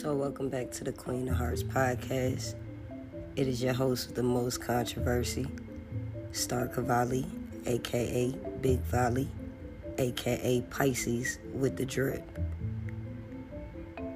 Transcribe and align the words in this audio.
So, 0.00 0.14
welcome 0.14 0.48
back 0.48 0.70
to 0.70 0.84
the 0.84 0.92
Queen 0.92 1.28
of 1.28 1.36
Hearts 1.36 1.62
podcast. 1.62 2.54
It 3.36 3.46
is 3.46 3.62
your 3.62 3.74
host 3.74 4.06
with 4.06 4.16
the 4.16 4.22
most 4.22 4.62
controversy, 4.62 5.46
Star 6.32 6.68
Cavalli, 6.68 7.26
aka 7.66 8.34
Big 8.62 8.80
Valley, 8.80 9.28
aka 9.98 10.62
Pisces 10.70 11.38
with 11.52 11.76
the 11.76 11.84
drip. 11.84 12.26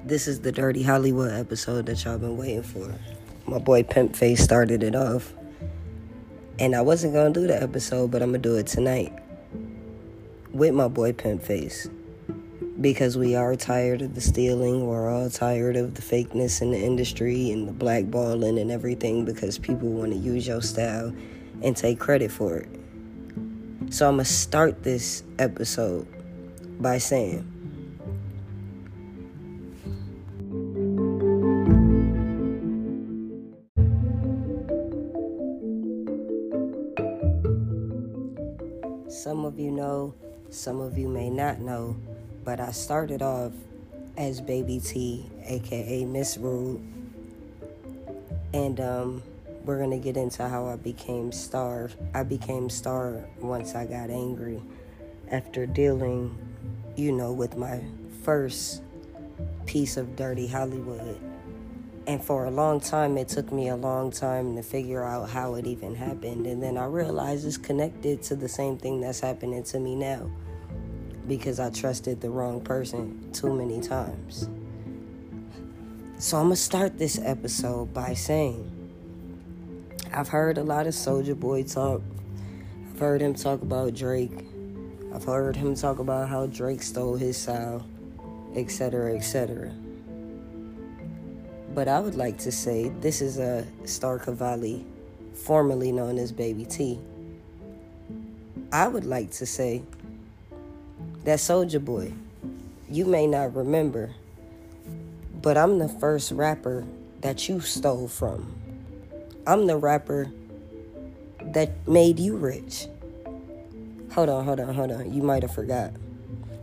This 0.03 0.27
is 0.27 0.39
the 0.41 0.51
Dirty 0.51 0.81
Hollywood 0.81 1.31
episode 1.31 1.85
that 1.85 2.03
y'all 2.03 2.17
been 2.17 2.35
waiting 2.35 2.63
for. 2.63 2.91
My 3.45 3.59
boy 3.59 3.83
Pimp 3.83 4.15
Face 4.15 4.43
started 4.43 4.81
it 4.81 4.95
off. 4.95 5.35
And 6.57 6.75
I 6.75 6.81
wasn't 6.81 7.13
gonna 7.13 7.29
do 7.29 7.45
the 7.45 7.61
episode, 7.61 8.09
but 8.09 8.23
I'm 8.23 8.29
gonna 8.29 8.39
do 8.39 8.55
it 8.55 8.65
tonight 8.65 9.13
with 10.51 10.73
my 10.73 10.87
boy 10.87 11.13
Pimp 11.13 11.43
Face 11.43 11.87
because 12.85 13.17
we 13.17 13.35
are 13.35 13.55
tired 13.55 14.03
of 14.03 14.13
the 14.13 14.21
stealing. 14.21 14.85
We're 14.85 15.09
all 15.09 15.27
tired 15.31 15.75
of 15.75 15.95
the 15.95 16.03
fakeness 16.03 16.61
in 16.61 16.69
the 16.69 16.77
industry 16.77 17.49
and 17.49 17.67
the 17.67 17.71
blackballing 17.71 18.61
and 18.61 18.69
everything 18.69 19.25
because 19.25 19.57
people 19.57 19.89
want 19.89 20.11
to 20.11 20.17
use 20.19 20.45
your 20.45 20.61
style 20.61 21.11
and 21.63 21.75
take 21.75 21.97
credit 21.97 22.29
for 22.31 22.57
it. 22.57 22.69
So 23.89 24.07
I'm 24.07 24.17
going 24.17 24.25
to 24.25 24.25
start 24.25 24.83
this 24.83 25.23
episode 25.39 26.05
by 26.79 26.99
saying, 26.99 27.41
Some 39.09 39.43
of 39.43 39.57
you 39.57 39.71
know, 39.71 40.13
some 40.51 40.79
of 40.79 40.99
you 40.99 41.09
may 41.09 41.31
not 41.31 41.59
know, 41.59 41.97
but 42.45 42.59
I 42.59 42.71
started 42.71 43.23
off 43.23 43.51
as 44.17 44.39
Baby 44.39 44.79
T, 44.79 45.25
aka 45.43 46.05
Miss 46.05 46.37
Rude. 46.37 46.79
And 48.53 48.79
um, 48.79 49.23
we're 49.65 49.79
gonna 49.79 49.97
get 49.97 50.15
into 50.15 50.47
how 50.47 50.67
I 50.67 50.75
became 50.77 51.31
star. 51.31 51.89
I 52.13 52.23
became 52.23 52.69
star 52.69 53.25
once 53.41 53.73
I 53.73 53.85
got 53.85 54.11
angry 54.11 54.61
after 55.31 55.65
dealing, 55.65 56.37
you 56.95 57.11
know, 57.11 57.33
with 57.33 57.57
my 57.57 57.81
first 58.23 58.83
piece 59.65 59.97
of 59.97 60.15
dirty 60.15 60.47
Hollywood. 60.47 61.19
And 62.07 62.23
for 62.23 62.45
a 62.45 62.51
long 62.51 62.79
time, 62.79 63.17
it 63.17 63.29
took 63.29 63.51
me 63.51 63.69
a 63.69 63.75
long 63.75 64.11
time 64.11 64.55
to 64.55 64.61
figure 64.61 65.03
out 65.03 65.27
how 65.27 65.55
it 65.55 65.65
even 65.65 65.95
happened. 65.95 66.45
And 66.45 66.61
then 66.61 66.77
I 66.77 66.85
realized 66.85 67.47
it's 67.47 67.57
connected 67.57 68.21
to 68.23 68.35
the 68.35 68.47
same 68.47 68.77
thing 68.77 69.01
that's 69.01 69.19
happening 69.19 69.63
to 69.63 69.79
me 69.79 69.95
now 69.95 70.29
because 71.27 71.59
I 71.59 71.69
trusted 71.69 72.21
the 72.21 72.29
wrong 72.29 72.61
person 72.61 73.31
too 73.31 73.53
many 73.53 73.81
times. 73.81 74.49
So 76.17 76.37
I'm 76.37 76.45
going 76.45 76.55
to 76.55 76.61
start 76.61 76.97
this 76.97 77.19
episode 77.21 77.93
by 77.93 78.13
saying 78.13 78.71
I've 80.13 80.29
heard 80.29 80.57
a 80.57 80.63
lot 80.63 80.87
of 80.87 80.93
Soulja 80.93 81.37
Boy 81.37 81.63
talk. 81.63 82.01
I've 82.89 82.99
heard 82.99 83.21
him 83.21 83.33
talk 83.33 83.61
about 83.61 83.93
Drake. 83.93 84.45
I've 85.13 85.25
heard 85.25 85.55
him 85.55 85.75
talk 85.75 85.99
about 85.99 86.29
how 86.29 86.45
Drake 86.47 86.81
stole 86.83 87.15
his 87.15 87.37
style, 87.37 87.85
etc., 88.55 89.15
etc. 89.15 89.73
But 91.73 91.89
I 91.89 91.99
would 91.99 92.15
like 92.15 92.37
to 92.39 92.51
say 92.51 92.89
this 93.01 93.21
is 93.21 93.37
a 93.37 93.67
Star 93.83 94.17
Cavalli, 94.17 94.85
formerly 95.33 95.91
known 95.91 96.17
as 96.17 96.31
Baby 96.31 96.63
T. 96.63 96.99
I 98.71 98.87
would 98.87 99.05
like 99.05 99.31
to 99.31 99.45
say 99.45 99.83
that 101.25 101.39
Soulja 101.39 101.83
Boy, 101.83 102.13
you 102.87 103.03
may 103.03 103.25
not 103.25 103.55
remember, 103.55 104.11
but 105.41 105.57
I'm 105.57 105.79
the 105.79 105.89
first 105.89 106.31
rapper 106.31 106.85
that 107.21 107.49
you 107.49 107.61
stole 107.61 108.07
from. 108.07 108.55
I'm 109.47 109.65
the 109.65 109.75
rapper 109.75 110.31
that 111.41 111.87
made 111.87 112.19
you 112.19 112.37
rich. 112.37 112.85
Hold 114.13 114.29
on, 114.29 114.45
hold 114.45 114.59
on, 114.59 114.73
hold 114.75 114.91
on. 114.91 115.11
You 115.11 115.23
might 115.23 115.41
have 115.41 115.53
forgot. 115.53 115.91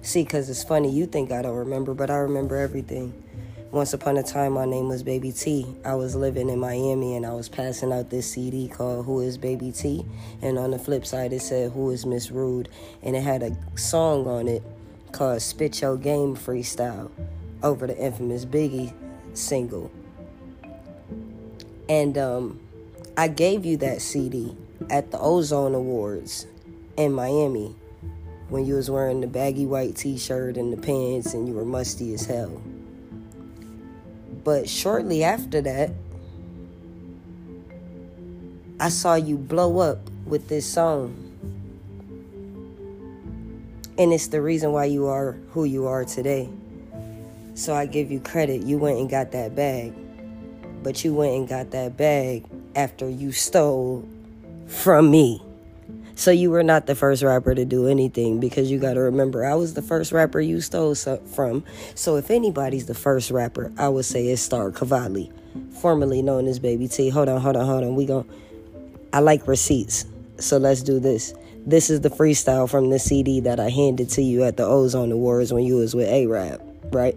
See, 0.00 0.22
because 0.22 0.48
it's 0.48 0.62
funny, 0.62 0.92
you 0.92 1.06
think 1.06 1.32
I 1.32 1.42
don't 1.42 1.56
remember, 1.56 1.92
but 1.92 2.08
I 2.08 2.16
remember 2.18 2.56
everything. 2.56 3.20
Once 3.72 3.94
upon 3.94 4.18
a 4.18 4.22
time, 4.22 4.52
my 4.52 4.66
name 4.66 4.86
was 4.86 5.02
Baby 5.02 5.32
T. 5.32 5.66
I 5.82 5.94
was 5.94 6.14
living 6.14 6.50
in 6.50 6.58
Miami 6.58 7.16
and 7.16 7.24
I 7.24 7.32
was 7.32 7.48
passing 7.48 7.90
out 7.90 8.10
this 8.10 8.30
CD 8.30 8.68
called 8.68 9.06
Who 9.06 9.20
is 9.20 9.38
Baby 9.38 9.72
T? 9.72 10.04
And 10.42 10.58
on 10.58 10.72
the 10.72 10.78
flip 10.78 11.06
side, 11.06 11.32
it 11.32 11.40
said 11.40 11.72
Who 11.72 11.88
is 11.88 12.04
Miss 12.04 12.30
Rude? 12.30 12.68
And 13.02 13.16
it 13.16 13.22
had 13.22 13.42
a 13.42 13.56
song 13.78 14.26
on 14.26 14.46
it 14.46 14.62
called 15.12 15.40
Spit 15.40 15.80
Your 15.80 15.96
Game 15.96 16.36
Freestyle 16.36 17.10
over 17.62 17.86
the 17.86 17.96
infamous 17.96 18.44
Biggie 18.44 18.92
single. 19.32 19.90
And 21.88 22.18
um, 22.18 22.60
I 23.16 23.28
gave 23.28 23.64
you 23.64 23.78
that 23.78 24.02
CD 24.02 24.54
at 24.90 25.12
the 25.12 25.18
Ozone 25.18 25.74
Awards 25.74 26.46
in 26.98 27.14
Miami 27.14 27.74
when 28.50 28.66
you 28.66 28.74
was 28.74 28.90
wearing 28.90 29.22
the 29.22 29.26
baggy 29.26 29.64
white 29.64 29.96
t-shirt 29.96 30.58
and 30.58 30.70
the 30.70 30.76
pants 30.76 31.32
and 31.32 31.48
you 31.48 31.54
were 31.54 31.64
musty 31.64 32.12
as 32.12 32.26
hell. 32.26 32.62
But 34.44 34.68
shortly 34.68 35.22
after 35.22 35.60
that, 35.60 35.90
I 38.80 38.88
saw 38.88 39.14
you 39.14 39.36
blow 39.36 39.78
up 39.78 40.10
with 40.26 40.48
this 40.48 40.66
song. 40.66 41.16
And 43.98 44.12
it's 44.12 44.28
the 44.28 44.40
reason 44.40 44.72
why 44.72 44.86
you 44.86 45.06
are 45.06 45.32
who 45.50 45.64
you 45.64 45.86
are 45.86 46.04
today. 46.04 46.48
So 47.54 47.74
I 47.74 47.86
give 47.86 48.10
you 48.10 48.18
credit. 48.18 48.62
You 48.62 48.78
went 48.78 48.98
and 48.98 49.08
got 49.08 49.30
that 49.32 49.54
bag. 49.54 49.92
But 50.82 51.04
you 51.04 51.14
went 51.14 51.34
and 51.34 51.48
got 51.48 51.70
that 51.70 51.96
bag 51.96 52.44
after 52.74 53.08
you 53.08 53.30
stole 53.30 54.08
from 54.66 55.10
me. 55.10 55.42
So 56.14 56.30
you 56.30 56.50
were 56.50 56.62
not 56.62 56.86
the 56.86 56.94
first 56.94 57.22
rapper 57.22 57.54
to 57.54 57.64
do 57.64 57.88
anything 57.88 58.40
because 58.40 58.70
you 58.70 58.78
got 58.78 58.94
to 58.94 59.00
remember 59.00 59.44
I 59.44 59.54
was 59.54 59.74
the 59.74 59.82
first 59.82 60.12
rapper 60.12 60.40
you 60.40 60.60
stole 60.60 60.94
from. 60.94 61.64
So 61.94 62.16
if 62.16 62.30
anybody's 62.30 62.86
the 62.86 62.94
first 62.94 63.30
rapper, 63.30 63.72
I 63.78 63.88
would 63.88 64.04
say 64.04 64.26
it's 64.28 64.42
Star 64.42 64.70
Cavalli, 64.70 65.30
formerly 65.80 66.22
known 66.22 66.46
as 66.46 66.58
Baby 66.58 66.88
T. 66.88 67.08
Hold 67.08 67.28
on, 67.28 67.40
hold 67.40 67.56
on, 67.56 67.66
hold 67.66 67.84
on. 67.84 67.94
We 67.96 68.06
go. 68.06 68.26
I 69.12 69.20
like 69.20 69.46
receipts. 69.46 70.06
So 70.38 70.58
let's 70.58 70.82
do 70.82 70.98
this. 70.98 71.34
This 71.64 71.90
is 71.90 72.00
the 72.00 72.08
freestyle 72.08 72.68
from 72.68 72.90
the 72.90 72.98
CD 72.98 73.40
that 73.40 73.60
I 73.60 73.70
handed 73.70 74.10
to 74.10 74.22
you 74.22 74.42
at 74.42 74.56
the 74.56 74.64
Ozone 74.64 75.12
Awards 75.12 75.52
when 75.52 75.64
you 75.64 75.76
was 75.76 75.94
with 75.94 76.08
Arab, 76.08 76.60
right? 76.92 77.16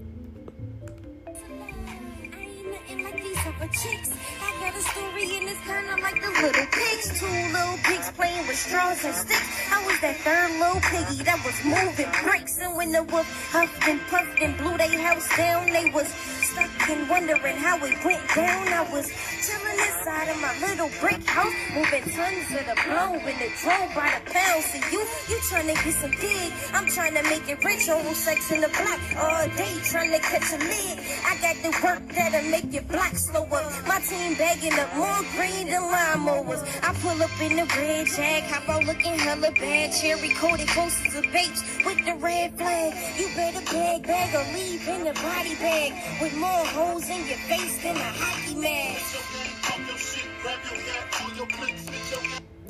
Sticks. 8.95 9.71
I 9.71 9.85
was 9.85 9.99
that 10.01 10.17
third 10.23 10.51
little 10.59 10.81
piggy 10.81 11.23
that 11.23 11.39
was 11.43 11.57
moving 11.63 12.11
bricks. 12.23 12.57
And 12.59 12.75
when 12.75 12.91
the 12.91 13.03
wolf 13.03 13.27
huffed 13.51 13.87
and 13.87 13.99
puffed 14.07 14.39
and 14.41 14.57
blew 14.57 14.77
their 14.77 14.99
house 14.99 15.27
down, 15.37 15.69
they 15.71 15.89
was 15.91 16.07
stuck 16.07 16.74
and 16.89 17.09
wondering 17.09 17.57
how 17.57 17.77
it 17.77 17.97
went 18.03 18.21
down. 18.35 18.67
I 18.67 18.81
was 18.91 19.09
chilling 19.41 19.79
inside 19.79 20.29
of 20.29 20.39
my 20.41 20.53
little 20.67 20.89
brick 21.01 21.23
house, 21.25 21.53
moving 21.73 22.03
tons 22.13 22.49
of 22.51 22.65
the 22.65 22.77
blow 22.85 23.13
in 23.15 23.35
the 23.41 23.49
drove 23.61 23.89
by 23.95 24.11
the 24.13 24.31
pound. 24.31 24.63
See 24.63 24.83
you, 24.91 25.01
you 25.29 25.39
trying 25.49 25.67
to 25.67 25.73
get 25.83 25.93
some 25.93 26.11
dig. 26.11 26.53
I'm 26.73 26.87
trying 26.87 27.15
to 27.15 27.23
make 27.23 27.47
it 27.49 27.63
rich, 27.63 27.89
oral 27.89 28.13
sex 28.13 28.51
in 28.51 28.61
the 28.61 28.69
black 28.69 29.01
all 29.17 29.47
day, 29.57 29.73
trying 29.83 30.11
to 30.11 30.19
catch 30.19 30.53
a 30.53 30.57
lid. 30.57 30.99
I 31.25 31.37
got 31.41 31.55
the 31.63 31.71
work 31.83 32.01
that'll 32.13 32.49
make 32.49 32.71
you 32.71 32.81
black 32.81 33.15
slow 33.17 33.43
up. 33.43 33.87
My 33.87 33.99
team 34.01 34.35
bagging 34.35 34.77
up 34.77 34.93
more 34.95 35.23
green 35.35 35.67
than 35.67 35.81
lawnmowers. 35.81 36.61
I 36.83 36.93
pull 37.01 37.21
up 37.21 37.41
in 37.41 37.55
the 37.57 37.65
red 37.77 38.07
jag, 38.07 38.43
hop 38.43 38.69
out 38.69 38.83
looking 38.85 39.17
hella 39.17 39.51
bad. 39.51 39.93
Cherry 39.93 40.29
coated 40.29 40.67
posters 40.67 41.15
of 41.15 41.23
babes 41.33 41.63
with 41.85 42.03
the 42.05 42.15
red 42.15 42.57
flag. 42.57 42.93
You 43.17 43.27
better 43.35 43.63
bag, 43.71 44.03
bag, 44.03 44.35
or 44.35 44.45
leave 44.53 44.87
in 44.87 45.03
the 45.03 45.13
body 45.13 45.55
bag 45.55 45.93
with 46.21 46.35
more 46.37 46.65
holes 46.75 47.07
in 47.09 47.25
your 47.25 47.37
face 47.47 47.81
than 47.81 47.95
a 47.95 47.99
hockey 47.99 48.55
mask. 48.55 49.15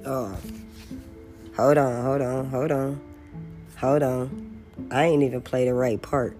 Oh. 0.05 0.37
Hold 1.57 1.77
on, 1.79 2.03
hold 2.03 2.21
on, 2.21 2.45
hold 2.45 2.71
on. 2.71 3.01
Hold 3.77 4.03
on. 4.03 4.61
I 4.91 5.05
ain't 5.05 5.23
even 5.23 5.41
play 5.41 5.65
the 5.65 5.73
right 5.73 5.99
part. 5.99 6.37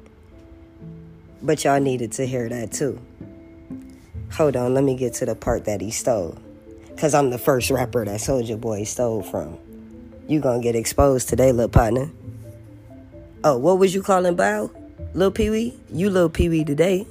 But 1.42 1.64
y'all 1.64 1.80
needed 1.80 2.12
to 2.14 2.28
hear 2.28 2.48
that 2.50 2.72
too. 2.72 3.02
Hold 4.34 4.56
on, 4.56 4.76
let 4.76 4.84
me 4.84 4.96
get 4.96 5.16
to 5.16 5.26
the 5.26 5.34
part 5.34 5.66
that 5.66 5.82
he 5.82 5.90
stole. 5.90 6.38
Cause 6.98 7.16
I'm 7.16 7.32
the 7.32 7.40
first 7.40 7.72
rapper 7.72 8.06
that 8.06 8.20
Soulja 8.20 8.62
Boy 8.62 8.84
stole 8.84 9.24
from. 9.24 9.58
You 10.28 10.40
gonna 10.40 10.62
get 10.62 10.76
exposed 10.76 11.30
today, 11.30 11.52
little 11.52 11.70
partner. 11.70 12.12
Oh, 13.44 13.58
what 13.58 13.80
was 13.80 13.96
you 13.96 14.04
calling 14.04 14.36
Bow? 14.36 14.70
Lil 15.14 15.32
Pee 15.32 15.50
Wee? 15.50 15.80
You 15.92 16.10
Lil 16.10 16.30
Pee 16.30 16.50
Wee 16.50 16.64
today. 16.64 17.08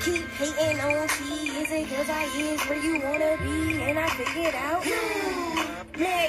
Keep 0.00 0.26
hating 0.30 0.80
on 0.80 1.08
T, 1.08 1.22
is 1.48 1.70
it 1.70 1.88
cause 1.88 2.10
I 2.10 2.24
is 2.36 2.60
where 2.62 2.78
you 2.78 3.00
wanna 3.00 3.36
be? 3.40 3.82
And 3.82 3.98
I 3.98 4.08
figured 4.08 4.54
out. 4.54 4.82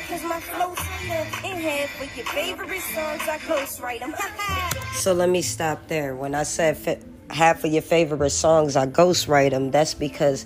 Cause 0.08 0.24
my 0.24 0.40
flow 0.40 0.76
sweeter 0.76 1.26
in 1.44 1.88
for 1.88 2.06
your 2.16 2.26
favorite 2.28 2.82
songs, 2.82 3.22
I 3.28 3.40
ghost 3.48 3.82
write 3.82 4.02
them. 4.02 4.14
So 4.94 5.14
let 5.14 5.30
me 5.30 5.42
stop 5.42 5.88
there. 5.88 6.16
When 6.16 6.36
I 6.36 6.44
said 6.44 7.04
half 7.32 7.64
of 7.64 7.72
your 7.72 7.82
favorite 7.82 8.30
songs, 8.30 8.76
I 8.76 8.86
ghostwrite 8.86 9.50
them. 9.52 9.72
That's 9.72 9.96
because 9.96 10.46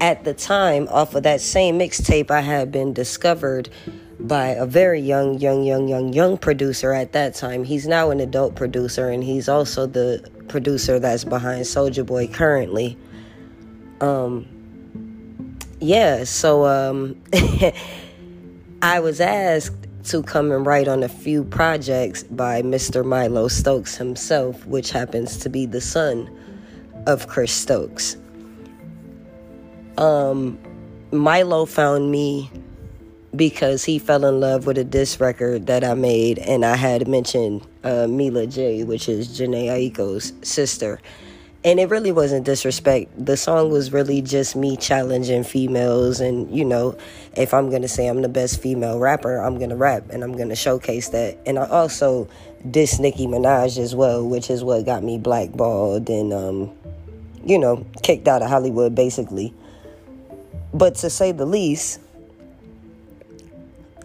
at 0.00 0.24
the 0.24 0.34
time, 0.34 0.88
off 0.88 1.14
of 1.14 1.22
that 1.22 1.40
same 1.40 1.78
mixtape, 1.78 2.30
I 2.30 2.40
had 2.40 2.72
been 2.72 2.92
discovered 2.92 3.70
by 4.18 4.48
a 4.48 4.66
very 4.66 5.00
young, 5.00 5.38
young, 5.38 5.62
young, 5.62 5.88
young, 5.88 6.12
young 6.12 6.38
producer 6.38 6.92
at 6.92 7.12
that 7.12 7.34
time. 7.34 7.64
He's 7.64 7.86
now 7.86 8.10
an 8.10 8.20
adult 8.20 8.54
producer, 8.54 9.08
and 9.10 9.22
he's 9.22 9.48
also 9.48 9.86
the 9.86 10.28
producer 10.48 10.98
that's 10.98 11.24
behind 11.24 11.64
Soulja 11.64 12.04
Boy 12.04 12.26
currently. 12.26 12.96
Um, 14.00 14.46
yeah, 15.80 16.24
so 16.24 16.66
um, 16.66 17.20
I 18.82 19.00
was 19.00 19.20
asked 19.20 19.86
to 20.04 20.22
come 20.22 20.52
and 20.52 20.64
write 20.64 20.88
on 20.88 21.02
a 21.02 21.08
few 21.08 21.44
projects 21.44 22.22
by 22.22 22.62
Mr. 22.62 23.04
Milo 23.04 23.48
Stokes 23.48 23.96
himself, 23.96 24.64
which 24.66 24.90
happens 24.90 25.36
to 25.38 25.50
be 25.50 25.66
the 25.66 25.80
son 25.80 26.30
of 27.06 27.26
Chris 27.26 27.52
Stokes. 27.52 28.16
Um, 29.98 30.58
Milo 31.10 31.66
found 31.66 32.10
me 32.10 32.50
because 33.34 33.84
he 33.84 33.98
fell 33.98 34.24
in 34.24 34.40
love 34.40 34.66
with 34.66 34.78
a 34.78 34.84
disc 34.84 35.20
record 35.20 35.66
that 35.66 35.84
I 35.84 35.94
made, 35.94 36.38
and 36.38 36.64
I 36.64 36.76
had 36.76 37.08
mentioned 37.08 37.66
uh, 37.84 38.06
Mila 38.06 38.46
J, 38.46 38.84
which 38.84 39.08
is 39.08 39.28
Jhené 39.28 39.66
Aiko's 39.66 40.32
sister. 40.42 41.00
And 41.64 41.80
it 41.80 41.90
really 41.90 42.12
wasn't 42.12 42.46
disrespect. 42.46 43.10
The 43.18 43.36
song 43.36 43.70
was 43.70 43.92
really 43.92 44.22
just 44.22 44.54
me 44.54 44.76
challenging 44.76 45.42
females. 45.42 46.20
And, 46.20 46.48
you 46.56 46.64
know, 46.64 46.96
if 47.36 47.52
I'm 47.52 47.70
going 47.70 47.82
to 47.82 47.88
say 47.88 48.06
I'm 48.06 48.22
the 48.22 48.28
best 48.28 48.62
female 48.62 49.00
rapper, 49.00 49.38
I'm 49.38 49.58
going 49.58 49.70
to 49.70 49.76
rap 49.76 50.04
and 50.10 50.22
I'm 50.22 50.36
going 50.36 50.50
to 50.50 50.54
showcase 50.54 51.08
that. 51.08 51.36
And 51.44 51.58
I 51.58 51.66
also 51.66 52.28
diss 52.70 53.00
Nicki 53.00 53.26
Minaj 53.26 53.78
as 53.78 53.96
well, 53.96 54.24
which 54.24 54.48
is 54.48 54.62
what 54.62 54.86
got 54.86 55.02
me 55.02 55.18
blackballed 55.18 56.08
and, 56.08 56.32
um, 56.32 56.72
you 57.44 57.58
know, 57.58 57.84
kicked 58.00 58.28
out 58.28 58.42
of 58.42 58.48
Hollywood, 58.48 58.94
basically. 58.94 59.52
But 60.72 60.94
to 60.96 61.10
say 61.10 61.32
the 61.32 61.46
least, 61.46 61.98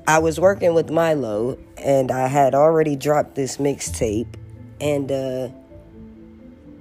I 0.07 0.19
was 0.19 0.39
working 0.39 0.73
with 0.73 0.89
Milo 0.89 1.57
and 1.77 2.11
I 2.11 2.27
had 2.27 2.55
already 2.55 2.95
dropped 2.95 3.35
this 3.35 3.57
mixtape. 3.57 4.35
And, 4.79 5.11
uh, 5.11 5.49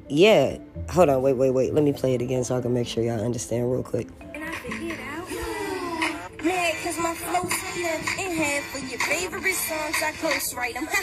yeah, 0.09 0.59
hold 0.89 1.09
on, 1.09 1.23
wait, 1.23 1.35
wait, 1.35 1.51
wait. 1.51 1.75
Let 1.75 1.85
me 1.85 1.93
play 1.93 2.15
it 2.15 2.23
again 2.23 2.45
so 2.45 2.57
I 2.57 2.61
can 2.61 2.73
make 2.73 2.89
sure 2.89 3.05
y'all 3.05 3.23
understand 3.23 3.71
real 3.71 3.83
quick. 3.83 4.09
And 4.35 4.43
I 4.43 4.51
figured 4.53 4.99
out. 5.01 5.29
Mad 6.45 6.75
cause 6.83 6.99
my 6.99 7.15
flow 7.15 7.49
sweeter 7.49 7.95
in 8.19 8.37
half 8.37 8.65
for 8.65 8.79
your 8.79 8.99
favorite 8.99 9.55
songs, 9.55 9.97
I 10.03 10.13
ghost 10.23 10.55
write 10.57 10.75
them. 10.75 10.89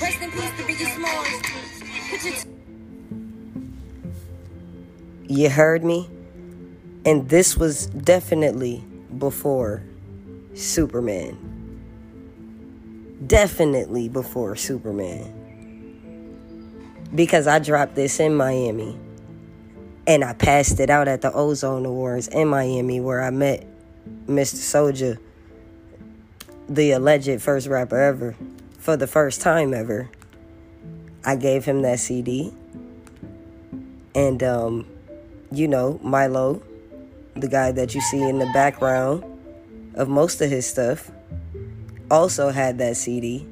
Rest 0.00 0.22
in 0.22 0.30
peace 0.30 0.50
to 0.56 0.62
Biggie 0.64 0.86
Smalls. 0.94 2.46
You 5.28 5.48
heard 5.48 5.84
me? 5.84 6.08
And 7.04 7.28
this 7.28 7.56
was 7.56 7.86
definitely 7.86 8.84
before 9.18 9.82
Superman. 10.54 11.38
Definitely 13.26 14.08
before 14.08 14.56
Superman. 14.56 15.36
Because 17.14 17.46
I 17.46 17.58
dropped 17.58 17.94
this 17.94 18.20
in 18.20 18.34
Miami. 18.34 18.98
And 20.06 20.24
I 20.24 20.32
passed 20.34 20.80
it 20.80 20.90
out 20.90 21.08
at 21.08 21.22
the 21.22 21.32
Ozone 21.32 21.86
Awards 21.86 22.28
in 22.28 22.48
Miami 22.48 23.00
where 23.00 23.22
I 23.22 23.30
met 23.30 23.66
Mr. 24.26 24.56
Soulja, 24.56 25.18
the 26.68 26.92
alleged 26.92 27.40
first 27.40 27.66
rapper 27.66 28.00
ever, 28.00 28.34
for 28.78 28.96
the 28.96 29.06
first 29.06 29.40
time 29.40 29.72
ever. 29.72 30.10
I 31.24 31.36
gave 31.36 31.64
him 31.64 31.82
that 31.82 32.00
CD. 32.00 32.52
And 34.14 34.42
um 34.42 34.86
you 35.52 35.66
know, 35.66 35.98
Milo, 36.02 36.62
the 37.40 37.48
guy 37.48 37.72
that 37.72 37.94
you 37.94 38.00
see 38.00 38.22
in 38.22 38.38
the 38.38 38.50
background 38.52 39.24
of 39.94 40.08
most 40.08 40.40
of 40.40 40.50
his 40.50 40.66
stuff, 40.66 41.10
also 42.10 42.50
had 42.50 42.78
that 42.78 42.96
CD. 42.96 43.46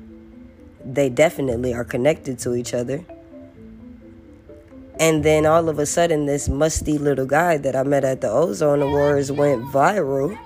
They 0.85 1.09
definitely 1.09 1.75
are 1.75 1.85
connected 1.85 2.39
to 2.41 2.55
each 2.55 2.75
other. 2.75 3.05
And 5.01 5.25
then 5.25 5.47
all 5.47 5.69
of 5.69 5.79
a 5.79 5.87
sudden, 5.87 6.27
this 6.27 6.49
musty 6.49 6.99
little 6.99 7.27
guy 7.27 7.57
that 7.59 7.77
I 7.77 7.83
met 7.85 8.05
at 8.05 8.21
the 8.21 8.31
Ozone 8.31 8.83
Awards 8.83 9.31
went 9.31 9.63
viral 9.67 10.37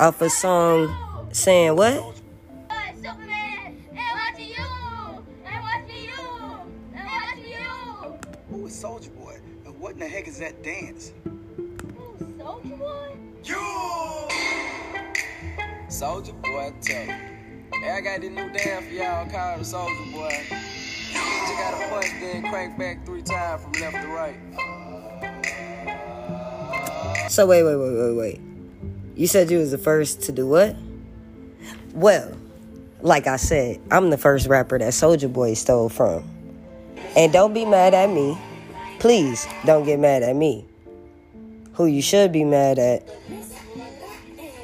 off 0.00 0.20
a 0.20 0.30
song 0.30 1.28
saying, 1.32 1.76
What? 1.76 2.20
Soulja 8.80 9.14
Boy? 9.14 9.38
And 9.66 9.78
what 9.78 9.92
in 9.92 9.98
the 9.98 10.08
heck 10.08 10.26
is 10.26 10.38
that 10.38 10.62
dance? 10.62 11.09
Soulja 16.00 16.32
boy, 16.40 16.72
him. 16.86 17.08
Hey, 17.74 17.90
I 17.90 18.00
got 18.00 18.22
this 18.22 18.30
new 18.30 18.50
dance 18.52 18.86
for 18.86 18.92
y'all 18.94 19.28
called 19.28 19.60
the 19.60 19.64
Soulja 19.64 20.12
Boy. 20.14 20.46
Just 20.48 21.52
gotta 21.58 21.88
punch, 21.90 22.10
then 22.20 22.40
crank 22.48 22.78
back 22.78 23.04
three 23.04 23.20
times 23.20 23.62
from 23.62 23.72
left 23.72 23.96
to 24.00 24.08
right. 24.08 24.34
So, 27.30 27.46
wait, 27.46 27.64
wait, 27.64 27.76
wait, 27.76 27.92
wait, 27.92 28.16
wait. 28.16 28.40
You 29.14 29.26
said 29.26 29.50
you 29.50 29.58
was 29.58 29.72
the 29.72 29.76
first 29.76 30.22
to 30.22 30.32
do 30.32 30.46
what? 30.46 30.74
Well, 31.92 32.34
like 33.02 33.26
I 33.26 33.36
said, 33.36 33.78
I'm 33.90 34.08
the 34.08 34.16
first 34.16 34.46
rapper 34.46 34.78
that 34.78 34.94
Soulja 34.94 35.30
Boy 35.30 35.52
stole 35.52 35.90
from. 35.90 36.24
And 37.14 37.30
don't 37.30 37.52
be 37.52 37.66
mad 37.66 37.92
at 37.92 38.08
me. 38.08 38.38
Please 39.00 39.46
don't 39.66 39.84
get 39.84 40.00
mad 40.00 40.22
at 40.22 40.34
me. 40.34 40.64
Who 41.74 41.84
you 41.84 42.00
should 42.00 42.32
be 42.32 42.44
mad 42.44 42.78
at 42.78 43.06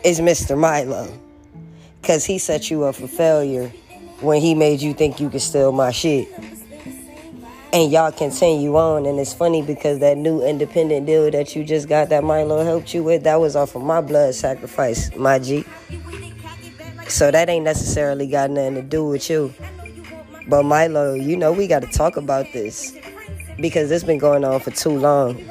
is 0.02 0.20
Mr. 0.20 0.56
Milo. 0.56 1.12
Because 2.06 2.24
he 2.24 2.38
set 2.38 2.70
you 2.70 2.84
up 2.84 2.94
for 2.94 3.08
failure 3.08 3.66
when 4.20 4.40
he 4.40 4.54
made 4.54 4.80
you 4.80 4.94
think 4.94 5.18
you 5.18 5.28
could 5.28 5.42
steal 5.42 5.72
my 5.72 5.90
shit. 5.90 6.28
And 7.72 7.90
y'all 7.90 8.12
continue 8.12 8.76
on. 8.76 9.06
And 9.06 9.18
it's 9.18 9.34
funny 9.34 9.60
because 9.60 9.98
that 9.98 10.16
new 10.16 10.40
independent 10.40 11.06
deal 11.06 11.28
that 11.32 11.56
you 11.56 11.64
just 11.64 11.88
got 11.88 12.10
that 12.10 12.22
Milo 12.22 12.64
helped 12.64 12.94
you 12.94 13.02
with, 13.02 13.24
that 13.24 13.40
was 13.40 13.56
off 13.56 13.74
of 13.74 13.82
my 13.82 14.00
blood 14.00 14.36
sacrifice, 14.36 15.12
my 15.16 15.40
G. 15.40 15.64
So 17.08 17.32
that 17.32 17.48
ain't 17.48 17.64
necessarily 17.64 18.28
got 18.28 18.50
nothing 18.50 18.76
to 18.76 18.82
do 18.82 19.04
with 19.08 19.28
you. 19.28 19.52
But 20.46 20.62
Milo, 20.62 21.14
you 21.14 21.36
know 21.36 21.50
we 21.50 21.66
got 21.66 21.82
to 21.82 21.88
talk 21.88 22.16
about 22.16 22.52
this 22.52 22.96
because 23.58 23.90
it's 23.90 24.04
been 24.04 24.18
going 24.18 24.44
on 24.44 24.60
for 24.60 24.70
too 24.70 24.96
long. 24.96 25.42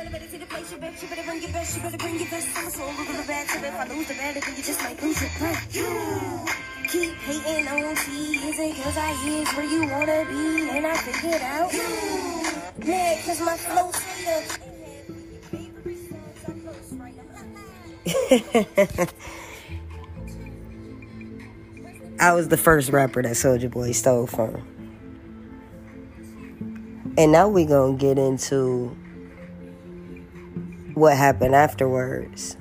Keep 6.88 7.16
hating 7.16 7.68
on 7.68 7.96
cause 8.74 8.98
I 8.98 9.12
where 9.56 9.66
you 9.66 9.82
wanna 9.90 10.26
be? 10.30 10.70
And 10.70 10.88
I 10.88 10.96
out. 11.42 11.74
Mad 12.86 13.26
cause 13.26 13.42
my 13.42 13.58
flow 13.58 13.92
sweeter. 13.92 14.62
I 22.20 22.34
was 22.34 22.48
the 22.48 22.58
first 22.58 22.92
rapper 22.92 23.22
that 23.22 23.34
Soulja 23.34 23.70
Boy 23.70 23.92
stole 23.92 24.28
from. 24.28 24.64
And 27.18 27.32
now 27.32 27.50
we 27.50 27.66
gonna 27.66 27.98
get 27.98 28.18
into 28.18 28.96
what 30.94 31.18
happened 31.18 31.56
afterwards. 31.56 32.56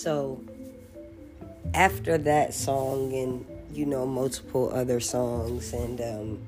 So 0.00 0.40
after 1.74 2.16
that 2.16 2.54
song 2.54 3.12
and 3.12 3.44
you 3.70 3.84
know 3.84 4.06
multiple 4.06 4.72
other 4.72 4.98
songs 4.98 5.74
and 5.74 6.00
um 6.00 6.38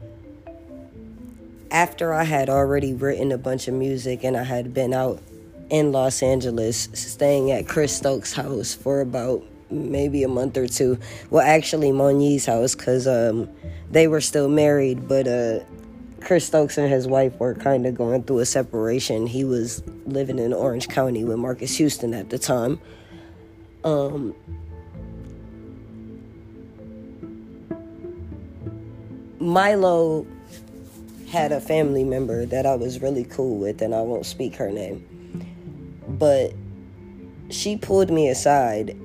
after 1.70 2.14
I 2.14 2.24
had 2.24 2.48
already 2.48 2.94
written 2.94 3.30
a 3.30 3.36
bunch 3.36 3.68
of 3.68 3.74
music 3.74 4.24
and 4.24 4.38
I 4.38 4.42
had 4.42 4.72
been 4.72 4.94
out 4.94 5.20
in 5.68 5.92
Los 5.92 6.22
Angeles 6.22 6.88
staying 6.94 7.50
at 7.50 7.68
Chris 7.68 7.94
Stokes' 7.94 8.32
house 8.32 8.74
for 8.74 9.02
about 9.02 9.44
maybe 9.70 10.22
a 10.22 10.28
month 10.28 10.56
or 10.56 10.66
two. 10.66 10.98
Well, 11.28 11.46
actually, 11.46 11.92
Monique's 11.92 12.46
house 12.46 12.74
because 12.74 13.06
um, 13.06 13.50
they 13.90 14.08
were 14.08 14.22
still 14.22 14.48
married, 14.48 15.06
but 15.06 15.28
uh, 15.28 15.60
Chris 16.22 16.46
Stokes 16.46 16.78
and 16.78 16.90
his 16.90 17.06
wife 17.06 17.38
were 17.38 17.54
kind 17.54 17.84
of 17.84 17.94
going 17.94 18.22
through 18.22 18.38
a 18.38 18.46
separation. 18.46 19.26
He 19.26 19.44
was 19.44 19.82
living 20.06 20.38
in 20.38 20.54
Orange 20.54 20.88
County 20.88 21.22
with 21.24 21.36
Marcus 21.36 21.76
Houston 21.76 22.14
at 22.14 22.30
the 22.30 22.38
time. 22.38 22.80
Um, 23.84 24.34
Milo 29.40 30.26
had 31.28 31.50
a 31.50 31.60
family 31.60 32.04
member 32.04 32.46
that 32.46 32.66
I 32.66 32.74
was 32.76 33.02
really 33.02 33.24
cool 33.24 33.58
with, 33.58 33.82
and 33.82 33.94
I 33.94 34.02
won't 34.02 34.26
speak 34.26 34.54
her 34.56 34.70
name. 34.70 35.06
But 36.06 36.52
she 37.50 37.76
pulled 37.76 38.10
me 38.10 38.28
aside. 38.28 38.96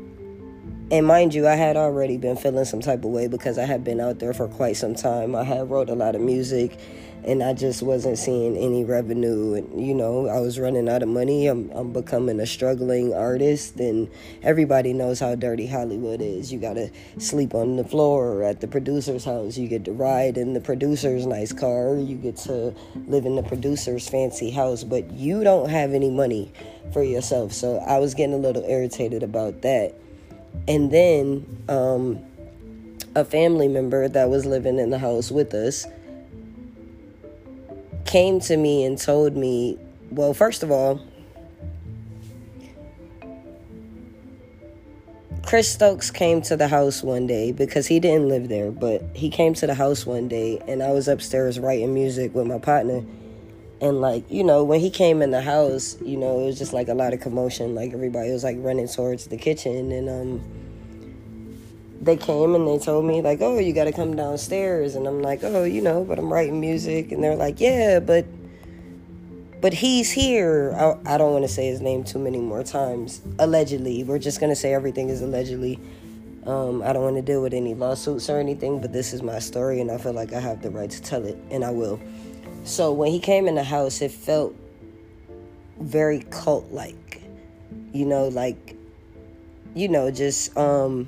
And 0.89 1.05
mind 1.05 1.33
you, 1.33 1.45
I 1.45 1.55
had 1.55 1.75
already 1.75 2.15
been 2.15 2.37
feeling 2.37 2.63
some 2.63 2.79
type 2.79 3.03
of 3.03 3.11
way 3.11 3.27
because 3.27 3.57
I 3.57 3.65
had 3.65 3.83
been 3.83 3.99
out 3.99 4.19
there 4.19 4.33
for 4.33 4.47
quite 4.47 4.77
some 4.77 4.95
time. 4.95 5.35
I 5.35 5.43
had 5.43 5.69
wrote 5.69 5.89
a 5.89 5.95
lot 5.95 6.15
of 6.15 6.21
music 6.21 6.79
and 7.25 7.43
I 7.43 7.51
just 7.51 7.83
wasn't 7.83 8.17
seeing 8.17 8.55
any 8.55 8.85
revenue. 8.85 9.55
And, 9.55 9.85
you 9.85 9.93
know, 9.93 10.27
I 10.27 10.39
was 10.39 10.57
running 10.57 10.87
out 10.87 11.03
of 11.03 11.09
money. 11.09 11.47
I'm, 11.47 11.69
I'm 11.71 11.91
becoming 11.91 12.39
a 12.39 12.45
struggling 12.45 13.13
artist, 13.13 13.75
and 13.81 14.09
everybody 14.43 14.93
knows 14.93 15.19
how 15.19 15.35
dirty 15.35 15.67
Hollywood 15.67 16.21
is. 16.21 16.53
You 16.53 16.59
got 16.59 16.75
to 16.75 16.89
sleep 17.17 17.53
on 17.53 17.75
the 17.75 17.83
floor 17.83 18.43
at 18.43 18.61
the 18.61 18.67
producer's 18.67 19.25
house. 19.25 19.57
You 19.57 19.67
get 19.67 19.83
to 19.85 19.91
ride 19.91 20.37
in 20.37 20.53
the 20.53 20.61
producer's 20.61 21.25
nice 21.25 21.51
car. 21.51 21.97
You 21.97 22.15
get 22.15 22.37
to 22.37 22.73
live 23.07 23.25
in 23.25 23.35
the 23.35 23.43
producer's 23.43 24.07
fancy 24.07 24.49
house, 24.49 24.85
but 24.85 25.11
you 25.11 25.43
don't 25.43 25.69
have 25.69 25.93
any 25.93 26.09
money 26.09 26.53
for 26.93 27.03
yourself. 27.03 27.51
So 27.51 27.79
I 27.79 27.97
was 27.97 28.13
getting 28.13 28.35
a 28.35 28.37
little 28.37 28.63
irritated 28.63 29.21
about 29.21 29.63
that. 29.63 29.95
And 30.67 30.91
then 30.91 31.45
um, 31.69 32.19
a 33.15 33.23
family 33.23 33.67
member 33.67 34.07
that 34.07 34.29
was 34.29 34.45
living 34.45 34.79
in 34.79 34.89
the 34.89 34.99
house 34.99 35.31
with 35.31 35.53
us 35.53 35.85
came 38.05 38.39
to 38.41 38.57
me 38.57 38.83
and 38.83 38.97
told 38.97 39.35
me, 39.35 39.77
well, 40.11 40.33
first 40.33 40.63
of 40.63 40.71
all, 40.71 41.01
Chris 45.47 45.71
Stokes 45.71 46.11
came 46.11 46.41
to 46.41 46.57
the 46.57 46.67
house 46.67 47.01
one 47.01 47.25
day 47.25 47.53
because 47.53 47.87
he 47.87 48.01
didn't 48.01 48.27
live 48.27 48.49
there, 48.49 48.69
but 48.69 49.01
he 49.13 49.29
came 49.29 49.53
to 49.53 49.65
the 49.65 49.73
house 49.73 50.05
one 50.05 50.27
day 50.27 50.61
and 50.67 50.83
I 50.83 50.91
was 50.91 51.07
upstairs 51.07 51.57
writing 51.57 51.93
music 51.93 52.35
with 52.35 52.47
my 52.47 52.59
partner. 52.59 53.05
And 53.79 54.01
like, 54.01 54.29
you 54.29 54.43
know, 54.43 54.63
when 54.63 54.79
he 54.79 54.89
came 54.89 55.21
in 55.21 55.31
the 55.31 55.41
house, 55.41 55.97
you 56.01 56.17
know, 56.17 56.39
it 56.39 56.45
was 56.45 56.57
just 56.57 56.73
like 56.73 56.87
a 56.87 56.95
lot 56.95 57.13
of 57.13 57.19
commotion. 57.19 57.75
Like 57.75 57.93
everybody 57.93 58.31
was 58.31 58.43
like 58.43 58.57
running 58.59 58.87
towards 58.87 59.27
the 59.27 59.37
kitchen 59.37 59.91
and 59.91 60.09
um 60.09 60.41
they 62.01 62.17
came 62.17 62.55
and 62.55 62.67
they 62.67 62.79
told 62.79 63.05
me 63.05 63.21
like, 63.21 63.41
"Oh, 63.41 63.59
you 63.59 63.73
got 63.73 63.85
to 63.85 63.91
come 63.91 64.15
downstairs." 64.15 64.95
And 64.95 65.07
I'm 65.07 65.21
like, 65.21 65.43
"Oh, 65.43 65.63
you 65.63 65.81
know, 65.81 66.03
but 66.03 66.17
I'm 66.19 66.31
writing 66.31 66.59
music." 66.59 67.11
And 67.11 67.23
they're 67.23 67.35
like, 67.35 67.59
"Yeah, 67.59 67.99
but 67.99 68.25
but 69.61 69.73
he's 69.73 70.11
here." 70.11 70.73
I, 70.77 71.15
I 71.15 71.17
don't 71.17 71.33
want 71.33 71.43
to 71.43 71.49
say 71.49 71.67
his 71.67 71.81
name 71.81 72.03
too 72.03 72.19
many 72.19 72.39
more 72.39 72.63
times. 72.63 73.21
Allegedly, 73.39 74.03
we're 74.03 74.19
just 74.19 74.39
gonna 74.39 74.55
say 74.55 74.73
everything 74.73 75.09
is 75.09 75.21
allegedly. 75.21 75.79
Um, 76.45 76.81
I 76.81 76.93
don't 76.93 77.03
want 77.03 77.17
to 77.17 77.21
deal 77.21 77.41
with 77.41 77.53
any 77.53 77.73
lawsuits 77.73 78.29
or 78.29 78.39
anything, 78.39 78.79
but 78.79 78.93
this 78.93 79.11
is 79.11 79.21
my 79.21 79.39
story, 79.39 79.81
and 79.81 79.91
I 79.91 79.97
feel 79.97 80.13
like 80.13 80.31
I 80.31 80.39
have 80.39 80.61
the 80.61 80.69
right 80.69 80.89
to 80.89 81.01
tell 81.01 81.25
it, 81.25 81.37
and 81.51 81.65
I 81.65 81.71
will. 81.71 81.99
So 82.67 82.91
when 82.91 83.11
he 83.11 83.19
came 83.19 83.47
in 83.47 83.55
the 83.55 83.63
house, 83.63 84.01
it 84.01 84.11
felt 84.11 84.53
very 85.79 86.19
cult-like, 86.29 87.21
you 87.93 88.05
know, 88.05 88.27
like 88.27 88.75
you 89.73 89.87
know, 89.87 90.11
just 90.11 90.55
um 90.57 91.07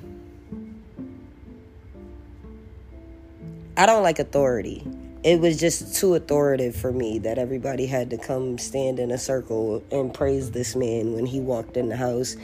I 3.76 3.84
don't 3.84 4.02
like 4.02 4.18
authority. 4.18 4.86
It 5.22 5.38
was 5.40 5.60
just 5.60 5.94
too 5.96 6.14
authoritative 6.14 6.74
for 6.74 6.92
me 6.92 7.18
that 7.20 7.36
everybody 7.36 7.84
had 7.84 8.08
to 8.10 8.16
come 8.16 8.56
stand 8.56 8.98
in 8.98 9.10
a 9.10 9.18
circle 9.18 9.84
and 9.90 10.14
praise 10.14 10.52
this 10.52 10.74
man 10.74 11.12
when 11.12 11.26
he 11.26 11.40
walked 11.40 11.76
in 11.76 11.90
the 11.90 11.96
house. 11.96 12.36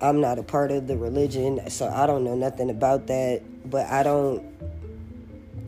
I'm 0.00 0.20
not 0.20 0.38
a 0.38 0.42
part 0.44 0.70
of 0.70 0.86
the 0.86 0.96
religion, 0.96 1.68
so 1.68 1.88
I 1.88 2.06
don't 2.06 2.22
know 2.22 2.36
nothing 2.36 2.70
about 2.70 3.08
that, 3.08 3.42
but 3.68 3.86
I 3.86 4.04
don't 4.04 4.44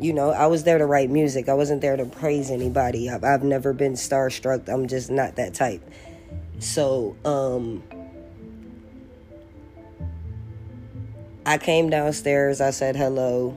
you 0.05 0.13
know, 0.13 0.31
I 0.31 0.47
was 0.47 0.65
there 0.65 0.79
to 0.79 0.87
write 0.87 1.11
music. 1.11 1.49
I 1.49 1.55
wasn't 1.55 1.81
there 1.81 1.97
to 1.97 2.05
praise 2.05 2.51
anybody. 2.51 3.09
I've, 3.09 3.25
I've 3.25 3.43
never 3.43 3.73
been 3.73 3.95
starstruck. 3.95 4.69
I'm 4.69 4.87
just 4.87 5.11
not 5.11 5.37
that 5.37 5.55
type. 5.55 5.83
So, 6.59 7.17
um, 7.25 7.83
I 11.47 11.59
came 11.59 11.91
downstairs. 11.91 12.61
I 12.61 12.71
said 12.71 12.97
hello 12.97 13.57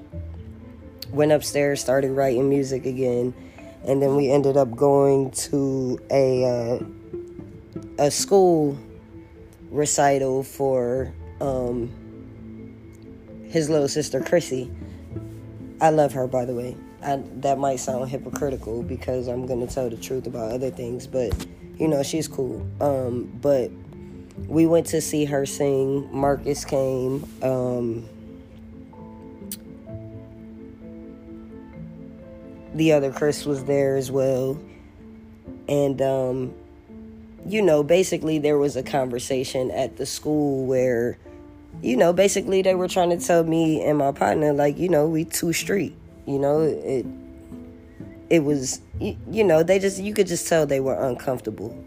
went 1.12 1.32
upstairs, 1.32 1.80
started 1.82 2.12
writing 2.12 2.50
music 2.50 2.86
again, 2.86 3.34
and 3.86 4.02
then 4.02 4.16
we 4.16 4.30
ended 4.30 4.58
up 4.58 4.76
going 4.76 5.32
to 5.32 6.00
a 6.12 6.46
uh, 6.46 6.80
a 8.00 8.12
school 8.12 8.78
recital 9.72 10.44
for 10.44 11.14
um, 11.42 11.92
his 13.50 13.70
little 13.70 13.88
sister 13.88 14.22
Chrissy. 14.22 14.72
I 15.80 15.90
love 15.90 16.14
her, 16.14 16.28
by 16.28 16.46
the 16.46 16.54
way. 16.54 16.76
That 17.02 17.58
might 17.60 17.78
sound 17.78 18.10
hypocritical 18.10 18.84
because 18.84 19.28
I'm 19.28 19.46
gonna 19.46 19.68
tell 19.68 19.90
the 19.90 19.98
truth 19.98 20.28
about 20.28 20.52
other 20.52 20.72
things, 20.72 21.08
but 21.08 21.46
you 21.78 21.88
know 21.88 22.04
she's 22.04 22.28
cool. 22.28 22.66
Um, 22.82 23.32
but 23.42 23.72
we 24.48 24.66
went 24.66 24.88
to 24.88 25.02
see 25.02 25.26
her 25.26 25.46
sing. 25.46 26.10
Marcus 26.12 26.66
came. 26.66 27.26
Um, 27.42 28.10
the 32.78 32.94
other 32.94 33.12
Chris 33.12 33.46
was 33.46 33.64
there 33.66 33.98
as 33.98 34.12
well. 34.12 34.60
And, 35.68 36.02
um, 36.02 36.54
you 37.46 37.62
know, 37.62 37.84
basically 37.84 38.40
there 38.40 38.58
was 38.58 38.76
a 38.76 38.84
conversation 38.84 39.72
at 39.72 39.98
the 39.98 40.06
school 40.06 40.66
where, 40.66 41.18
you 41.82 41.96
know, 41.96 42.14
basically 42.14 42.62
they 42.62 42.76
were 42.76 42.88
trying 42.88 43.10
to 43.10 43.18
tell 43.18 43.44
me 43.44 43.84
and 43.84 43.98
my 43.98 44.12
partner, 44.12 44.54
like, 44.54 44.78
you 44.78 44.90
know, 44.90 45.08
we 45.08 45.26
two 45.26 45.54
street, 45.54 45.96
you 46.26 46.40
know, 46.40 46.62
it, 46.62 47.06
it 48.30 48.44
was, 48.44 48.82
you, 49.00 49.16
you 49.30 49.44
know, 49.44 49.64
they 49.64 49.80
just, 49.80 50.02
you 50.02 50.14
could 50.14 50.28
just 50.28 50.48
tell 50.48 50.66
they 50.66 50.80
were 50.80 50.96
uncomfortable 51.08 51.78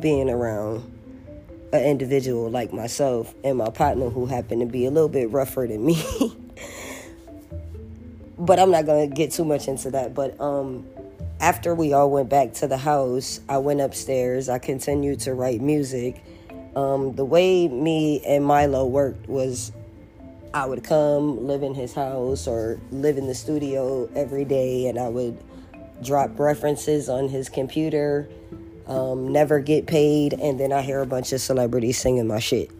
being 0.00 0.30
around 0.30 0.82
an 1.72 1.84
individual 1.84 2.50
like 2.50 2.72
myself 2.72 3.34
and 3.44 3.58
my 3.58 3.70
partner 3.70 4.08
who 4.08 4.26
happened 4.26 4.60
to 4.60 4.66
be 4.66 4.86
a 4.86 4.90
little 4.90 5.08
bit 5.08 5.30
rougher 5.30 5.66
than 5.66 5.84
me. 5.84 6.02
but 8.38 8.58
I'm 8.58 8.70
not 8.70 8.86
gonna 8.86 9.06
get 9.06 9.30
too 9.32 9.44
much 9.44 9.68
into 9.68 9.90
that. 9.90 10.14
But 10.14 10.40
um, 10.40 10.86
after 11.40 11.74
we 11.74 11.92
all 11.92 12.10
went 12.10 12.28
back 12.28 12.54
to 12.54 12.66
the 12.66 12.78
house, 12.78 13.40
I 13.48 13.58
went 13.58 13.80
upstairs. 13.80 14.48
I 14.48 14.58
continued 14.58 15.20
to 15.20 15.34
write 15.34 15.60
music. 15.60 16.22
Um, 16.76 17.14
the 17.14 17.24
way 17.24 17.68
me 17.68 18.20
and 18.24 18.44
Milo 18.44 18.86
worked 18.86 19.28
was 19.28 19.72
I 20.54 20.66
would 20.66 20.84
come 20.84 21.46
live 21.46 21.62
in 21.62 21.74
his 21.74 21.94
house 21.94 22.46
or 22.46 22.80
live 22.90 23.18
in 23.18 23.26
the 23.26 23.34
studio 23.34 24.08
every 24.14 24.44
day, 24.44 24.86
and 24.86 24.98
I 24.98 25.08
would 25.08 25.38
drop 26.02 26.38
references 26.38 27.08
on 27.08 27.28
his 27.28 27.48
computer. 27.48 28.28
Um, 28.86 29.32
never 29.32 29.60
get 29.60 29.86
paid, 29.86 30.32
and 30.34 30.58
then 30.58 30.72
I 30.72 30.82
hear 30.82 31.00
a 31.00 31.06
bunch 31.06 31.32
of 31.32 31.40
celebrities 31.40 31.98
singing 31.98 32.26
my 32.26 32.40
shit. 32.40 32.70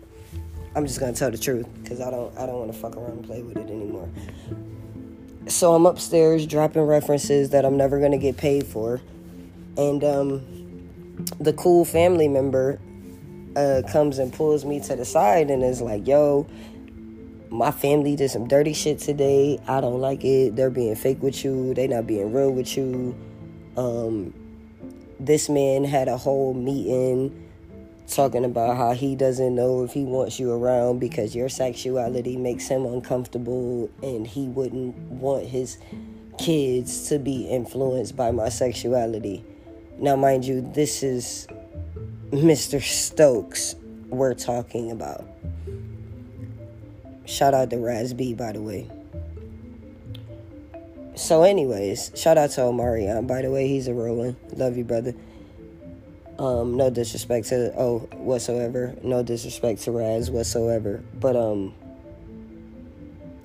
I'm 0.75 0.87
just 0.87 1.01
gonna 1.01 1.13
tell 1.13 1.31
the 1.31 1.39
truth 1.39 1.67
because 1.83 2.01
I 2.01 2.11
don't 2.11 2.37
I 2.39 2.47
don't 2.47 2.59
want 2.59 2.73
to 2.73 2.79
fuck 2.79 2.97
around 2.97 3.11
and 3.11 3.25
play 3.25 3.43
with 3.43 3.57
it 3.57 3.69
anymore. 3.71 4.09
So 5.47 5.75
I'm 5.75 5.87
upstairs 5.87 6.47
dropping 6.47 6.83
references 6.83 7.51
that 7.51 7.65
I'm 7.65 7.77
never 7.77 8.01
to 8.09 8.19
get 8.19 8.37
paid 8.37 8.67
for. 8.67 9.01
And 9.77 10.05
um, 10.05 10.87
the 11.41 11.53
cool 11.53 11.85
family 11.85 12.29
member 12.29 12.79
uh, 13.57 13.83
comes 13.91 14.19
and 14.19 14.33
pulls 14.33 14.65
me 14.65 14.81
to 14.81 14.97
the 14.97 15.05
side 15.05 15.51
and 15.51 15.63
is 15.63 15.81
like, 15.81 16.07
yo, 16.07 16.47
my 17.51 17.71
family 17.71 18.17
did 18.17 18.31
some 18.31 18.47
dirty 18.47 18.73
shit 18.73 18.99
today. 18.99 19.59
I 19.67 19.81
don't 19.81 20.01
like 20.01 20.25
it. 20.25 20.57
They're 20.57 20.71
being 20.71 20.95
fake 20.95 21.23
with 21.23 21.45
you. 21.45 21.75
They 21.75 21.89
not 21.89 22.07
being 22.07 22.33
real 22.33 22.51
with 22.53 22.77
you. 22.77 23.17
Um, 23.77 24.33
this 25.19 25.49
man 25.49 25.85
had 25.85 26.09
a 26.09 26.17
whole 26.17 26.55
meeting 26.55 27.49
talking 28.07 28.45
about 28.45 28.77
how 28.77 28.93
he 28.93 29.15
doesn't 29.15 29.55
know 29.55 29.85
if 29.85 29.93
he 29.93 30.05
wants 30.05 30.41
you 30.41 30.53
around 30.53 30.99
because 30.99 31.35
your 31.35 31.49
sexuality 31.49 32.37
makes 32.37 32.67
him 32.67 32.85
uncomfortable 32.85 33.89
and 34.03 34.27
he 34.27 34.49
wouldn't 34.49 34.97
want 34.97 35.45
his 35.47 35.79
kids 36.39 37.09
to 37.09 37.19
be 37.19 37.47
influenced 37.47 38.17
by 38.17 38.31
my 38.31 38.49
sexuality. 38.49 39.45
Now, 39.99 40.17
mind 40.17 40.45
you, 40.45 40.61
this 40.75 41.03
is 41.03 41.47
Mr. 42.31 42.81
Stokes 42.81 43.75
we're 44.09 44.35
talking 44.35 44.91
about. 44.91 45.25
Shout 47.25 47.55
out 47.55 47.71
to 47.71 47.79
Raz 47.79 48.13
B, 48.13 48.35
by 48.35 48.53
the 48.53 48.63
way. 48.63 48.91
So, 51.17 51.43
anyways, 51.43 52.13
shout 52.15 52.39
out 52.39 52.51
to 52.53 52.63
Omarion, 52.63 53.27
by 53.27 53.43
the 53.43 53.51
way. 53.51 53.67
He's 53.67 53.89
a 53.89 53.95
rolling. 53.95 54.37
Love 54.53 54.77
you, 54.77 54.85
brother. 54.85 55.15
Um, 56.39 56.77
no 56.77 56.89
disrespect 56.89 57.49
to 57.49 57.75
oh 57.79 57.99
whatsoever. 58.15 58.95
No 59.03 59.23
disrespect 59.23 59.83
to 59.83 59.93
Raz 59.93 60.31
whatsoever. 60.31 61.03
But 61.15 61.37
um, 61.37 61.75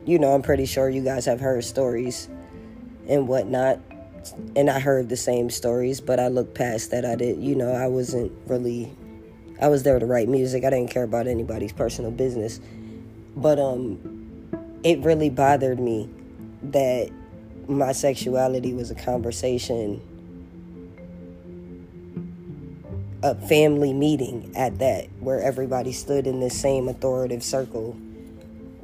you 0.06 0.20
know, 0.20 0.34
I'm 0.34 0.42
pretty 0.42 0.65
sure 0.65 0.89
you 0.89 1.04
guys 1.04 1.25
have 1.25 1.42
heard 1.42 1.65
stories 1.65 2.30
and 3.10 3.27
whatnot. 3.27 3.80
And 4.55 4.70
I 4.70 4.79
heard 4.79 5.10
the 5.10 5.17
same 5.17 5.50
stories, 5.50 6.01
but 6.01 6.20
I 6.20 6.27
looked 6.27 6.55
past 6.55 6.91
that. 6.91 7.05
I 7.05 7.15
did, 7.15 7.39
you 7.39 7.55
know, 7.55 7.72
I 7.72 7.88
wasn't 7.88 8.32
really 8.48 8.91
I 9.62 9.67
was 9.70 9.84
there 9.84 9.98
to 10.00 10.05
write 10.05 10.27
music. 10.27 10.65
I 10.65 10.70
didn't 10.70 10.91
care 10.91 11.03
about 11.03 11.27
anybody's 11.27 11.72
personal 11.74 12.12
business. 12.12 12.60
But 13.36 13.60
um 13.60 14.00
it 14.84 15.00
really 15.00 15.29
bothered 15.29 15.79
me 15.79 16.10
that 16.63 17.10
my 17.67 17.91
sexuality 17.91 18.74
was 18.74 18.91
a 18.91 18.96
conversation 18.96 20.01
a 23.24 23.34
family 23.34 23.91
meeting 23.91 24.51
at 24.55 24.77
that 24.77 25.08
where 25.20 25.41
everybody 25.41 25.91
stood 25.91 26.27
in 26.27 26.39
this 26.39 26.60
same 26.60 26.88
authoritative 26.88 27.44
circle 27.44 27.98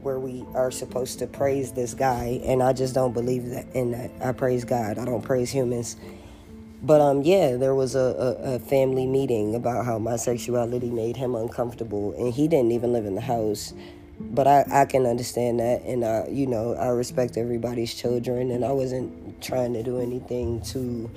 where 0.04 0.20
we 0.20 0.46
are 0.54 0.72
supposed 0.72 1.20
to 1.20 1.28
praise 1.28 1.72
this 1.72 1.94
guy 1.94 2.42
and 2.44 2.62
I 2.62 2.74
just 2.74 2.94
don't 2.94 3.14
believe 3.14 3.50
that 3.50 3.68
in 3.76 3.92
that. 3.92 4.12
I 4.24 4.32
praise 4.32 4.66
God. 4.66 4.98
I 4.98 5.06
don't 5.06 5.22
praise 5.22 5.52
humans. 5.52 5.96
But 6.84 7.02
um 7.02 7.22
yeah, 7.22 7.58
there 7.58 7.76
was 7.76 7.96
a, 7.96 8.00
a, 8.00 8.56
a 8.56 8.60
family 8.60 9.06
meeting 9.06 9.56
about 9.56 9.86
how 9.86 10.00
my 10.00 10.16
sexuality 10.16 10.90
made 10.90 11.18
him 11.18 11.36
uncomfortable 11.36 12.14
and 12.18 12.34
he 12.34 12.48
didn't 12.48 12.72
even 12.72 12.92
live 12.94 13.06
in 13.06 13.16
the 13.16 13.22
house. 13.22 13.74
But 14.20 14.48
I, 14.48 14.66
I 14.72 14.86
can 14.86 15.06
understand 15.06 15.60
that 15.60 15.84
and 15.84 16.04
I 16.04 16.28
you 16.30 16.48
know, 16.48 16.74
I 16.74 16.88
respect 16.88 17.38
everybody's 17.38 17.94
children 17.94 18.52
and 18.52 18.66
I 18.66 18.72
wasn't 18.72 19.42
trying 19.42 19.74
to 19.74 19.84
do 19.84 20.00
anything 20.00 20.62
to 20.62 21.10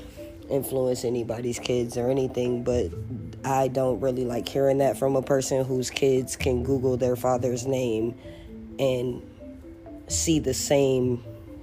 influence 0.50 1.04
anybody's 1.04 1.58
kids 1.58 1.96
or 1.96 2.10
anything, 2.10 2.62
but 2.62 2.90
I 3.44 3.68
don't 3.68 4.00
really 4.00 4.24
like 4.24 4.48
hearing 4.48 4.78
that 4.78 4.98
from 4.98 5.16
a 5.16 5.22
person 5.22 5.64
whose 5.64 5.90
kids 5.90 6.36
can 6.36 6.62
Google 6.62 6.96
their 6.96 7.16
father's 7.16 7.66
name 7.66 8.14
and 8.78 9.22
see 10.08 10.38
the 10.38 10.54
same 10.54 11.22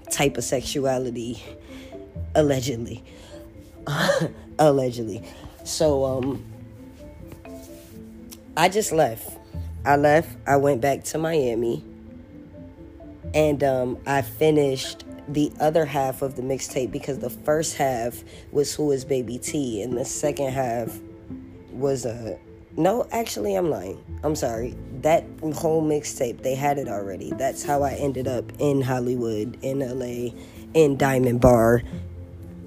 type 0.09 0.37
of 0.37 0.43
sexuality 0.43 1.41
allegedly. 2.35 3.03
allegedly. 4.59 5.23
So 5.63 6.05
um 6.05 6.45
I 8.55 8.69
just 8.69 8.91
left. 8.91 9.37
I 9.85 9.95
left. 9.95 10.35
I 10.45 10.57
went 10.57 10.81
back 10.81 11.03
to 11.05 11.17
Miami 11.17 11.83
and 13.33 13.63
um 13.63 13.97
I 14.05 14.21
finished 14.21 15.05
the 15.27 15.51
other 15.59 15.85
half 15.85 16.21
of 16.21 16.35
the 16.35 16.41
mixtape 16.41 16.91
because 16.91 17.19
the 17.19 17.29
first 17.29 17.77
half 17.77 18.23
was 18.51 18.73
Who 18.75 18.91
is 18.91 19.05
Baby 19.05 19.37
T 19.37 19.81
and 19.81 19.97
the 19.97 20.05
second 20.05 20.51
half 20.51 20.99
was 21.71 22.05
a 22.05 22.37
no, 22.77 23.07
actually 23.11 23.55
I'm 23.55 23.69
lying. 23.69 24.03
I'm 24.23 24.35
sorry. 24.35 24.75
That 25.01 25.23
whole 25.55 25.83
mixtape, 25.83 26.43
they 26.43 26.55
had 26.55 26.77
it 26.77 26.87
already. 26.87 27.31
That's 27.31 27.63
how 27.63 27.83
I 27.83 27.93
ended 27.93 28.27
up 28.27 28.51
in 28.59 28.81
Hollywood, 28.81 29.57
in 29.61 29.79
LA, 29.79 30.33
in 30.73 30.97
Diamond 30.97 31.41
Bar, 31.41 31.81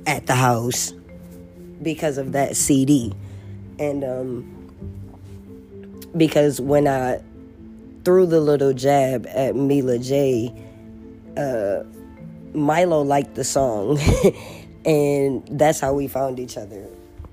at 0.06 0.26
the 0.26 0.34
house 0.34 0.92
because 1.82 2.18
of 2.18 2.32
that 2.32 2.56
CD. 2.56 3.12
And 3.78 4.04
um 4.04 4.50
because 6.16 6.60
when 6.60 6.86
I 6.86 7.20
threw 8.04 8.26
the 8.26 8.40
little 8.40 8.72
jab 8.72 9.26
at 9.28 9.56
Mila 9.56 9.98
J, 9.98 10.52
uh 11.36 11.84
Milo 12.52 13.02
liked 13.02 13.34
the 13.34 13.42
song, 13.42 13.98
and 14.84 15.44
that's 15.50 15.80
how 15.80 15.92
we 15.92 16.06
found 16.06 16.38
each 16.38 16.56
other. 16.56 16.88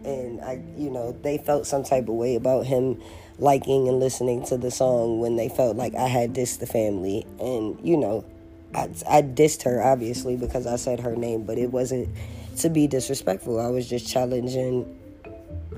And 0.06 0.42
I, 0.42 0.62
you 0.78 0.90
know, 0.90 1.12
they 1.22 1.38
felt 1.38 1.68
some 1.68 1.84
type 1.84 2.08
of 2.08 2.16
way 2.16 2.36
about 2.36 2.66
him 2.66 3.02
liking 3.38 3.88
and 3.88 4.00
listening 4.00 4.46
to 4.46 4.58
the 4.58 4.72
song 4.72 5.20
when 5.20 5.36
they 5.36 5.50
felt 5.50 5.76
like 5.76 5.96
I 5.96 6.08
had 6.08 6.34
dissed 6.34 6.60
the 6.60 6.68
family. 6.68 7.26
And, 7.40 7.80
you 7.84 7.98
know, 7.98 8.26
I, 8.74 8.90
I 9.10 9.22
dissed 9.22 9.64
her 9.64 9.82
obviously 9.82 10.38
because 10.38 10.68
I 10.68 10.76
said 10.76 11.00
her 11.02 11.16
name, 11.16 11.44
but 11.44 11.58
it 11.58 11.72
wasn't 11.72 12.10
to 12.58 12.70
be 12.70 12.88
disrespectful. 12.88 13.60
I 13.60 13.68
was 13.68 13.90
just 13.90 14.08
challenging 14.08 14.98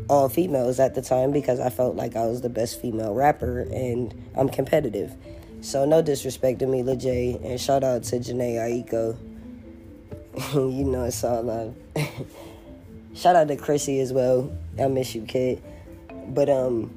all 0.10 0.30
females 0.30 0.80
at 0.80 0.96
the 0.96 1.02
time 1.02 1.32
because 1.32 1.60
I 1.60 1.70
felt 1.70 1.96
like 1.96 2.16
I 2.16 2.26
was 2.26 2.42
the 2.42 2.50
best 2.50 2.82
female 2.82 3.14
rapper 3.14 3.62
and 3.62 4.14
I'm 4.36 4.50
competitive. 4.50 5.16
So 5.62 5.86
no 5.86 6.02
disrespect 6.02 6.60
to 6.60 6.68
Mila 6.68 6.96
J 6.96 7.40
and 7.44 7.60
shout 7.60 7.84
out 7.84 8.04
to 8.04 8.18
Jhené 8.18 8.56
Aiko. 8.56 9.18
you 10.54 10.84
know 10.84 11.06
it's 11.06 11.24
all 11.24 11.44
love. 11.44 11.76
Shout 13.16 13.36
out 13.36 13.48
to 13.50 13.56
Chrissy 13.56 14.00
as 14.00 14.12
well. 14.12 14.52
I 14.80 14.88
miss 14.88 15.14
you, 15.16 15.24
kid. 15.24 15.62
But 16.28 16.50
um 16.50 16.92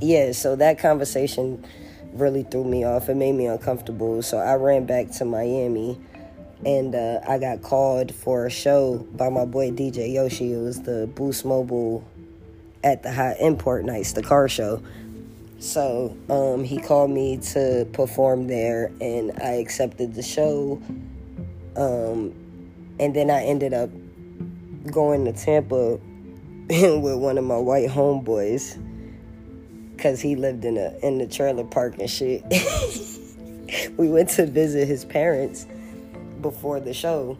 yeah, 0.00 0.32
so 0.32 0.56
that 0.56 0.78
conversation 0.78 1.64
really 2.12 2.42
threw 2.42 2.64
me 2.64 2.84
off. 2.84 3.08
It 3.08 3.16
made 3.16 3.32
me 3.32 3.46
uncomfortable. 3.46 4.22
So 4.22 4.38
I 4.38 4.54
ran 4.54 4.86
back 4.86 5.10
to 5.12 5.24
Miami 5.24 5.98
and 6.64 6.94
uh, 6.94 7.20
I 7.28 7.38
got 7.38 7.62
called 7.62 8.14
for 8.14 8.46
a 8.46 8.50
show 8.50 8.98
by 9.12 9.28
my 9.28 9.44
boy 9.44 9.70
DJ 9.70 10.12
Yoshi. 10.12 10.52
It 10.52 10.60
was 10.60 10.82
the 10.82 11.06
Boost 11.14 11.44
Mobile 11.44 12.06
at 12.82 13.02
the 13.02 13.12
Hot 13.12 13.36
Import 13.40 13.84
Nights, 13.84 14.12
the 14.12 14.22
car 14.22 14.48
show. 14.48 14.82
So 15.58 16.16
um, 16.28 16.64
he 16.64 16.78
called 16.78 17.10
me 17.10 17.38
to 17.52 17.88
perform 17.92 18.46
there, 18.48 18.92
and 19.00 19.32
I 19.42 19.52
accepted 19.52 20.14
the 20.14 20.22
show. 20.22 20.80
Um, 21.76 22.34
and 22.98 23.14
then 23.14 23.30
I 23.30 23.44
ended 23.44 23.74
up 23.74 23.90
going 24.90 25.24
to 25.24 25.32
Tampa 25.32 25.96
with 26.68 27.18
one 27.18 27.38
of 27.38 27.44
my 27.44 27.58
white 27.58 27.88
homeboys 27.88 28.80
because 29.96 30.20
he 30.20 30.36
lived 30.36 30.64
in 30.64 30.76
a 30.76 30.94
in 31.02 31.18
the 31.18 31.26
trailer 31.26 31.64
park 31.64 31.98
and 31.98 32.10
shit. 32.10 32.42
we 33.96 34.08
went 34.08 34.28
to 34.30 34.46
visit 34.46 34.86
his 34.86 35.04
parents 35.04 35.66
before 36.40 36.80
the 36.80 36.92
show, 36.92 37.38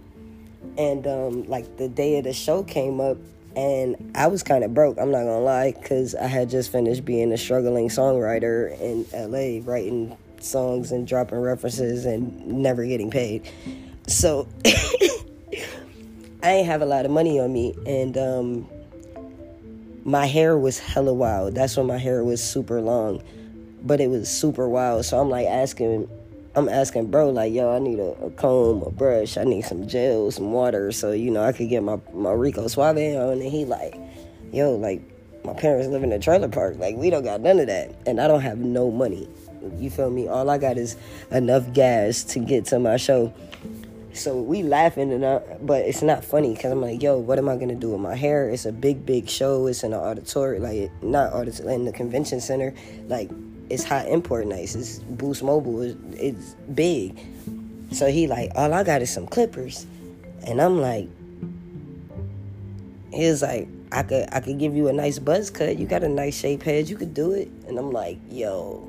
and 0.78 1.06
um, 1.06 1.44
like 1.44 1.76
the 1.76 1.88
day 1.88 2.18
of 2.18 2.24
the 2.24 2.32
show 2.32 2.62
came 2.62 3.00
up, 3.00 3.18
and 3.56 4.12
I 4.14 4.28
was 4.28 4.42
kind 4.42 4.64
of 4.64 4.72
broke. 4.74 4.98
I'm 4.98 5.10
not 5.10 5.20
gonna 5.20 5.40
lie, 5.40 5.72
because 5.72 6.14
I 6.14 6.26
had 6.26 6.50
just 6.50 6.72
finished 6.72 7.04
being 7.04 7.32
a 7.32 7.38
struggling 7.38 7.88
songwriter 7.88 8.78
in 8.80 9.06
LA, 9.12 9.60
writing 9.70 10.16
songs 10.40 10.92
and 10.92 11.06
dropping 11.06 11.38
references 11.38 12.04
and 12.04 12.46
never 12.46 12.84
getting 12.84 13.10
paid. 13.10 13.48
So 14.06 14.48
I 16.44 16.50
ain't 16.50 16.66
have 16.66 16.82
a 16.82 16.86
lot 16.86 17.06
of 17.06 17.10
money 17.10 17.40
on 17.40 17.54
me, 17.54 17.74
and 17.86 18.18
um, 18.18 18.68
my 20.04 20.26
hair 20.26 20.58
was 20.58 20.78
hella 20.78 21.14
wild. 21.14 21.54
That's 21.54 21.74
when 21.74 21.86
my 21.86 21.96
hair 21.96 22.22
was 22.22 22.44
super 22.44 22.82
long, 22.82 23.22
but 23.82 23.98
it 23.98 24.10
was 24.10 24.28
super 24.28 24.68
wild. 24.68 25.06
So 25.06 25.18
I'm 25.18 25.30
like 25.30 25.46
asking, 25.46 26.06
I'm 26.54 26.68
asking 26.68 27.10
bro, 27.10 27.30
like, 27.30 27.54
yo, 27.54 27.74
I 27.74 27.78
need 27.78 27.98
a, 27.98 28.10
a 28.22 28.30
comb, 28.32 28.82
a 28.82 28.90
brush, 28.90 29.38
I 29.38 29.44
need 29.44 29.64
some 29.64 29.88
gel, 29.88 30.30
some 30.30 30.52
water, 30.52 30.92
so 30.92 31.12
you 31.12 31.30
know 31.30 31.42
I 31.42 31.52
could 31.52 31.70
get 31.70 31.82
my 31.82 31.98
my 32.12 32.32
Rico 32.32 32.68
Suave 32.68 32.98
on. 32.98 33.40
And 33.40 33.50
he 33.50 33.64
like, 33.64 33.94
yo, 34.52 34.74
like 34.74 35.00
my 35.46 35.54
parents 35.54 35.88
live 35.88 36.02
in 36.02 36.12
a 36.12 36.18
trailer 36.18 36.48
park, 36.48 36.76
like 36.76 36.94
we 36.94 37.08
don't 37.08 37.24
got 37.24 37.40
none 37.40 37.58
of 37.58 37.68
that, 37.68 37.90
and 38.04 38.20
I 38.20 38.28
don't 38.28 38.42
have 38.42 38.58
no 38.58 38.90
money. 38.90 39.26
You 39.78 39.88
feel 39.88 40.10
me? 40.10 40.28
All 40.28 40.50
I 40.50 40.58
got 40.58 40.76
is 40.76 40.98
enough 41.30 41.72
gas 41.72 42.22
to 42.24 42.38
get 42.38 42.66
to 42.66 42.78
my 42.78 42.98
show. 42.98 43.32
So 44.14 44.40
we 44.40 44.62
laughing 44.62 45.12
and 45.12 45.24
uh, 45.24 45.40
but 45.60 45.82
it's 45.82 46.00
not 46.00 46.24
funny 46.24 46.54
because 46.54 46.70
I'm 46.70 46.80
like, 46.80 47.02
yo, 47.02 47.18
what 47.18 47.36
am 47.36 47.48
I 47.48 47.56
gonna 47.56 47.74
do 47.74 47.90
with 47.90 48.00
my 48.00 48.14
hair? 48.14 48.48
It's 48.48 48.64
a 48.64 48.70
big, 48.70 49.04
big 49.04 49.28
show. 49.28 49.66
It's 49.66 49.82
in 49.82 49.92
an 49.92 49.98
auditorium, 49.98 50.62
like 50.62 50.90
not 51.02 51.32
auditorium, 51.32 51.80
in 51.80 51.84
the 51.84 51.92
convention 51.92 52.40
center. 52.40 52.72
Like 53.08 53.28
it's 53.70 53.82
hot 53.82 54.06
import 54.06 54.46
nice. 54.46 54.76
It's 54.76 55.00
Boost 55.00 55.42
Mobile. 55.42 55.82
It's, 55.82 55.96
it's 56.12 56.56
big. 56.74 57.18
So 57.90 58.06
he 58.06 58.28
like, 58.28 58.52
all 58.54 58.72
I 58.72 58.84
got 58.84 59.02
is 59.02 59.12
some 59.12 59.26
clippers, 59.26 59.84
and 60.46 60.62
I'm 60.62 60.80
like, 60.80 61.08
he 63.12 63.28
was 63.28 63.42
like, 63.42 63.66
I 63.90 64.04
could 64.04 64.28
I 64.30 64.38
could 64.38 64.60
give 64.60 64.76
you 64.76 64.86
a 64.86 64.92
nice 64.92 65.18
buzz 65.18 65.50
cut. 65.50 65.76
You 65.76 65.86
got 65.86 66.04
a 66.04 66.08
nice 66.08 66.38
shape 66.38 66.62
head. 66.62 66.88
You 66.88 66.96
could 66.96 67.14
do 67.14 67.32
it. 67.32 67.48
And 67.66 67.78
I'm 67.78 67.90
like, 67.90 68.18
yo, 68.30 68.88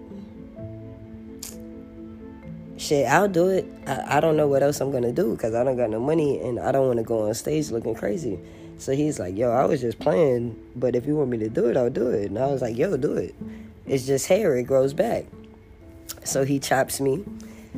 shit, 2.78 3.08
I'll 3.08 3.28
do 3.28 3.50
it. 3.50 3.66
I, 3.88 4.18
I 4.18 4.20
don't 4.20 4.38
know 4.38 4.48
what 4.48 4.64
else 4.64 4.82
I'm 4.82 4.92
gonna 4.92 5.12
do 5.12 5.32
because 5.32 5.54
I 5.54 5.64
don't 5.64 5.78
got 5.78 5.90
no 5.90 6.00
money 6.00 6.40
and 6.42 6.60
I 6.60 6.72
don't 6.72 6.88
want 6.88 6.98
to 6.98 7.04
go 7.04 7.28
on 7.28 7.34
stage 7.34 7.72
looking 7.72 7.96
crazy. 7.96 8.40
So 8.78 8.94
he's 8.94 9.20
like, 9.20 9.38
yo, 9.38 9.52
I 9.52 9.66
was 9.66 9.82
just 9.82 10.00
playing, 10.00 10.62
but 10.76 10.96
if 10.96 11.06
you 11.06 11.16
want 11.16 11.30
me 11.30 11.38
to 11.40 11.50
do 11.50 11.68
it, 11.68 11.78
I'll 11.78 11.90
do 11.90 12.10
it. 12.10 12.26
And 12.26 12.38
I 12.38 12.48
was 12.48 12.62
like, 12.62 12.78
yo, 12.78 12.98
do 12.98 13.14
it. 13.16 13.34
It's 13.86 14.06
just 14.06 14.28
hair, 14.28 14.56
it 14.56 14.64
grows 14.64 14.94
back. 14.94 15.26
So 16.24 16.44
he 16.44 16.60
chops 16.60 17.00
me. 17.00 17.24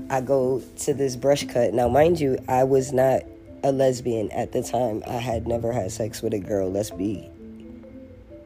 I 0.09 0.21
go 0.21 0.61
to 0.79 0.93
this 0.93 1.15
brush 1.15 1.45
cut. 1.47 1.73
Now, 1.73 1.87
mind 1.87 2.19
you, 2.19 2.37
I 2.47 2.63
was 2.63 2.93
not 2.93 3.23
a 3.63 3.71
lesbian 3.71 4.31
at 4.31 4.51
the 4.51 4.63
time. 4.63 5.03
I 5.07 5.17
had 5.17 5.47
never 5.47 5.71
had 5.71 5.91
sex 5.91 6.21
with 6.21 6.33
a 6.33 6.39
girl. 6.39 6.71
Let's 6.71 6.91
be 6.91 7.29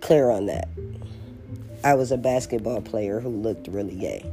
clear 0.02 0.30
on 0.30 0.48
that. 0.48 0.68
I 1.84 1.94
was 1.96 2.12
a 2.12 2.18
basketball 2.18 2.82
player 2.82 3.20
who 3.20 3.30
looked 3.30 3.68
really 3.68 3.96
gay. 3.96 4.26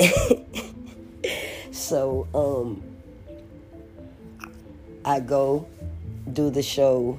so 1.72 2.26
um 2.34 2.82
I 5.04 5.20
go 5.20 5.66
do 6.32 6.50
the 6.50 6.62
show 6.62 7.18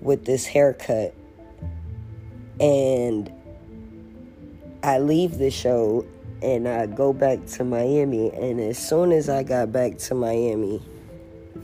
with 0.00 0.24
this 0.24 0.46
haircut 0.46 1.14
and 2.60 3.30
I 4.82 4.98
leave 4.98 5.38
the 5.38 5.50
show 5.50 6.04
and 6.42 6.68
I 6.68 6.86
go 6.86 7.12
back 7.12 7.46
to 7.46 7.64
Miami 7.64 8.30
and 8.30 8.60
as 8.60 8.78
soon 8.78 9.12
as 9.12 9.28
I 9.28 9.42
got 9.42 9.70
back 9.72 9.98
to 9.98 10.14
Miami 10.14 10.82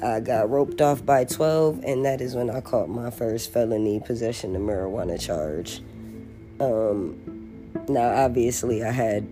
I 0.03 0.21
got 0.21 0.49
roped 0.49 0.81
off 0.81 1.05
by 1.05 1.25
12, 1.25 1.83
and 1.85 2.05
that 2.05 2.21
is 2.21 2.37
when 2.37 2.51
I 2.51 2.61
caught 2.61 2.89
my 2.89 3.11
first 3.11 3.53
felony 3.53 3.99
possession 3.99 4.55
of 4.55 4.63
marijuana 4.63 5.21
charge. 5.21 5.83
Um, 6.61 7.19
now, 7.89 8.25
obviously, 8.25 8.85
I 8.85 8.93
had 8.93 9.27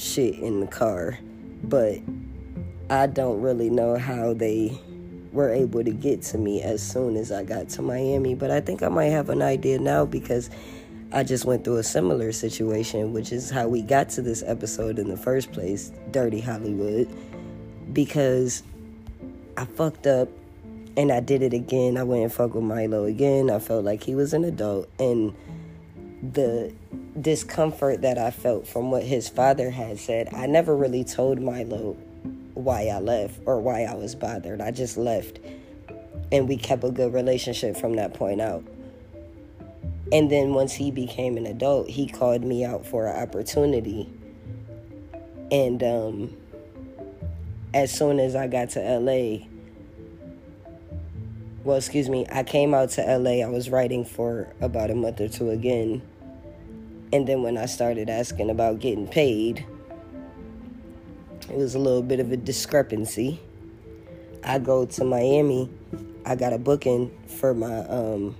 shit 0.00 0.34
in 0.38 0.60
the 0.60 0.66
car, 0.66 1.18
but 1.64 1.98
I 2.90 3.06
don't 3.06 3.40
really 3.40 3.70
know 3.70 3.98
how 3.98 4.32
they 4.34 4.78
were 5.32 5.52
able 5.52 5.84
to 5.84 5.90
get 5.90 6.22
to 6.22 6.38
me 6.38 6.62
as 6.62 6.82
soon 6.82 7.16
as 7.16 7.30
I 7.30 7.44
got 7.44 7.68
to 7.70 7.82
Miami. 7.82 8.34
But 8.34 8.50
I 8.50 8.60
think 8.60 8.82
I 8.82 8.88
might 8.88 9.06
have 9.06 9.28
an 9.28 9.42
idea 9.42 9.78
now 9.78 10.04
because 10.06 10.50
I 11.12 11.22
just 11.22 11.44
went 11.44 11.64
through 11.64 11.76
a 11.76 11.82
similar 11.82 12.32
situation, 12.32 13.12
which 13.12 13.32
is 13.32 13.50
how 13.50 13.68
we 13.68 13.82
got 13.82 14.08
to 14.10 14.22
this 14.22 14.42
episode 14.46 14.98
in 14.98 15.08
the 15.08 15.16
first 15.16 15.52
place 15.52 15.92
Dirty 16.10 16.40
Hollywood. 16.40 17.08
Because 17.92 18.62
I 19.56 19.64
fucked 19.64 20.06
up 20.06 20.28
and 20.96 21.12
I 21.12 21.20
did 21.20 21.42
it 21.42 21.52
again. 21.52 21.96
I 21.96 22.02
went 22.02 22.22
and 22.22 22.32
fucked 22.32 22.54
with 22.54 22.64
Milo 22.64 23.04
again. 23.04 23.50
I 23.50 23.58
felt 23.58 23.84
like 23.84 24.02
he 24.02 24.14
was 24.14 24.34
an 24.34 24.44
adult. 24.44 24.88
And 24.98 25.34
the 26.22 26.72
discomfort 27.20 28.02
that 28.02 28.18
I 28.18 28.30
felt 28.30 28.66
from 28.66 28.90
what 28.90 29.02
his 29.02 29.28
father 29.28 29.70
had 29.70 29.98
said, 29.98 30.32
I 30.32 30.46
never 30.46 30.76
really 30.76 31.04
told 31.04 31.40
Milo 31.40 31.96
why 32.54 32.86
I 32.86 32.98
left 32.98 33.40
or 33.46 33.60
why 33.60 33.84
I 33.84 33.94
was 33.94 34.14
bothered. 34.14 34.60
I 34.60 34.70
just 34.70 34.96
left. 34.96 35.38
And 36.32 36.48
we 36.48 36.56
kept 36.56 36.84
a 36.84 36.90
good 36.90 37.12
relationship 37.12 37.76
from 37.76 37.96
that 37.96 38.14
point 38.14 38.40
out. 38.40 38.64
And 40.12 40.30
then 40.30 40.54
once 40.54 40.74
he 40.74 40.90
became 40.90 41.36
an 41.36 41.46
adult, 41.46 41.88
he 41.88 42.08
called 42.08 42.42
me 42.42 42.64
out 42.64 42.86
for 42.86 43.06
an 43.06 43.22
opportunity. 43.22 44.08
And 45.50 45.82
um, 45.82 46.36
as 47.74 47.92
soon 47.92 48.18
as 48.18 48.34
I 48.34 48.46
got 48.46 48.70
to 48.70 48.80
LA, 48.80 49.46
well, 51.68 51.76
excuse 51.76 52.08
me, 52.08 52.24
I 52.32 52.44
came 52.44 52.72
out 52.72 52.88
to 52.92 53.02
LA. 53.02 53.44
I 53.44 53.48
was 53.50 53.68
writing 53.68 54.02
for 54.02 54.50
about 54.62 54.90
a 54.90 54.94
month 54.94 55.20
or 55.20 55.28
two 55.28 55.50
again. 55.50 56.00
And 57.12 57.28
then 57.28 57.42
when 57.42 57.58
I 57.58 57.66
started 57.66 58.08
asking 58.08 58.48
about 58.48 58.80
getting 58.80 59.06
paid, 59.06 59.66
it 61.42 61.54
was 61.54 61.74
a 61.74 61.78
little 61.78 62.00
bit 62.00 62.20
of 62.20 62.32
a 62.32 62.38
discrepancy. 62.38 63.38
I 64.42 64.60
go 64.60 64.86
to 64.86 65.04
Miami. 65.04 65.68
I 66.24 66.36
got 66.36 66.54
a 66.54 66.58
booking 66.58 67.14
for 67.26 67.52
my 67.52 67.80
um, 67.80 68.34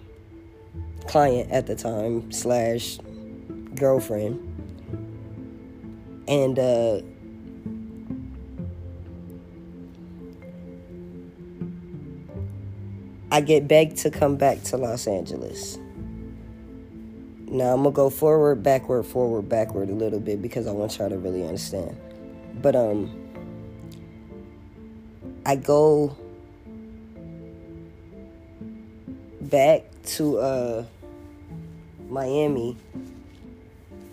client 1.06 1.52
at 1.52 1.66
the 1.66 1.76
time 1.76 2.32
slash 2.32 2.98
girlfriend, 3.74 4.40
and 6.26 6.58
uh, 6.58 7.02
I 13.30 13.42
get 13.42 13.68
begged 13.68 13.98
to 13.98 14.10
come 14.10 14.36
back 14.36 14.62
to 14.64 14.76
Los 14.76 15.06
Angeles. 15.06 15.78
Now 17.46 17.74
I'm 17.74 17.82
gonna 17.82 17.90
go 17.90 18.10
forward, 18.10 18.62
backward, 18.62 19.04
forward, 19.04 19.48
backward 19.48 19.90
a 19.90 19.94
little 19.94 20.20
bit 20.20 20.40
because 20.40 20.66
I 20.66 20.72
want 20.72 20.98
y'all 20.98 21.08
to 21.10 21.18
really 21.18 21.42
understand. 21.44 21.96
But 22.62 22.74
um 22.74 23.10
I 25.44 25.56
go 25.56 26.16
back 29.40 29.84
to 30.04 30.38
uh 30.38 30.84
Miami 32.08 32.76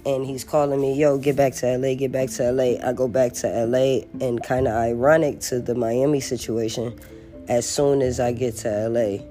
and 0.06 0.26
he's 0.26 0.44
calling 0.44 0.80
me, 0.80 0.94
yo, 0.94 1.18
get 1.18 1.36
back 1.36 1.54
to 1.56 1.78
LA, 1.78 1.96
get 1.96 2.12
back 2.12 2.30
to 2.32 2.52
LA. 2.52 2.76
I 2.88 2.94
go 2.94 3.08
back 3.08 3.34
to 3.34 3.66
LA 3.66 4.02
and 4.26 4.44
kind 4.44 4.68
of 4.68 4.74
ironic 4.74 5.40
to 5.42 5.60
the 5.60 5.74
Miami 5.74 6.20
situation 6.20 7.00
as 7.48 7.68
soon 7.68 8.02
as 8.02 8.20
I 8.20 8.32
get 8.32 8.56
to 8.58 8.90
LA, 8.90 9.24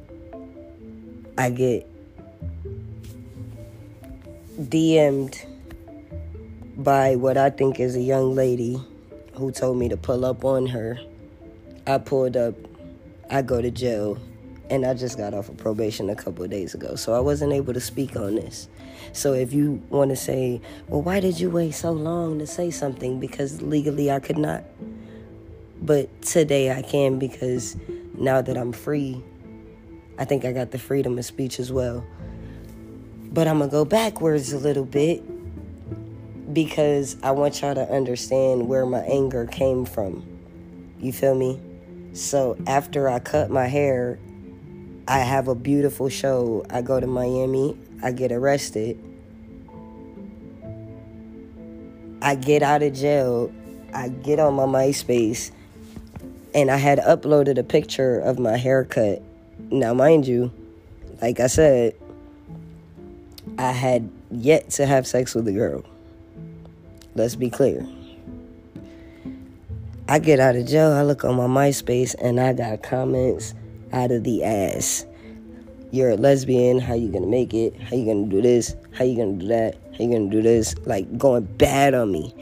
I 1.36 1.50
get 1.50 1.88
DM'd 4.60 5.44
by 6.76 7.16
what 7.16 7.36
I 7.36 7.50
think 7.50 7.80
is 7.80 7.96
a 7.96 8.00
young 8.00 8.34
lady 8.34 8.80
who 9.34 9.50
told 9.50 9.78
me 9.78 9.88
to 9.88 9.96
pull 9.96 10.24
up 10.24 10.44
on 10.44 10.66
her. 10.66 10.98
I 11.86 11.98
pulled 11.98 12.36
up, 12.36 12.54
I 13.30 13.42
go 13.42 13.60
to 13.60 13.70
jail, 13.70 14.18
and 14.70 14.86
I 14.86 14.94
just 14.94 15.18
got 15.18 15.34
off 15.34 15.48
of 15.48 15.56
probation 15.56 16.08
a 16.08 16.14
couple 16.14 16.44
of 16.44 16.50
days 16.50 16.74
ago. 16.74 16.94
So 16.94 17.14
I 17.14 17.20
wasn't 17.20 17.52
able 17.52 17.74
to 17.74 17.80
speak 17.80 18.16
on 18.16 18.36
this. 18.36 18.68
So 19.12 19.32
if 19.32 19.52
you 19.52 19.82
want 19.90 20.10
to 20.10 20.16
say, 20.16 20.60
well, 20.88 21.02
why 21.02 21.20
did 21.20 21.38
you 21.38 21.50
wait 21.50 21.72
so 21.72 21.90
long 21.90 22.38
to 22.38 22.46
say 22.46 22.70
something? 22.70 23.20
Because 23.20 23.60
legally 23.60 24.10
I 24.10 24.20
could 24.20 24.38
not. 24.38 24.64
But 25.82 26.22
today 26.22 26.72
I 26.72 26.82
can 26.82 27.18
because 27.18 27.76
now 28.16 28.40
that 28.40 28.56
I'm 28.56 28.72
free, 28.72 29.22
I 30.18 30.24
think 30.24 30.44
I 30.44 30.52
got 30.52 30.70
the 30.70 30.78
freedom 30.78 31.18
of 31.18 31.24
speech 31.24 31.58
as 31.58 31.72
well. 31.72 32.04
But 33.32 33.48
I'm 33.48 33.58
going 33.58 33.70
to 33.70 33.72
go 33.72 33.84
backwards 33.84 34.52
a 34.52 34.58
little 34.58 34.84
bit 34.84 35.22
because 36.54 37.16
I 37.22 37.32
want 37.32 37.60
y'all 37.60 37.74
to 37.74 37.90
understand 37.90 38.68
where 38.68 38.86
my 38.86 39.00
anger 39.00 39.46
came 39.46 39.84
from. 39.84 40.24
You 41.00 41.12
feel 41.12 41.34
me? 41.34 41.60
So 42.12 42.56
after 42.66 43.08
I 43.08 43.18
cut 43.18 43.50
my 43.50 43.66
hair, 43.66 44.20
I 45.08 45.18
have 45.18 45.48
a 45.48 45.54
beautiful 45.54 46.08
show. 46.08 46.64
I 46.70 46.80
go 46.80 47.00
to 47.00 47.06
Miami, 47.06 47.76
I 48.02 48.12
get 48.12 48.30
arrested. 48.30 48.98
I 52.22 52.36
get 52.36 52.62
out 52.62 52.82
of 52.82 52.94
jail, 52.94 53.52
I 53.92 54.08
get 54.08 54.38
on 54.38 54.54
my 54.54 54.64
MySpace, 54.64 55.50
and 56.54 56.70
I 56.70 56.76
had 56.76 56.98
uploaded 57.00 57.58
a 57.58 57.64
picture 57.64 58.20
of 58.20 58.38
my 58.38 58.56
haircut. 58.56 59.20
Now, 59.70 59.92
mind 59.92 60.26
you, 60.26 60.52
like 61.20 61.40
I 61.40 61.48
said, 61.48 61.94
I 63.58 63.72
had 63.72 64.08
yet 64.30 64.70
to 64.70 64.86
have 64.86 65.06
sex 65.06 65.34
with 65.34 65.48
a 65.48 65.52
girl. 65.52 65.84
Let's 67.14 67.34
be 67.34 67.50
clear. 67.50 67.86
I 70.08 70.18
get 70.18 70.38
out 70.38 70.54
of 70.54 70.66
jail, 70.66 70.92
I 70.92 71.02
look 71.02 71.24
on 71.24 71.36
my 71.36 71.46
MySpace, 71.46 72.14
and 72.20 72.38
I 72.38 72.52
got 72.52 72.82
comments 72.82 73.54
out 73.92 74.10
of 74.10 74.22
the 74.22 74.44
ass. 74.44 75.06
You're 75.90 76.10
a 76.10 76.16
lesbian, 76.16 76.78
how 76.78 76.94
you 76.94 77.08
gonna 77.08 77.26
make 77.26 77.54
it? 77.54 77.80
How 77.80 77.96
you 77.96 78.04
gonna 78.04 78.26
do 78.26 78.42
this? 78.42 78.74
How 78.92 79.04
you 79.04 79.16
gonna 79.16 79.38
do 79.38 79.48
that? 79.48 79.76
How 79.92 80.04
you 80.04 80.12
gonna 80.12 80.30
do 80.30 80.42
this? 80.42 80.74
Like 80.84 81.16
going 81.16 81.44
bad 81.44 81.94
on 81.94 82.10
me 82.12 82.34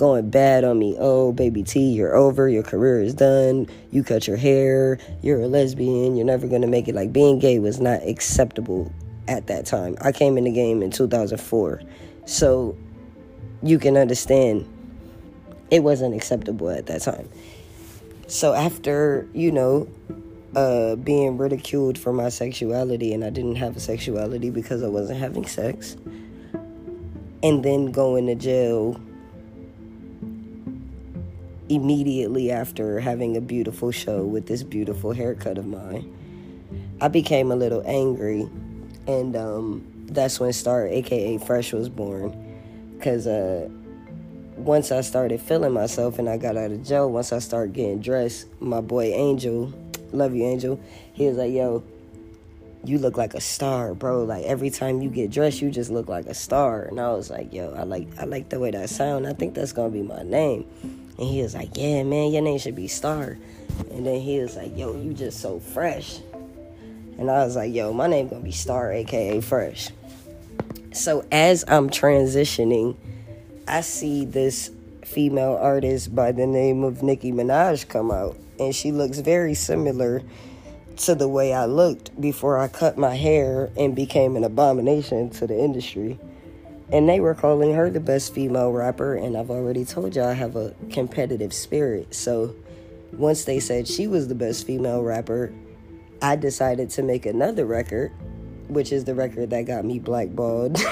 going 0.00 0.30
bad 0.30 0.64
on 0.64 0.78
me. 0.78 0.96
Oh, 0.98 1.30
baby 1.30 1.62
T, 1.62 1.92
you're 1.92 2.16
over. 2.16 2.48
Your 2.48 2.62
career 2.62 3.02
is 3.02 3.12
done. 3.12 3.68
You 3.92 4.02
cut 4.02 4.26
your 4.26 4.38
hair. 4.38 4.98
You're 5.20 5.42
a 5.42 5.46
lesbian. 5.46 6.16
You're 6.16 6.24
never 6.24 6.48
going 6.48 6.62
to 6.62 6.66
make 6.66 6.88
it. 6.88 6.94
Like, 6.94 7.12
being 7.12 7.38
gay 7.38 7.58
was 7.58 7.80
not 7.80 8.02
acceptable 8.02 8.90
at 9.28 9.46
that 9.48 9.66
time. 9.66 9.96
I 10.00 10.10
came 10.12 10.38
in 10.38 10.44
the 10.44 10.52
game 10.52 10.82
in 10.82 10.90
2004. 10.90 11.82
So, 12.24 12.78
you 13.62 13.78
can 13.78 13.98
understand 13.98 14.66
it 15.70 15.82
wasn't 15.82 16.14
acceptable 16.14 16.70
at 16.70 16.86
that 16.86 17.02
time. 17.02 17.28
So, 18.26 18.54
after, 18.54 19.28
you 19.34 19.52
know, 19.52 19.86
uh, 20.56 20.96
being 20.96 21.36
ridiculed 21.36 21.98
for 21.98 22.14
my 22.14 22.30
sexuality, 22.30 23.12
and 23.12 23.22
I 23.22 23.28
didn't 23.28 23.56
have 23.56 23.76
a 23.76 23.80
sexuality 23.80 24.48
because 24.48 24.82
I 24.82 24.88
wasn't 24.88 25.20
having 25.20 25.46
sex, 25.46 25.98
and 27.42 27.62
then 27.62 27.92
going 27.92 28.26
to 28.28 28.34
jail 28.34 28.98
immediately 31.70 32.50
after 32.50 32.98
having 33.00 33.36
a 33.36 33.40
beautiful 33.40 33.92
show 33.92 34.24
with 34.24 34.46
this 34.46 34.62
beautiful 34.62 35.12
haircut 35.12 35.56
of 35.56 35.66
mine. 35.66 36.12
I 37.00 37.08
became 37.08 37.52
a 37.52 37.56
little 37.56 37.82
angry, 37.86 38.48
and 39.06 39.36
um, 39.36 39.86
that's 40.06 40.40
when 40.40 40.52
Star, 40.52 40.86
aka 40.86 41.38
Fresh, 41.38 41.72
was 41.72 41.88
born. 41.88 42.36
Because 42.96 43.26
uh, 43.26 43.68
once 44.56 44.92
I 44.92 45.00
started 45.00 45.40
feeling 45.40 45.72
myself 45.72 46.18
and 46.18 46.28
I 46.28 46.36
got 46.36 46.56
out 46.56 46.72
of 46.72 46.84
jail, 46.84 47.10
once 47.10 47.32
I 47.32 47.38
started 47.38 47.72
getting 47.72 48.00
dressed, 48.00 48.46
my 48.60 48.80
boy 48.80 49.04
Angel, 49.04 49.72
love 50.12 50.34
you, 50.34 50.44
Angel, 50.44 50.78
he 51.14 51.26
was 51.26 51.36
like, 51.36 51.52
yo, 51.52 51.82
you 52.84 52.98
look 52.98 53.16
like 53.16 53.34
a 53.34 53.40
star, 53.40 53.94
bro. 53.94 54.24
Like 54.24 54.44
every 54.44 54.70
time 54.70 55.02
you 55.02 55.10
get 55.10 55.30
dressed, 55.30 55.60
you 55.60 55.70
just 55.70 55.90
look 55.90 56.08
like 56.08 56.26
a 56.26 56.34
star. 56.34 56.82
And 56.82 57.00
I 57.00 57.12
was 57.12 57.30
like, 57.30 57.52
yo, 57.52 57.72
I 57.74 57.82
like 57.82 58.08
I 58.18 58.24
like 58.24 58.48
the 58.48 58.58
way 58.58 58.70
that 58.70 58.90
sound. 58.90 59.26
I 59.26 59.32
think 59.32 59.54
that's 59.54 59.72
gonna 59.72 59.90
be 59.90 60.02
my 60.02 60.22
name. 60.22 60.66
And 61.20 61.28
he 61.28 61.42
was 61.42 61.54
like, 61.54 61.76
Yeah, 61.76 62.02
man, 62.02 62.32
your 62.32 62.40
name 62.40 62.58
should 62.58 62.74
be 62.74 62.88
Star. 62.88 63.36
And 63.90 64.06
then 64.06 64.20
he 64.20 64.40
was 64.40 64.56
like, 64.56 64.76
Yo, 64.76 64.96
you 64.96 65.12
just 65.12 65.40
so 65.40 65.60
fresh. 65.60 66.18
And 67.18 67.30
I 67.30 67.44
was 67.44 67.56
like, 67.56 67.74
Yo, 67.74 67.92
my 67.92 68.06
name 68.06 68.28
gonna 68.28 68.42
be 68.42 68.52
Star, 68.52 68.90
aka 68.90 69.40
Fresh. 69.42 69.90
So 70.94 71.26
as 71.30 71.62
I'm 71.68 71.90
transitioning, 71.90 72.96
I 73.68 73.82
see 73.82 74.24
this 74.24 74.70
female 75.04 75.58
artist 75.60 76.14
by 76.14 76.32
the 76.32 76.46
name 76.46 76.84
of 76.84 77.02
Nicki 77.02 77.32
Minaj 77.32 77.86
come 77.86 78.10
out. 78.10 78.38
And 78.58 78.74
she 78.74 78.90
looks 78.90 79.18
very 79.18 79.52
similar 79.52 80.22
to 81.00 81.14
the 81.14 81.28
way 81.28 81.52
I 81.52 81.66
looked 81.66 82.20
before 82.20 82.58
I 82.58 82.68
cut 82.68 82.98
my 82.98 83.14
hair 83.14 83.70
and 83.76 83.94
became 83.94 84.36
an 84.36 84.44
abomination 84.44 85.30
to 85.30 85.46
the 85.46 85.58
industry 85.58 86.18
and 86.92 87.08
they 87.08 87.20
were 87.20 87.34
calling 87.34 87.72
her 87.72 87.88
the 87.88 88.00
best 88.00 88.34
female 88.34 88.72
rapper 88.72 89.14
and 89.14 89.36
i've 89.36 89.48
already 89.48 89.84
told 89.84 90.16
y'all 90.16 90.26
i 90.26 90.32
have 90.32 90.56
a 90.56 90.74
competitive 90.90 91.52
spirit 91.52 92.12
so 92.12 92.52
once 93.12 93.44
they 93.44 93.60
said 93.60 93.88
she 93.88 94.06
was 94.06 94.28
the 94.28 94.34
best 94.34 94.66
female 94.66 95.02
rapper, 95.02 95.52
I 96.22 96.36
decided 96.36 96.90
to 96.90 97.02
make 97.02 97.26
another 97.26 97.66
record, 97.66 98.12
which 98.68 98.92
is 98.92 99.04
the 99.04 99.14
record 99.14 99.50
that 99.50 99.62
got 99.62 99.84
me 99.84 99.98
blackballed. 99.98 100.80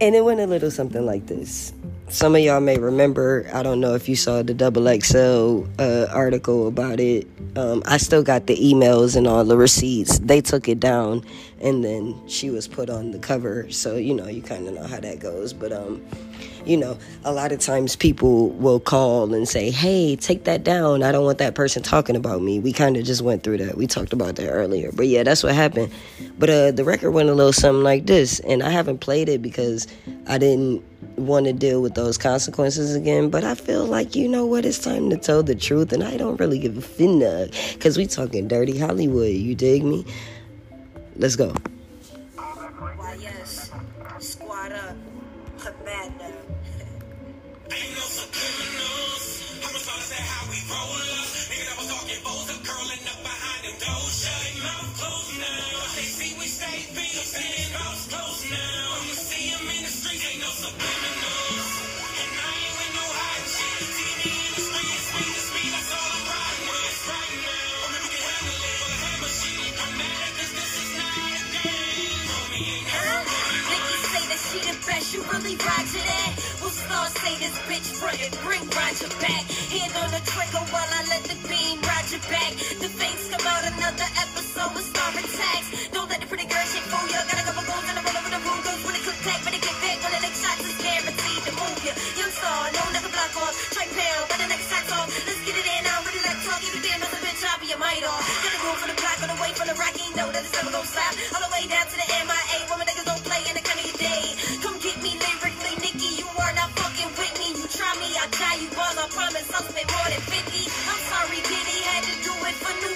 and 0.00 0.14
it 0.14 0.24
went 0.24 0.40
a 0.40 0.46
little 0.46 0.70
something 0.70 1.04
like 1.04 1.26
this. 1.26 1.72
Some 2.08 2.36
of 2.36 2.40
y'all 2.40 2.60
may 2.60 2.78
remember, 2.78 3.50
I 3.52 3.64
don't 3.64 3.80
know 3.80 3.94
if 3.94 4.08
you 4.08 4.14
saw 4.14 4.40
the 4.40 4.54
Double 4.54 4.86
XL 5.00 5.64
uh, 5.80 6.06
article 6.12 6.68
about 6.68 7.00
it. 7.00 7.26
Um, 7.56 7.82
I 7.84 7.96
still 7.96 8.22
got 8.22 8.46
the 8.46 8.56
emails 8.56 9.16
and 9.16 9.26
all 9.26 9.44
the 9.44 9.56
receipts. 9.56 10.20
They 10.20 10.40
took 10.40 10.68
it 10.68 10.78
down 10.78 11.24
and 11.60 11.84
then 11.84 12.16
she 12.28 12.48
was 12.48 12.68
put 12.68 12.90
on 12.90 13.10
the 13.10 13.18
cover. 13.18 13.68
So, 13.72 13.96
you 13.96 14.14
know, 14.14 14.28
you 14.28 14.40
kind 14.40 14.68
of 14.68 14.74
know 14.74 14.86
how 14.86 15.00
that 15.00 15.18
goes. 15.18 15.52
But, 15.52 15.72
um, 15.72 16.00
you 16.66 16.76
know, 16.76 16.98
a 17.24 17.32
lot 17.32 17.52
of 17.52 17.60
times 17.60 17.94
people 17.94 18.50
will 18.50 18.80
call 18.80 19.32
and 19.32 19.48
say, 19.48 19.70
hey, 19.70 20.16
take 20.16 20.44
that 20.44 20.64
down. 20.64 21.02
I 21.02 21.12
don't 21.12 21.24
want 21.24 21.38
that 21.38 21.54
person 21.54 21.82
talking 21.82 22.16
about 22.16 22.42
me. 22.42 22.58
We 22.58 22.72
kind 22.72 22.96
of 22.96 23.04
just 23.04 23.22
went 23.22 23.42
through 23.42 23.58
that. 23.58 23.76
We 23.76 23.86
talked 23.86 24.12
about 24.12 24.36
that 24.36 24.48
earlier. 24.48 24.90
But 24.92 25.06
yeah, 25.06 25.22
that's 25.22 25.42
what 25.42 25.54
happened. 25.54 25.92
But 26.38 26.50
uh, 26.50 26.70
the 26.72 26.84
record 26.84 27.12
went 27.12 27.28
a 27.28 27.34
little 27.34 27.52
something 27.52 27.84
like 27.84 28.06
this. 28.06 28.40
And 28.40 28.62
I 28.62 28.70
haven't 28.70 28.98
played 28.98 29.28
it 29.28 29.42
because 29.42 29.86
I 30.26 30.38
didn't 30.38 30.82
want 31.16 31.46
to 31.46 31.52
deal 31.52 31.80
with 31.80 31.94
those 31.94 32.18
consequences 32.18 32.94
again. 32.94 33.30
But 33.30 33.44
I 33.44 33.54
feel 33.54 33.84
like, 33.84 34.16
you 34.16 34.28
know 34.28 34.44
what, 34.44 34.64
it's 34.64 34.80
time 34.80 35.08
to 35.10 35.16
tell 35.16 35.42
the 35.42 35.54
truth. 35.54 35.92
And 35.92 36.02
I 36.02 36.16
don't 36.16 36.38
really 36.40 36.58
give 36.58 36.76
a 36.76 36.80
finna 36.80 37.50
because 37.74 37.96
we 37.96 38.06
talking 38.06 38.48
dirty 38.48 38.78
Hollywood. 38.78 39.30
You 39.30 39.54
dig 39.54 39.84
me? 39.84 40.04
Let's 41.16 41.36
go. 41.36 41.54
Best, 74.86 75.12
you 75.12 75.20
really 75.34 75.58
roger 75.58 76.02
that? 76.06 76.32
Well, 76.62 76.70
Star 76.70 77.06
say 77.18 77.34
this 77.42 77.54
bitch 77.66 77.88
frontin', 77.98 78.30
bring 78.46 78.62
Roger 78.70 79.10
back. 79.18 79.44
Hand 79.74 79.92
on 79.98 80.08
the 80.14 80.22
trigger 80.22 80.62
while 80.70 80.86
I 80.86 81.02
let 81.10 81.22
the 81.26 81.36
beam 81.50 81.82
Roger 81.82 82.22
back. 82.30 82.54
The 82.78 82.88
face 82.88 83.26
come 83.28 83.42
out 83.44 83.66
another 83.66 84.06
episode 84.22 84.72
with 84.78 84.86
star 84.86 85.10
attacks. 85.10 85.90
Don't 85.90 86.08
let 86.08 86.22
the 86.22 86.28
pretty 86.30 86.46
girl 86.46 86.62
shit 86.70 86.86
fool 86.86 87.02
ya. 87.10 87.18
Got 87.26 87.42
a 87.42 87.44
couple 87.50 87.66
goals 87.66 87.86
and 87.90 87.98
I 87.98 88.02
roll 88.06 88.16
over 88.16 88.30
the 88.30 88.42
room. 88.46 88.60
Goes 88.62 88.80
when 88.86 88.94
it 88.94 89.02
click 89.02 89.20
tack, 89.26 89.40
better 89.42 89.58
get 89.60 89.76
back 89.82 89.98
when 90.06 90.12
the 90.14 90.22
next 90.22 90.38
shot 90.40 90.56
is 90.62 90.76
guaranteed 90.78 91.42
to 91.50 91.52
move 91.58 91.80
ya. 91.82 91.92
Young 92.14 92.32
star, 92.32 92.62
no 92.70 92.82
never 92.94 93.10
block 93.10 93.34
off. 93.42 93.54
Try 93.74 93.86
pale, 93.90 94.24
but 94.30 94.38
the 94.38 94.48
next 94.48 94.70
shot's 94.70 94.90
off. 94.94 95.10
Let's 95.26 95.42
get 95.42 95.56
it 95.58 95.66
in 95.66 95.82
now, 95.82 95.98
really 96.06 96.22
like 96.22 96.40
talk. 96.46 96.62
A 96.62 96.78
damn 96.78 97.02
a 97.02 97.08
bitch, 97.26 97.42
I'll 97.42 97.58
be 97.58 97.74
a 97.74 97.78
might 97.82 98.06
off. 98.06 98.22
Gotta 98.22 98.58
go 98.62 98.70
for 98.78 98.86
the 98.86 98.96
block, 99.02 99.18
on 99.18 99.28
the 99.34 99.38
way 99.42 99.50
from 99.50 99.66
the 99.66 99.76
rocky. 99.76 100.06
Know 100.14 100.30
that 100.30 100.46
it's 100.46 100.54
never 100.54 100.70
gonna 100.70 100.86
stop. 100.86 101.12
All 101.34 101.42
the 101.42 101.50
way 101.50 101.66
down 101.66 101.84
to 101.90 101.96
the 101.98 102.06
MIA. 102.22 102.58
Woman 102.70 102.85
I 108.76 108.92
die 108.92 108.92
you 108.92 109.00
all. 109.00 109.04
I 109.04 109.08
promise 109.08 109.48
I'll 109.52 109.64
spend 109.64 109.88
more 109.88 110.08
than 110.12 110.20
50. 110.20 110.36
I'm 110.36 111.00
sorry, 111.08 111.40
Diddy. 111.40 111.78
Had 111.88 112.04
to 112.04 112.14
do 112.20 112.32
it 112.44 112.56
for 112.60 112.74
New. 112.76 112.92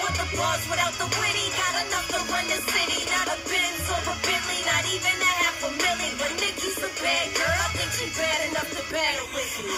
Want 0.00 0.14
the 0.16 0.28
without 0.68 0.94
the 1.00 1.08
witty. 1.08 1.46
Got 1.56 1.74
enough 1.88 2.08
to 2.12 2.20
run 2.32 2.46
the 2.48 2.60
city. 2.60 3.00
Not 3.08 3.28
a 3.32 3.36
Benz 3.48 3.88
or 3.88 4.00
a 4.12 4.14
Bentley. 4.20 4.60
Not 4.68 4.84
even 4.92 5.16
a 5.16 5.32
half 5.40 5.56
a 5.64 5.70
million. 5.72 6.12
But 6.20 6.32
Nicki's 6.36 6.78
a 6.84 6.90
bad 7.00 7.26
girl. 7.32 7.48
I 7.48 7.68
think 7.72 7.92
bad 8.16 8.40
enough 8.50 8.68
to 8.76 8.82
battle 8.92 9.28
with 9.32 9.52
me. 9.64 9.76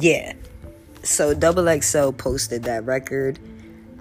Yeah. 0.00 0.32
So 1.02 1.34
Double 1.34 1.66
XL 1.80 2.10
posted 2.12 2.64
that 2.64 2.84
record 2.84 3.38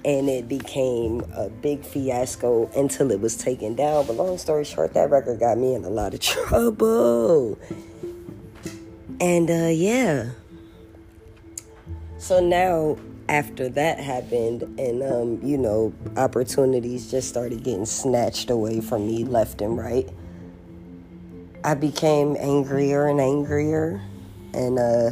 and 0.05 0.29
it 0.29 0.47
became 0.47 1.21
a 1.35 1.49
big 1.49 1.83
fiasco 1.83 2.69
until 2.75 3.11
it 3.11 3.19
was 3.19 3.35
taken 3.35 3.75
down. 3.75 4.05
But 4.07 4.15
long 4.15 4.37
story 4.37 4.63
short, 4.63 4.93
that 4.93 5.09
record 5.09 5.39
got 5.39 5.57
me 5.57 5.73
in 5.73 5.83
a 5.83 5.89
lot 5.89 6.13
of 6.13 6.19
trouble. 6.21 7.57
And 9.19 9.49
uh 9.49 9.67
yeah. 9.67 10.31
So 12.17 12.39
now 12.39 12.97
after 13.27 13.69
that 13.69 13.99
happened 13.99 14.63
and 14.79 15.03
um, 15.03 15.39
you 15.43 15.57
know, 15.57 15.93
opportunities 16.17 17.11
just 17.11 17.29
started 17.29 17.63
getting 17.63 17.85
snatched 17.85 18.49
away 18.49 18.81
from 18.81 19.05
me 19.07 19.23
left 19.23 19.61
and 19.61 19.77
right. 19.77 20.09
I 21.63 21.75
became 21.75 22.37
angrier 22.39 23.07
and 23.07 23.19
angrier 23.19 24.01
and 24.53 24.79
uh 24.79 25.11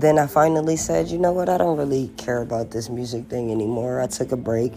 then 0.00 0.18
I 0.18 0.26
finally 0.26 0.76
said, 0.76 1.08
you 1.08 1.18
know 1.18 1.32
what, 1.32 1.48
I 1.48 1.58
don't 1.58 1.76
really 1.76 2.08
care 2.16 2.42
about 2.42 2.70
this 2.70 2.88
music 2.88 3.28
thing 3.28 3.50
anymore. 3.50 4.00
I 4.00 4.06
took 4.06 4.32
a 4.32 4.36
break 4.36 4.72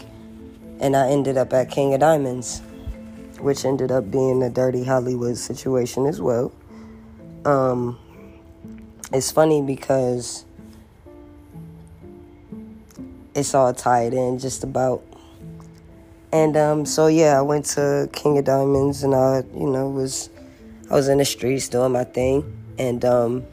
and 0.80 0.96
I 0.96 1.10
ended 1.10 1.36
up 1.36 1.52
at 1.52 1.70
King 1.70 1.94
of 1.94 2.00
Diamonds, 2.00 2.60
which 3.40 3.64
ended 3.64 3.90
up 3.90 4.10
being 4.10 4.42
a 4.42 4.50
dirty 4.50 4.84
Hollywood 4.84 5.36
situation 5.36 6.06
as 6.06 6.20
well. 6.20 6.52
Um, 7.44 7.98
it's 9.12 9.30
funny 9.30 9.62
because 9.62 10.44
it's 13.34 13.54
all 13.54 13.74
tied 13.74 14.14
in 14.14 14.38
just 14.38 14.62
about. 14.62 15.02
And 16.32 16.56
um, 16.56 16.86
so 16.86 17.08
yeah, 17.08 17.38
I 17.38 17.42
went 17.42 17.66
to 17.66 18.08
King 18.12 18.38
of 18.38 18.44
Diamonds 18.44 19.02
and 19.02 19.14
I, 19.14 19.42
you 19.54 19.68
know, 19.68 19.88
was 19.88 20.30
I 20.90 20.94
was 20.94 21.08
in 21.08 21.18
the 21.18 21.24
streets 21.24 21.68
doing 21.68 21.92
my 21.92 22.04
thing 22.04 22.56
and 22.78 23.04
um 23.04 23.44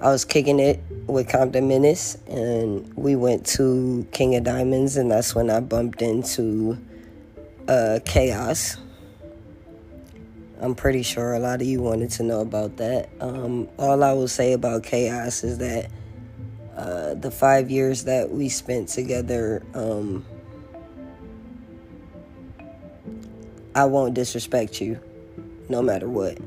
I 0.00 0.12
was 0.12 0.24
kicking 0.24 0.60
it 0.60 0.80
with 1.08 1.28
Compton 1.28 1.66
Menace, 1.66 2.16
and 2.28 2.94
we 2.94 3.16
went 3.16 3.44
to 3.46 4.06
King 4.12 4.36
of 4.36 4.44
Diamonds, 4.44 4.96
and 4.96 5.10
that's 5.10 5.34
when 5.34 5.50
I 5.50 5.58
bumped 5.58 6.02
into 6.02 6.78
uh, 7.66 7.98
Kayoz. 8.04 8.78
I'm 10.60 10.76
pretty 10.76 11.02
sure 11.02 11.34
a 11.34 11.40
lot 11.40 11.60
of 11.60 11.66
you 11.66 11.82
wanted 11.82 12.10
to 12.12 12.22
know 12.22 12.40
about 12.40 12.76
that. 12.76 13.08
Um, 13.20 13.68
all 13.76 14.04
I 14.04 14.12
will 14.12 14.28
say 14.28 14.52
about 14.52 14.84
Kayoz 14.84 15.42
is 15.42 15.58
that 15.58 15.90
uh, 16.76 17.14
the 17.14 17.32
five 17.32 17.68
years 17.68 18.04
that 18.04 18.30
we 18.30 18.48
spent 18.48 18.88
together, 18.88 19.64
um, 19.74 20.24
I 23.74 23.84
won't 23.86 24.14
disrespect 24.14 24.80
you, 24.80 25.00
no 25.68 25.82
matter 25.82 26.08
what 26.08 26.38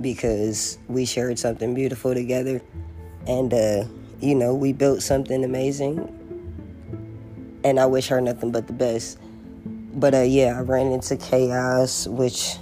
because 0.00 0.78
we 0.88 1.04
shared 1.04 1.38
something 1.38 1.74
beautiful 1.74 2.14
together. 2.14 2.60
And 3.26 3.52
uh, 3.52 3.84
you 4.20 4.34
know 4.34 4.54
we 4.54 4.72
built 4.72 5.02
something 5.02 5.44
amazing. 5.44 6.10
And 7.64 7.80
i 7.80 7.86
wish 7.86 8.08
her 8.08 8.20
nothing 8.20 8.52
but 8.52 8.66
the 8.66 8.72
best. 8.72 9.18
But 9.94 10.14
uh, 10.14 10.22
yeah 10.22 10.58
i 10.58 10.60
ran 10.60 10.92
into 10.92 11.16
Kayoz 11.16 12.08
which 12.08 12.56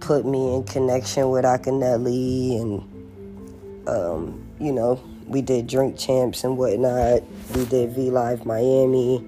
put 0.00 0.24
me 0.24 0.54
in 0.54 0.64
connection 0.64 1.30
with 1.30 1.44
Akinyele 1.44 2.60
and 2.60 3.88
um, 3.88 4.46
you 4.60 4.72
know 4.72 5.02
we 5.26 5.42
did 5.42 5.66
drink 5.66 5.98
champs 5.98 6.44
and 6.44 6.56
whatnot. 6.56 7.22
We 7.54 7.64
did 7.66 7.90
v 7.90 8.10
live 8.10 8.46
miami. 8.46 9.26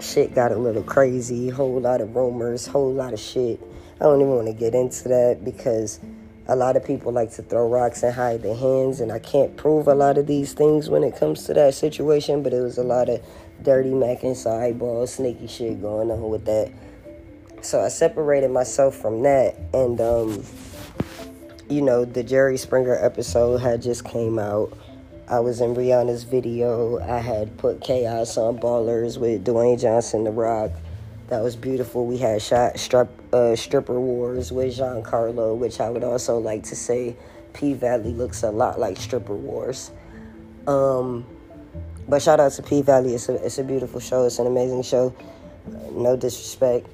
Shit 0.00 0.34
got 0.34 0.52
a 0.52 0.56
little 0.56 0.82
crazy. 0.82 1.50
Whole 1.50 1.80
lot 1.80 2.00
of 2.00 2.16
rumors. 2.16 2.66
Whole 2.66 2.92
lot 2.92 3.12
of 3.12 3.20
shit 3.20 3.60
I 4.00 4.04
don't 4.04 4.20
even 4.20 4.34
want 4.34 4.46
to 4.48 4.52
get 4.52 4.74
into 4.74 5.08
that 5.08 5.42
because 5.42 6.00
a 6.48 6.54
lot 6.54 6.76
of 6.76 6.84
people 6.84 7.12
like 7.12 7.32
to 7.32 7.42
throw 7.42 7.68
rocks 7.68 8.02
and 8.02 8.14
hide 8.14 8.42
their 8.42 8.54
hands, 8.54 9.00
and 9.00 9.10
I 9.10 9.18
can't 9.18 9.56
prove 9.56 9.88
a 9.88 9.94
lot 9.94 10.18
of 10.18 10.26
these 10.26 10.52
things 10.52 10.90
when 10.90 11.02
it 11.02 11.16
comes 11.16 11.44
to 11.46 11.54
that 11.54 11.74
situation. 11.74 12.42
But 12.42 12.52
it 12.52 12.60
was 12.60 12.78
a 12.78 12.84
lot 12.84 13.08
of 13.08 13.24
dirty 13.62 13.94
mac 13.94 14.22
and 14.22 14.36
sideball, 14.36 15.08
sneaky 15.08 15.46
shit 15.46 15.80
going 15.80 16.10
on 16.10 16.28
with 16.28 16.44
that. 16.44 16.72
So 17.62 17.80
I 17.80 17.88
separated 17.88 18.50
myself 18.50 18.94
from 18.94 19.22
that, 19.22 19.56
and 19.72 20.00
um, 20.00 20.44
you 21.68 21.82
know, 21.82 22.04
the 22.04 22.22
Jerry 22.22 22.58
Springer 22.58 22.94
episode 22.94 23.58
had 23.58 23.82
just 23.82 24.04
came 24.04 24.38
out. 24.38 24.76
I 25.28 25.40
was 25.40 25.60
in 25.60 25.74
Rihanna's 25.74 26.22
video. 26.22 27.00
I 27.00 27.18
had 27.18 27.56
put 27.58 27.80
Kayoz 27.80 28.38
on 28.38 28.58
Ballers 28.58 29.18
with 29.18 29.44
Dwayne 29.44 29.80
Johnson, 29.80 30.22
The 30.22 30.30
Rock. 30.30 30.70
That 31.28 31.42
was 31.42 31.56
beautiful. 31.56 32.06
We 32.06 32.18
had 32.18 32.40
shot 32.40 32.78
strip, 32.78 33.10
uh, 33.32 33.56
stripper 33.56 34.00
wars 34.00 34.52
with 34.52 34.76
Giancarlo, 34.76 35.56
which 35.56 35.80
I 35.80 35.90
would 35.90 36.04
also 36.04 36.38
like 36.38 36.62
to 36.64 36.76
say 36.76 37.16
P 37.52 37.72
Valley 37.72 38.12
looks 38.12 38.44
a 38.44 38.50
lot 38.50 38.78
like 38.78 38.96
stripper 38.96 39.34
wars. 39.34 39.90
Um, 40.68 41.26
but 42.08 42.22
shout 42.22 42.38
out 42.38 42.52
to 42.52 42.62
P 42.62 42.80
Valley. 42.80 43.14
It's 43.14 43.28
a 43.28 43.44
it's 43.44 43.58
a 43.58 43.64
beautiful 43.64 43.98
show. 43.98 44.24
It's 44.24 44.38
an 44.38 44.46
amazing 44.46 44.82
show. 44.82 45.12
No 45.90 46.16
disrespect, 46.16 46.86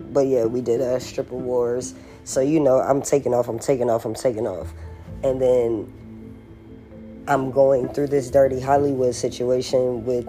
but 0.00 0.26
yeah, 0.26 0.46
we 0.46 0.62
did 0.62 0.80
uh, 0.80 0.98
stripper 0.98 1.36
wars. 1.36 1.94
So 2.24 2.40
you 2.40 2.60
know, 2.60 2.80
I'm 2.80 3.02
taking 3.02 3.34
off, 3.34 3.48
I'm 3.48 3.58
taking 3.58 3.90
off, 3.90 4.06
I'm 4.06 4.14
taking 4.14 4.46
off. 4.46 4.72
And 5.22 5.38
then 5.38 5.92
I'm 7.26 7.50
going 7.50 7.90
through 7.90 8.06
this 8.06 8.30
dirty 8.30 8.58
Hollywood 8.58 9.14
situation 9.14 10.06
with 10.06 10.26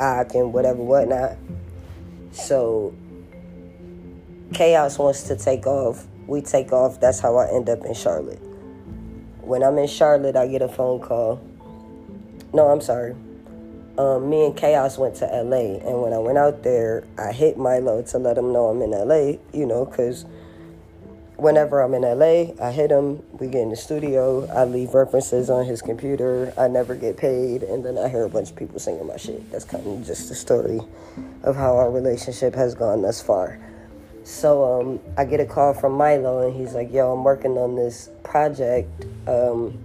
Ak 0.00 0.34
and 0.34 0.54
whatever, 0.54 0.82
whatnot. 0.82 1.36
So 2.32 2.94
Kayoz 4.52 4.98
wants 4.98 5.24
to 5.24 5.36
take 5.36 5.66
off. 5.66 6.06
We 6.26 6.40
take 6.40 6.72
off. 6.72 7.00
That's 7.00 7.20
how 7.20 7.36
I 7.36 7.52
end 7.52 7.68
up 7.68 7.84
in 7.84 7.94
Charlotte. 7.94 8.40
When 9.40 9.62
I'm 9.62 9.78
in 9.78 9.86
Charlotte, 9.86 10.36
I 10.36 10.46
get 10.46 10.62
a 10.62 10.68
phone 10.68 11.00
call. 11.00 11.40
No, 12.52 12.68
I'm 12.68 12.80
sorry. 12.80 13.14
Um, 13.98 14.30
me 14.30 14.46
and 14.46 14.56
Kayoz 14.56 14.98
went 14.98 15.16
to 15.16 15.26
LA, 15.26 15.78
and 15.86 16.00
when 16.00 16.14
I 16.14 16.18
went 16.18 16.38
out 16.38 16.62
there, 16.62 17.04
I 17.18 17.32
hit 17.32 17.58
Milo 17.58 18.02
to 18.02 18.18
let 18.18 18.38
him 18.38 18.52
know 18.52 18.68
I'm 18.68 18.80
in 18.80 18.90
LA, 18.90 19.38
you 19.52 19.66
know, 19.66 19.84
because 19.84 20.24
whenever 21.42 21.80
I'm 21.80 21.92
in 21.92 22.02
LA, 22.02 22.54
I 22.64 22.70
hit 22.70 22.90
him, 22.90 23.20
we 23.38 23.48
get 23.48 23.62
in 23.62 23.70
the 23.70 23.76
studio, 23.76 24.46
I 24.46 24.64
leave 24.64 24.94
references 24.94 25.50
on 25.50 25.64
his 25.66 25.82
computer, 25.82 26.54
I 26.56 26.68
never 26.68 26.94
get 26.94 27.16
paid, 27.16 27.64
and 27.64 27.84
then 27.84 27.98
I 27.98 28.08
hear 28.08 28.22
a 28.22 28.28
bunch 28.28 28.50
of 28.50 28.56
people 28.56 28.78
singing 28.78 29.06
my 29.06 29.16
shit. 29.16 29.50
That's 29.50 29.64
kind 29.64 29.84
of 29.84 30.06
just 30.06 30.28
the 30.28 30.36
story 30.36 30.80
of 31.42 31.56
how 31.56 31.76
our 31.76 31.90
relationship 31.90 32.54
has 32.54 32.76
gone 32.76 33.02
thus 33.02 33.20
far. 33.20 33.58
So 34.22 34.80
um, 34.80 35.00
I 35.18 35.24
get 35.24 35.40
a 35.40 35.44
call 35.44 35.74
from 35.74 35.94
Milo, 35.94 36.46
and 36.46 36.54
he's 36.54 36.74
like, 36.74 36.92
"Yo, 36.92 37.12
I'm 37.12 37.24
working 37.24 37.58
on 37.58 37.74
this 37.74 38.08
project, 38.22 38.88
um, 39.26 39.76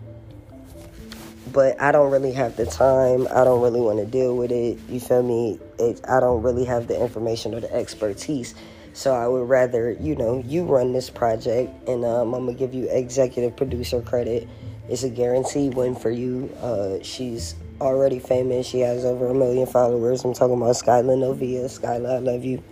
but 1.52 1.82
I 1.82 1.92
don't 1.92 2.12
really 2.12 2.34
have 2.34 2.56
the 2.56 2.68
time. 2.68 3.28
I 3.32 3.44
don't 3.44 3.64
really 3.64 3.82
want 3.82 3.98
to 3.98 4.06
deal 4.06 4.38
with 4.38 4.52
it. 4.52 4.78
You 4.90 5.00
feel 5.00 5.24
me? 5.24 5.58
It, 5.80 6.02
I 6.08 6.20
don't 6.20 6.44
really 6.44 6.66
have 6.66 6.86
the 6.86 7.02
information 7.02 7.56
or 7.56 7.62
the 7.62 7.74
expertise. 7.74 8.54
So 8.98 9.14
I 9.14 9.28
would 9.28 9.48
rather, 9.48 9.92
you 9.92 10.16
know, 10.16 10.42
you 10.44 10.64
run 10.64 10.92
this 10.92 11.08
project, 11.08 11.88
and 11.88 12.04
um, 12.04 12.34
I'm 12.34 12.48
gonna 12.48 12.58
give 12.58 12.74
you 12.74 12.90
executive 12.90 13.56
producer 13.56 14.02
credit. 14.02 14.50
It's 14.90 15.04
a 15.04 15.10
guaranteed 15.12 15.76
win 15.76 15.94
for 15.94 16.10
you. 16.10 16.50
Uh, 16.60 16.98
she's 17.04 17.54
already 17.80 18.18
famous. 18.18 18.66
She 18.66 18.80
has 18.80 19.06
over 19.06 19.28
a 19.28 19.36
million 19.36 19.68
followers. 19.68 20.26
I'm 20.26 20.34
talking 20.34 20.58
about 20.58 20.74
Skyla 20.74 21.16
Novea. 21.16 21.66
Skyla, 21.66 22.16
I 22.16 22.18
love 22.18 22.44
you." 22.44 22.64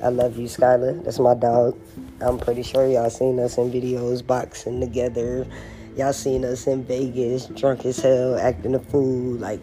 I 0.00 0.08
love 0.08 0.38
you, 0.38 0.46
Skylar. 0.46 1.02
That's 1.04 1.18
my 1.18 1.34
dog. 1.34 1.76
I'm 2.20 2.38
pretty 2.38 2.62
sure 2.62 2.86
y'all 2.86 3.10
seen 3.10 3.40
us 3.40 3.58
in 3.58 3.72
videos 3.72 4.24
boxing 4.24 4.80
together. 4.80 5.48
Y'all 5.96 6.12
seen 6.12 6.44
us 6.44 6.68
in 6.68 6.84
Vegas, 6.84 7.46
drunk 7.46 7.84
as 7.84 7.98
hell, 7.98 8.38
acting 8.38 8.76
a 8.76 8.78
fool. 8.78 9.34
Like, 9.34 9.60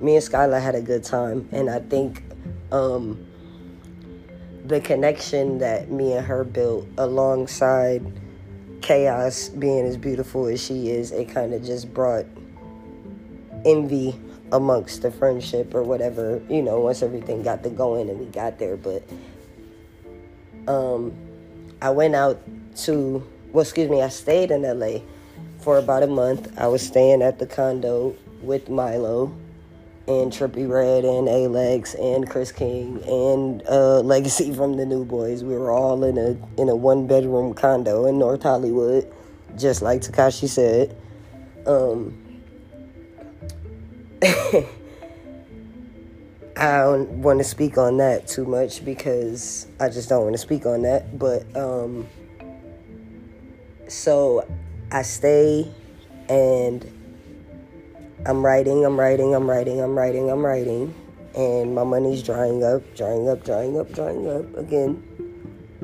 me 0.00 0.16
and 0.16 0.24
Skylar 0.24 0.62
had 0.62 0.74
a 0.74 0.80
good 0.80 1.04
time. 1.04 1.46
And 1.52 1.68
I 1.68 1.80
think 1.80 2.24
um, 2.72 3.25
the 4.66 4.80
connection 4.80 5.58
that 5.58 5.90
me 5.90 6.12
and 6.12 6.26
her 6.26 6.42
built 6.42 6.88
alongside 6.98 8.04
Kayoz 8.80 9.58
being 9.58 9.86
as 9.86 9.96
beautiful 9.96 10.46
as 10.46 10.62
she 10.62 10.90
is, 10.90 11.12
it 11.12 11.28
kind 11.28 11.54
of 11.54 11.64
just 11.64 11.92
brought 11.94 12.26
envy 13.64 14.18
amongst 14.52 15.02
the 15.02 15.10
friendship 15.10 15.74
or 15.74 15.82
whatever, 15.82 16.42
you 16.48 16.62
know, 16.62 16.80
once 16.80 17.02
everything 17.02 17.42
got 17.42 17.62
to 17.62 17.70
going 17.70 18.08
and 18.10 18.18
we 18.18 18.26
got 18.26 18.58
there. 18.58 18.76
But 18.76 19.02
um, 20.66 21.14
I 21.80 21.90
went 21.90 22.14
out 22.14 22.40
to, 22.84 23.24
well, 23.52 23.62
excuse 23.62 23.88
me, 23.88 24.02
I 24.02 24.08
stayed 24.08 24.50
in 24.50 24.62
LA 24.62 24.98
for 25.60 25.78
about 25.78 26.02
a 26.02 26.08
month. 26.08 26.58
I 26.58 26.66
was 26.66 26.84
staying 26.84 27.22
at 27.22 27.38
the 27.38 27.46
condo 27.46 28.16
with 28.42 28.68
Milo 28.68 29.32
and 30.08 30.32
Trippie 30.32 30.68
Redd 30.68 31.04
and 31.04 31.26
Ayleks 31.26 31.94
and 31.98 32.28
Chris 32.28 32.52
King 32.52 33.02
and 33.06 33.62
uh, 33.68 34.00
Legacy 34.00 34.52
from 34.56 34.76
the 34.76 34.86
New 34.86 35.04
Boyz. 35.04 35.42
We 35.42 35.56
were 35.56 35.70
all 35.70 36.04
in 36.04 36.16
a 36.16 36.36
in 36.60 36.68
a 36.68 36.76
one 36.76 37.06
bedroom 37.06 37.54
condo 37.54 38.06
in 38.06 38.18
North 38.18 38.42
Hollywood, 38.42 39.12
just 39.56 39.82
like 39.82 40.02
Tekashi 40.02 40.48
said. 40.48 40.96
Um, 41.66 42.22
I 46.58 46.78
don't 46.78 47.10
want 47.20 47.38
to 47.38 47.44
speak 47.44 47.76
on 47.76 47.98
that 47.98 48.28
too 48.28 48.46
much 48.46 48.82
because 48.84 49.66
I 49.78 49.90
just 49.90 50.08
don't 50.08 50.22
want 50.22 50.34
to 50.34 50.38
speak 50.38 50.64
on 50.64 50.82
that. 50.82 51.18
But 51.18 51.54
um, 51.54 52.06
so 53.88 54.48
I 54.90 55.02
stay 55.02 55.70
and 56.28 56.95
I'm 58.26 58.44
writing, 58.44 58.84
I'm 58.84 58.98
writing, 58.98 59.36
I'm 59.36 59.48
writing, 59.48 59.80
I'm 59.80 59.96
writing, 59.96 60.30
I'm 60.30 60.44
writing, 60.44 60.92
and 61.36 61.76
my 61.76 61.84
money's 61.84 62.24
drying 62.24 62.64
up, 62.64 62.82
drying 62.96 63.28
up, 63.28 63.44
drying 63.44 63.78
up, 63.78 63.92
drying 63.92 64.28
up 64.28 64.56
again. 64.56 65.00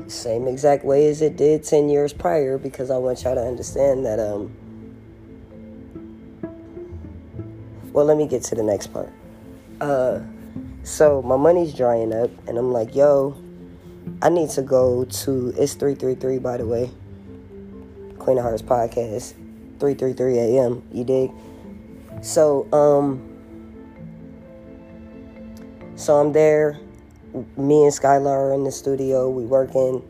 Same 0.07 0.49
exact 0.49 0.83
way 0.83 1.07
as 1.07 1.21
it 1.21 1.37
did 1.37 1.63
10 1.63 1.87
years 1.87 2.11
prior 2.11 2.57
because 2.57 2.91
I 2.91 2.97
want 2.97 3.23
y'all 3.23 3.35
to 3.35 3.41
understand 3.41 4.05
that 4.05 4.19
um 4.19 4.53
well 7.93 8.03
let 8.03 8.17
me 8.17 8.27
get 8.27 8.43
to 8.43 8.55
the 8.55 8.63
next 8.63 8.87
part. 8.87 9.13
Uh 9.79 10.19
so 10.83 11.21
my 11.21 11.37
money's 11.37 11.73
drying 11.73 12.13
up, 12.13 12.29
and 12.45 12.57
I'm 12.57 12.73
like, 12.73 12.93
yo, 12.93 13.37
I 14.21 14.27
need 14.27 14.49
to 14.49 14.61
go 14.61 15.05
to. 15.05 15.53
It's 15.57 15.75
three 15.75 15.95
three 15.95 16.15
three, 16.15 16.39
by 16.39 16.57
the 16.57 16.67
way. 16.67 16.91
Queen 18.19 18.37
of 18.37 18.43
Hearts 18.43 18.61
podcast, 18.61 19.33
three 19.79 19.93
three 19.93 20.11
three 20.11 20.39
a.m. 20.39 20.83
You 20.91 21.05
dig? 21.05 21.31
So 22.23 22.71
um, 22.71 23.21
so 25.97 26.15
I'm 26.15 26.31
there. 26.31 26.79
Me 27.57 27.83
and 27.83 27.91
Skylar 27.91 28.27
are 28.27 28.53
in 28.53 28.63
the 28.63 28.71
studio. 28.71 29.29
We 29.29 29.43
working, 29.43 30.01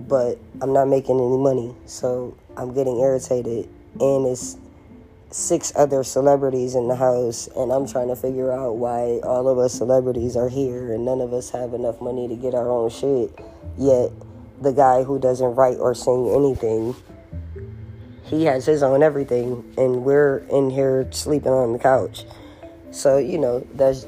but 0.00 0.38
I'm 0.60 0.74
not 0.74 0.86
making 0.88 1.16
any 1.18 1.38
money. 1.38 1.74
So 1.86 2.36
I'm 2.58 2.74
getting 2.74 3.00
irritated, 3.00 3.70
and 4.00 4.26
it's 4.26 4.58
six 5.30 5.72
other 5.76 6.04
celebrities 6.04 6.74
in 6.74 6.88
the 6.88 6.94
house, 6.94 7.48
and 7.56 7.72
I'm 7.72 7.88
trying 7.88 8.08
to 8.08 8.16
figure 8.16 8.52
out 8.52 8.76
why 8.76 9.20
all 9.24 9.48
of 9.48 9.56
us 9.56 9.72
celebrities 9.72 10.36
are 10.36 10.50
here 10.50 10.92
and 10.92 11.06
none 11.06 11.22
of 11.22 11.32
us 11.32 11.50
have 11.50 11.72
enough 11.72 12.02
money 12.02 12.28
to 12.28 12.36
get 12.36 12.54
our 12.54 12.70
own 12.70 12.90
shit. 12.90 13.32
Yet, 13.78 14.12
the 14.60 14.72
guy 14.72 15.02
who 15.02 15.18
doesn't 15.18 15.54
write 15.54 15.78
or 15.78 15.94
sing 15.94 16.28
anything, 16.28 16.94
he 18.24 18.44
has 18.44 18.64
his 18.66 18.82
own 18.82 19.02
everything, 19.02 19.72
and 19.76 20.04
we're 20.04 20.38
in 20.50 20.70
here 20.70 21.06
sleeping 21.10 21.52
on 21.52 21.72
the 21.72 21.78
couch. 21.78 22.24
So, 22.90 23.18
you 23.18 23.38
know, 23.38 23.66
that's, 23.74 24.06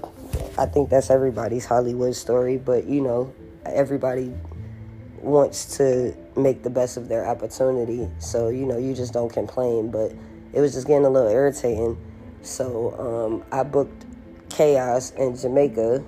I 0.57 0.66
think 0.66 0.90
that's 0.90 1.11
everybody's 1.11 1.66
Hollywood 1.66 2.14
story, 2.14 2.57
but, 2.57 2.87
you 2.87 3.00
know, 3.00 3.35
everybody 3.64 4.33
wants 5.20 5.76
to 5.76 6.16
make 6.37 6.62
the 6.62 6.70
best 6.70 6.96
of 6.96 7.09
their 7.09 7.26
opportunity. 7.26 8.09
So, 8.18 8.48
you 8.48 8.64
know, 8.64 8.79
you 8.79 8.94
just 8.94 9.12
don't 9.12 9.33
complain, 9.33 9.90
but 9.90 10.12
it 10.52 10.61
was 10.61 10.74
just 10.74 10.87
getting 10.87 11.05
a 11.05 11.11
little 11.11 11.31
irritating. 11.31 11.98
So 12.42 12.94
um, 12.98 13.44
I 13.50 13.64
booked 13.64 14.05
Kayoz 14.50 15.14
in 15.16 15.37
Jamaica 15.37 16.05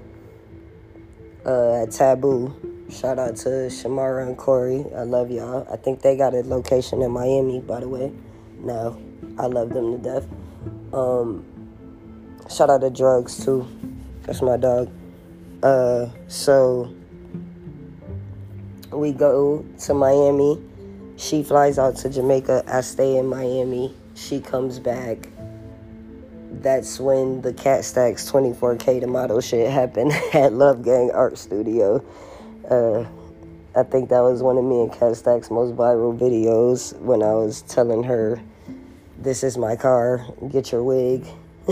uh, 1.45 1.83
at 1.83 1.91
Taboo. 1.91 2.78
Shout 2.91 3.19
out 3.19 3.37
to 3.37 3.49
Shamara 3.69 4.27
and 4.27 4.37
Corey. 4.37 4.85
I 4.97 5.03
love 5.03 5.31
y'all. 5.31 5.67
I 5.71 5.77
think 5.77 6.03
they 6.03 6.17
got 6.17 6.35
a 6.35 6.43
location 6.43 7.03
in 7.03 7.11
Miami, 7.11 7.61
by 7.61 7.81
the 7.81 7.89
way. 7.89 8.13
No, 8.59 9.01
I 9.39 9.47
love 9.47 9.71
them 9.71 9.93
to 9.93 9.99
death. 9.99 10.27
Um, 10.93 11.45
shout 12.51 12.71
out 12.71 12.81
to 12.81 12.91
Drugs 12.91 13.45
too. 13.45 13.69
That's 14.23 14.43
my 14.43 14.57
dog. 14.57 14.91
Uh, 15.63 16.09
so 16.29 16.95
we 18.91 19.13
go 19.13 19.65
to 19.81 19.95
Miami. 19.95 20.63
She 21.17 21.43
flies 21.43 21.79
out 21.79 21.97
to 21.97 22.09
Jamaica. 22.09 22.65
I 22.67 22.81
stay 22.81 23.19
in 23.19 23.27
Miami 23.27 23.95
she 24.19 24.41
comes 24.41 24.79
back, 24.79 25.29
that's 26.61 26.99
when 26.99 27.41
the 27.43 27.53
Kat 27.53 27.85
Stacks 27.85 28.31
24K 28.31 29.01
to 29.01 29.07
model 29.07 29.41
shit 29.41 29.71
happened 29.71 30.13
at 30.35 30.53
Love 30.53 30.83
Gang 30.83 31.11
Art 31.13 31.39
Studio. 31.39 32.05
Uh, 32.69 33.07
I 33.75 33.83
think 33.83 34.11
that 34.11 34.21
was 34.21 34.43
one 34.43 34.59
of 34.59 34.65
me 34.65 34.81
and 34.81 34.93
Kat 34.93 35.17
Stack's 35.17 35.51
most 35.51 35.75
viral 35.75 36.17
videos 36.19 36.99
when 37.01 37.23
I 37.23 37.33
was 37.33 37.63
telling 37.63 38.03
her, 38.03 38.41
This 39.17 39.43
is 39.43 39.57
my 39.57 39.77
car, 39.77 40.27
get 40.51 40.73
your 40.73 40.83
wig. 40.83 41.27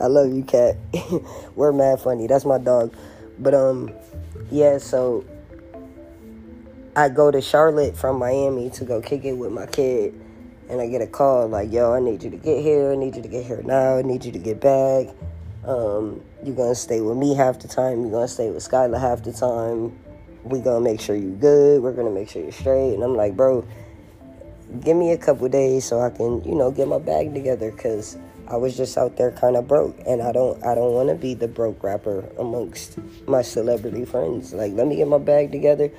I 0.00 0.06
love 0.06 0.32
you, 0.34 0.44
Kat. 0.44 0.76
We're 1.56 1.72
mad 1.72 2.00
funny. 2.00 2.26
That's 2.26 2.44
my 2.44 2.58
dog. 2.58 2.94
But, 3.38 3.54
um, 3.54 3.92
yeah, 4.50 4.78
so 4.78 5.24
I 6.94 7.08
go 7.08 7.30
to 7.30 7.40
Charlotte 7.40 7.96
from 7.96 8.18
Miami 8.18 8.68
to 8.70 8.84
go 8.84 9.00
kick 9.00 9.24
it 9.24 9.32
with 9.32 9.52
my 9.52 9.66
kid 9.66 10.14
and 10.68 10.80
I 10.80 10.88
get 10.88 11.00
a 11.00 11.06
call 11.06 11.48
like, 11.48 11.72
yo, 11.72 11.92
I 11.92 12.00
need 12.00 12.22
you 12.22 12.30
to 12.30 12.36
get 12.36 12.62
here. 12.62 12.92
I 12.92 12.96
need 12.96 13.16
you 13.16 13.22
to 13.22 13.28
get 13.28 13.46
here 13.46 13.62
now. 13.62 13.96
I 13.96 14.02
need 14.02 14.24
you 14.24 14.32
to 14.32 14.38
get 14.38 14.60
back. 14.60 15.06
Um, 15.64 16.22
you're 16.44 16.56
to 16.56 16.74
stay 16.74 17.00
with 17.00 17.16
me 17.16 17.34
half 17.34 17.60
the 17.60 17.68
time. 17.68 18.02
You're 18.02 18.10
to 18.22 18.28
stay 18.28 18.50
with 18.50 18.68
Skylar 18.68 19.00
half 19.00 19.22
the 19.22 19.32
time. 19.32 19.98
Going 20.48 20.64
to 20.64 20.80
make 20.80 21.00
sure 21.00 21.14
you're 21.14 21.36
good. 21.36 21.82
We're 21.82 21.92
to 21.94 22.10
make 22.10 22.28
sure 22.28 22.42
you're 22.42 22.52
straight. 22.52 22.94
And 22.94 23.04
I'm 23.04 23.14
like, 23.14 23.36
bro, 23.36 23.64
give 24.80 24.96
me 24.96 25.12
a 25.12 25.18
couple 25.18 25.48
days 25.48 25.84
so 25.84 26.00
I 26.00 26.10
can, 26.10 26.42
you 26.44 26.56
know, 26.56 26.70
get 26.72 26.88
my 26.88 26.98
bag 26.98 27.32
together 27.32 27.70
because 27.70 28.18
I 28.48 28.56
was 28.56 28.76
just 28.76 28.98
out 28.98 29.16
there 29.16 29.30
kind 29.30 29.56
of 29.56 29.68
broke. 29.68 29.96
And 30.04 30.20
I 30.20 30.32
don't, 30.32 30.62
I 30.64 30.74
don't 30.74 30.92
want 30.92 31.10
to 31.10 31.14
be 31.14 31.34
the 31.34 31.46
broke 31.46 31.82
rapper 31.84 32.28
amongst 32.38 32.98
my 33.28 33.42
celebrity 33.42 34.04
friends. 34.04 34.52
Like, 34.52 34.72
let 34.72 34.88
me 34.88 34.96
get 34.96 35.06
my 35.06 35.18
bag 35.18 35.52
together 35.52 35.92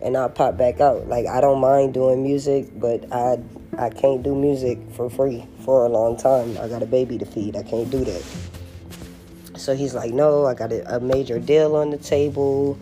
and 0.00 0.16
I'll 0.16 0.28
pop 0.28 0.56
back 0.56 0.80
out. 0.80 1.08
Like 1.08 1.26
I 1.26 1.40
don't 1.40 1.60
mind 1.60 1.94
doing 1.94 2.22
music, 2.22 2.68
but 2.78 3.12
I 3.12 3.38
I 3.76 3.90
can't 3.90 4.22
do 4.22 4.34
music 4.34 4.78
for 4.92 5.10
free 5.10 5.46
for 5.64 5.86
a 5.86 5.88
long 5.88 6.16
time. 6.16 6.56
I 6.58 6.68
got 6.68 6.82
a 6.82 6.86
baby 6.86 7.18
to 7.18 7.26
feed. 7.26 7.56
I 7.56 7.62
can't 7.62 7.90
do 7.90 8.04
that. 8.04 8.57
So 9.58 9.74
he's 9.74 9.94
like, 9.94 10.12
no, 10.12 10.46
I 10.46 10.54
got 10.54 10.72
a, 10.72 10.96
a 10.96 11.00
major 11.00 11.38
deal 11.38 11.76
on 11.76 11.90
the 11.90 11.98
table. 11.98 12.78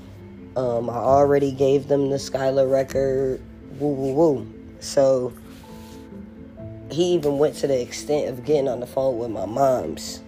Um, 0.56 0.88
I 0.88 0.94
already 0.94 1.52
gave 1.52 1.88
them 1.88 2.10
the 2.10 2.16
Skylar 2.16 2.70
record. 2.70 3.40
Woo 3.78 3.92
woo 3.92 4.12
woo. 4.14 4.54
So 4.80 5.32
he 6.90 7.14
even 7.14 7.38
went 7.38 7.56
to 7.56 7.66
the 7.66 7.80
extent 7.80 8.28
of 8.28 8.44
getting 8.44 8.68
on 8.68 8.80
the 8.80 8.86
phone 8.86 9.18
with 9.18 9.30
my 9.30 9.46
mom's 9.46 10.22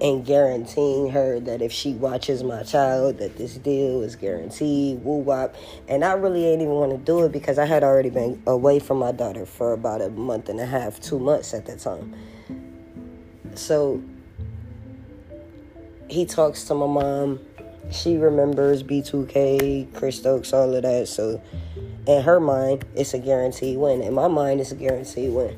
and 0.00 0.24
guaranteeing 0.24 1.10
her 1.10 1.38
that 1.40 1.60
if 1.60 1.70
she 1.70 1.92
watches 1.92 2.42
my 2.42 2.62
child 2.62 3.18
that 3.18 3.36
this 3.36 3.56
deal 3.56 4.02
is 4.02 4.16
guaranteed 4.16 5.02
woo 5.04 5.16
wop 5.16 5.54
and 5.88 6.04
i 6.04 6.12
really 6.12 6.46
ain't 6.46 6.62
even 6.62 6.72
want 6.72 6.90
to 6.90 6.98
do 6.98 7.22
it 7.24 7.32
because 7.32 7.58
i 7.58 7.66
had 7.66 7.84
already 7.84 8.08
been 8.08 8.42
away 8.46 8.78
from 8.78 8.96
my 8.96 9.12
daughter 9.12 9.44
for 9.44 9.74
about 9.74 10.00
a 10.00 10.08
month 10.10 10.48
and 10.48 10.58
a 10.58 10.64
half 10.64 10.98
two 11.00 11.18
months 11.18 11.52
at 11.52 11.66
that 11.66 11.78
time 11.78 12.14
so 13.54 14.02
he 16.10 16.26
talks 16.26 16.64
to 16.64 16.74
my 16.74 16.86
mom 16.86 17.40
she 17.90 18.16
remembers 18.16 18.82
b2k 18.82 19.94
chris 19.94 20.16
stokes 20.16 20.52
all 20.52 20.74
of 20.74 20.82
that 20.82 21.08
so 21.08 21.40
in 22.06 22.22
her 22.22 22.40
mind 22.40 22.84
it's 22.94 23.14
a 23.14 23.18
guaranteed 23.18 23.78
win 23.78 24.02
in 24.02 24.12
my 24.12 24.28
mind 24.28 24.60
it's 24.60 24.72
a 24.72 24.76
guaranteed 24.76 25.32
win 25.32 25.56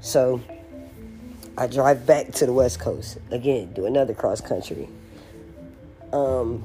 so 0.00 0.40
I 1.58 1.66
drive 1.66 2.04
back 2.04 2.32
to 2.32 2.46
the 2.46 2.52
West 2.52 2.80
Coast 2.80 3.16
again, 3.30 3.72
do 3.72 3.86
another 3.86 4.12
cross 4.12 4.42
country. 4.42 4.88
Um, 6.12 6.62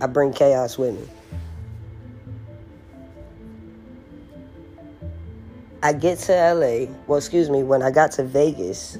I 0.00 0.06
bring 0.06 0.32
Kayoz 0.32 0.76
with 0.76 0.94
me. 0.94 1.08
I 5.82 5.94
get 5.94 6.18
to 6.20 6.32
LA. 6.32 6.92
Well, 7.06 7.16
excuse 7.16 7.48
me. 7.48 7.62
When 7.62 7.82
I 7.82 7.90
got 7.90 8.12
to 8.12 8.24
Vegas, 8.24 8.98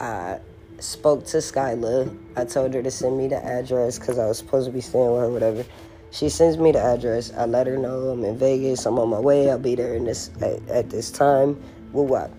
I 0.00 0.40
spoke 0.78 1.24
to 1.26 1.38
Skyla. 1.38 2.16
I 2.36 2.44
told 2.44 2.74
her 2.74 2.82
to 2.82 2.90
send 2.90 3.18
me 3.18 3.28
the 3.28 3.44
address 3.44 3.98
because 3.98 4.18
I 4.18 4.26
was 4.26 4.38
supposed 4.38 4.66
to 4.66 4.72
be 4.72 4.80
staying 4.80 5.10
with 5.10 5.20
her, 5.20 5.30
whatever. 5.30 5.64
She 6.10 6.28
sends 6.28 6.56
me 6.56 6.72
the 6.72 6.80
address. 6.80 7.32
I 7.36 7.44
let 7.44 7.66
her 7.66 7.76
know 7.76 8.08
I'm 8.08 8.24
in 8.24 8.38
Vegas. 8.38 8.86
I'm 8.86 8.98
on 8.98 9.08
my 9.10 9.20
way. 9.20 9.50
I'll 9.50 9.58
be 9.58 9.74
there 9.74 9.94
in 9.94 10.04
this 10.04 10.30
at, 10.40 10.66
at 10.68 10.90
this 10.90 11.10
time. 11.10 11.62
Woo 11.92 12.02
what? 12.02 12.30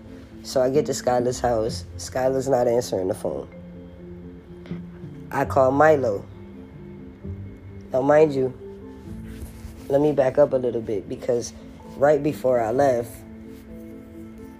So 0.42 0.60
I 0.62 0.70
get 0.70 0.86
to 0.86 0.92
Skylar's 0.92 1.38
house. 1.38 1.84
Skylar's 1.96 2.48
not 2.48 2.66
answering 2.66 3.08
the 3.08 3.14
phone. 3.14 3.48
I 5.30 5.44
call 5.44 5.70
Milo. 5.70 6.24
Now, 7.92 8.02
mind 8.02 8.34
you, 8.34 8.52
let 9.88 10.00
me 10.00 10.12
back 10.12 10.38
up 10.38 10.52
a 10.52 10.56
little 10.56 10.80
bit 10.80 11.08
because 11.08 11.52
right 11.96 12.22
before 12.22 12.60
I 12.60 12.70
left, 12.70 13.12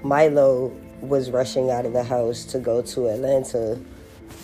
Milo 0.02 0.72
was 1.02 1.30
rushing 1.30 1.70
out 1.70 1.86
of 1.86 1.92
the 1.92 2.04
house 2.04 2.44
to 2.44 2.58
go 2.58 2.82
to 2.82 3.08
Atlanta 3.08 3.78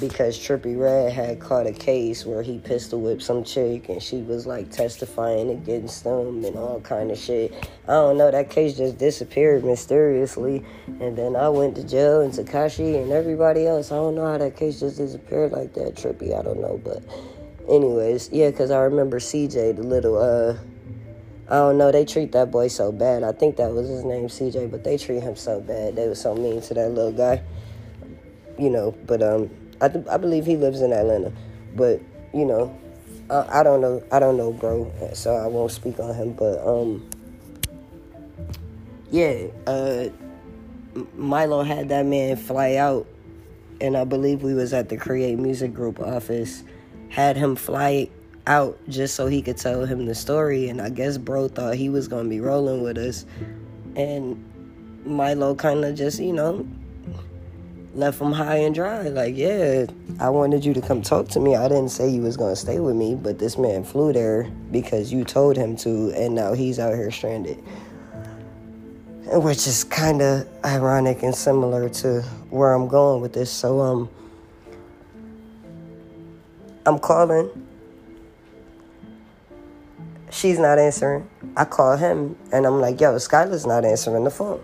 because 0.01 0.39
Trippie 0.39 0.79
Redd 0.79 1.13
had 1.13 1.41
caught 1.41 1.67
a 1.67 1.73
case 1.73 2.27
where 2.27 2.43
he 2.43 2.59
pistol 2.59 3.01
whipped 3.01 3.23
some 3.23 3.45
chick 3.45 3.89
and 3.89 4.03
she 4.03 4.21
was 4.23 4.47
like 4.47 4.71
testifying 4.71 5.51
against 5.51 6.05
them 6.05 6.45
and 6.45 6.57
all 6.57 6.81
kind 6.81 7.11
of 7.11 7.19
shit. 7.19 7.53
I 7.89 7.93
don't 7.93 8.19
know, 8.19 8.31
that 8.31 8.51
case 8.51 8.77
just 8.77 8.99
disappeared 8.99 9.65
mysteriously 9.65 10.65
and 11.01 11.17
then 11.17 11.35
I 11.35 11.49
went 11.49 11.77
to 11.77 11.85
jail 11.85 12.21
and 12.21 12.33
Tekashi 12.33 13.03
and 13.03 13.11
everybody 13.11 13.67
else. 13.67 13.91
I 13.91 13.97
don't 13.97 14.15
know 14.15 14.27
how 14.27 14.39
that 14.39 14.57
case 14.57 14.81
just 14.81 14.99
disappeared 14.99 15.53
like 15.53 15.73
that, 15.75 15.95
Trippie, 15.95 16.39
I 16.39 16.43
don't 16.43 16.61
know, 16.61 16.81
but 16.85 17.03
anyways, 17.69 18.31
yeah, 18.33 18.51
cuz 18.51 18.71
I 18.71 18.81
remember 18.81 19.19
CJ, 19.19 19.77
the 19.77 19.83
little 19.83 20.19
uh 20.19 20.57
I 21.49 21.55
don't 21.57 21.79
know, 21.79 21.93
they 21.93 22.05
treat 22.05 22.33
that 22.33 22.51
boy 22.51 22.69
so 22.69 22.91
bad. 22.91 23.23
I 23.23 23.33
think 23.33 23.57
that 23.57 23.71
was 23.73 23.89
his 23.89 24.05
name, 24.05 24.27
CJ, 24.27 24.71
but 24.71 24.83
they 24.83 24.99
treat 24.99 25.23
him 25.23 25.37
so 25.37 25.61
bad. 25.61 25.97
They 25.97 26.09
were 26.09 26.15
so 26.15 26.35
mean 26.35 26.61
to 26.63 26.75
that 26.75 26.91
little 26.91 27.13
guy. 27.13 27.43
You 28.59 28.71
know, 28.71 28.95
but 29.07 29.23
um 29.23 29.51
I, 29.81 29.89
th- 29.89 30.07
I 30.09 30.17
believe 30.17 30.47
he 30.47 30.57
lives 30.57 30.81
in 30.81 30.93
Atlanta, 30.93 31.33
but 31.75 32.01
you 32.33 32.45
know, 32.45 32.77
I, 33.31 33.61
I 33.61 33.63
don't 33.63 33.81
know. 33.81 34.03
I 34.11 34.19
don't 34.19 34.37
know, 34.37 34.53
bro. 34.53 34.93
So 35.15 35.35
I 35.35 35.47
won't 35.47 35.73
speak 35.73 35.99
on 35.99 36.15
him. 36.15 36.33
But 36.33 36.67
um, 36.67 37.09
yeah. 39.11 39.47
Uh, 39.67 40.09
Milo 41.15 41.63
had 41.63 41.91
that 41.91 42.07
man 42.07 42.37
fly 42.37 42.77
out, 42.77 43.07
and 43.81 43.97
I 43.97 44.05
believe 44.05 44.43
we 44.43 44.55
was 44.55 44.73
at 44.73 44.89
the 44.89 44.97
Create 44.97 45.39
Music 45.39 45.75
Group 45.75 46.01
office. 46.01 46.63
Had 47.09 47.37
him 47.37 47.55
fly 47.55 48.11
out 48.47 48.79
just 48.89 49.15
so 49.15 49.27
he 49.27 49.43
could 49.43 49.57
tell 49.57 49.85
him 49.85 50.07
the 50.07 50.15
story, 50.15 50.69
and 50.69 50.81
I 50.81 50.91
guess 50.91 51.19
bro 51.19 51.49
thought 51.49 51.75
he 51.75 51.89
was 51.89 52.09
gonna 52.09 52.29
be 52.29 52.41
rolling 52.41 52.83
with 52.83 52.99
us, 52.99 53.27
and 53.95 54.43
Milo 55.05 55.55
kind 55.55 55.85
of 55.85 55.95
just 55.95 56.21
you 56.21 56.33
know 56.33 56.67
left 57.97 58.21
him 58.21 58.33
high 58.33 58.57
and 58.57 58.75
dry. 58.75 59.09
Like, 59.09 59.37
yeah, 59.37 59.87
I 60.21 60.29
wanted 60.29 60.65
you 60.65 60.75
to 60.75 60.81
come 60.81 61.03
talk 61.03 61.29
to 61.29 61.41
me. 61.41 61.57
I 61.57 61.69
didn't 61.69 61.89
say 61.89 62.09
you 62.09 62.23
was 62.23 62.37
gonna 62.37 62.57
stay 62.57 62.79
with 62.79 62.95
me, 62.95 63.15
but 63.15 63.39
this 63.39 63.59
man 63.59 63.85
flew 63.85 64.13
there 64.13 64.51
because 64.71 65.13
you 65.13 65.25
told 65.25 65.57
him 65.57 65.77
to, 65.79 66.13
and 66.15 66.35
now 66.35 66.53
he's 66.53 66.79
out 66.79 66.95
here 66.95 67.11
stranded. 67.11 67.63
Which 69.29 69.67
is 69.67 69.83
kind 69.83 70.23
of 70.23 70.47
ironic 70.65 71.25
and 71.25 71.35
similar 71.35 71.89
to 71.89 72.23
where 72.51 72.73
I'm 72.73 72.87
going 72.87 73.21
with 73.21 73.33
this. 73.33 73.51
So, 73.51 73.81
um, 73.81 74.09
I'm 76.85 77.01
calling. 77.01 77.66
She's 80.31 80.59
not 80.59 80.79
answering. 80.79 81.29
I 81.57 81.65
call 81.65 81.97
him 81.97 82.37
and 82.53 82.67
I'm 82.67 82.81
like, 82.81 83.01
yo, 83.01 83.15
Skylar's 83.17 83.67
not 83.67 83.85
answering 83.85 84.25
the 84.25 84.31
phone 84.31 84.61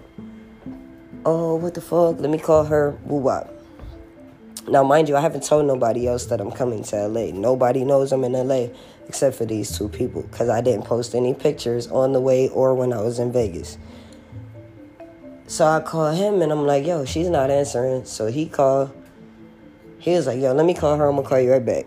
oh, 1.24 1.56
what 1.56 1.74
the 1.74 1.80
fuck? 1.80 2.20
Let 2.20 2.30
me 2.30 2.38
call 2.38 2.64
her 2.64 2.96
woo 3.04 3.18
wop. 3.18 3.48
Now, 4.68 4.84
mind 4.84 5.08
you, 5.08 5.16
I 5.16 5.20
haven't 5.20 5.44
told 5.44 5.66
nobody 5.66 6.06
else 6.06 6.26
that 6.26 6.40
I'm 6.40 6.52
coming 6.52 6.84
to 6.84 7.08
LA. 7.08 7.32
Nobody 7.32 7.84
knows 7.84 8.12
I'm 8.12 8.24
in 8.24 8.32
LA 8.32 8.68
except 9.08 9.36
for 9.36 9.44
these 9.44 9.76
two 9.76 9.88
people 9.88 10.22
because 10.22 10.48
I 10.48 10.60
didn't 10.60 10.84
post 10.84 11.14
any 11.14 11.34
pictures 11.34 11.88
on 11.88 12.12
the 12.12 12.20
way 12.20 12.48
or 12.48 12.74
when 12.74 12.92
I 12.92 13.00
was 13.00 13.18
in 13.18 13.32
Vegas. 13.32 13.76
So 15.48 15.66
I 15.66 15.80
call 15.80 16.12
him 16.12 16.42
and 16.42 16.52
I'm 16.52 16.64
like, 16.64 16.86
yo, 16.86 17.04
she's 17.04 17.28
not 17.28 17.50
answering. 17.50 18.04
So 18.04 18.26
he 18.26 18.46
called. 18.46 18.92
He 19.98 20.12
was 20.12 20.26
like, 20.26 20.40
yo, 20.40 20.52
let 20.52 20.66
me 20.66 20.74
call 20.74 20.96
her. 20.96 21.06
I'm 21.06 21.14
going 21.14 21.24
to 21.24 21.28
call 21.28 21.40
you 21.40 21.52
right 21.52 21.64
back. 21.64 21.86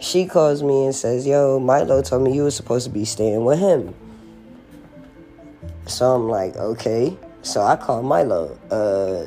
She 0.00 0.26
calls 0.26 0.62
me 0.62 0.84
and 0.84 0.94
says, 0.94 1.26
yo, 1.26 1.58
Milo 1.58 2.02
told 2.02 2.22
me 2.22 2.34
you 2.34 2.44
were 2.44 2.50
supposed 2.50 2.86
to 2.86 2.92
be 2.92 3.04
staying 3.04 3.44
with 3.44 3.58
him. 3.58 3.94
So 5.86 6.14
I'm 6.14 6.28
like, 6.28 6.56
okay. 6.56 7.16
So 7.42 7.62
I 7.62 7.76
call 7.76 8.02
Milo. 8.02 8.58
Uh, 8.70 9.26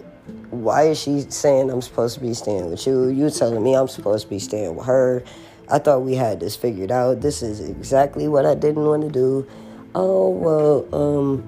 why 0.51 0.83
is 0.83 0.99
she 0.99 1.21
saying 1.21 1.69
I'm 1.69 1.81
supposed 1.81 2.15
to 2.15 2.21
be 2.21 2.33
staying 2.33 2.69
with 2.69 2.85
you? 2.85 3.07
You 3.07 3.29
telling 3.29 3.63
me 3.63 3.75
I'm 3.75 3.87
supposed 3.87 4.25
to 4.25 4.29
be 4.29 4.39
staying 4.39 4.75
with 4.75 4.85
her. 4.85 5.23
I 5.69 5.79
thought 5.79 6.03
we 6.03 6.15
had 6.15 6.39
this 6.39 6.55
figured 6.55 6.91
out. 6.91 7.21
This 7.21 7.41
is 7.41 7.61
exactly 7.61 8.27
what 8.27 8.45
I 8.45 8.55
didn't 8.55 8.83
want 8.83 9.03
to 9.03 9.09
do. 9.09 9.47
Oh 9.95 10.29
well, 10.29 10.87
um, 10.93 11.43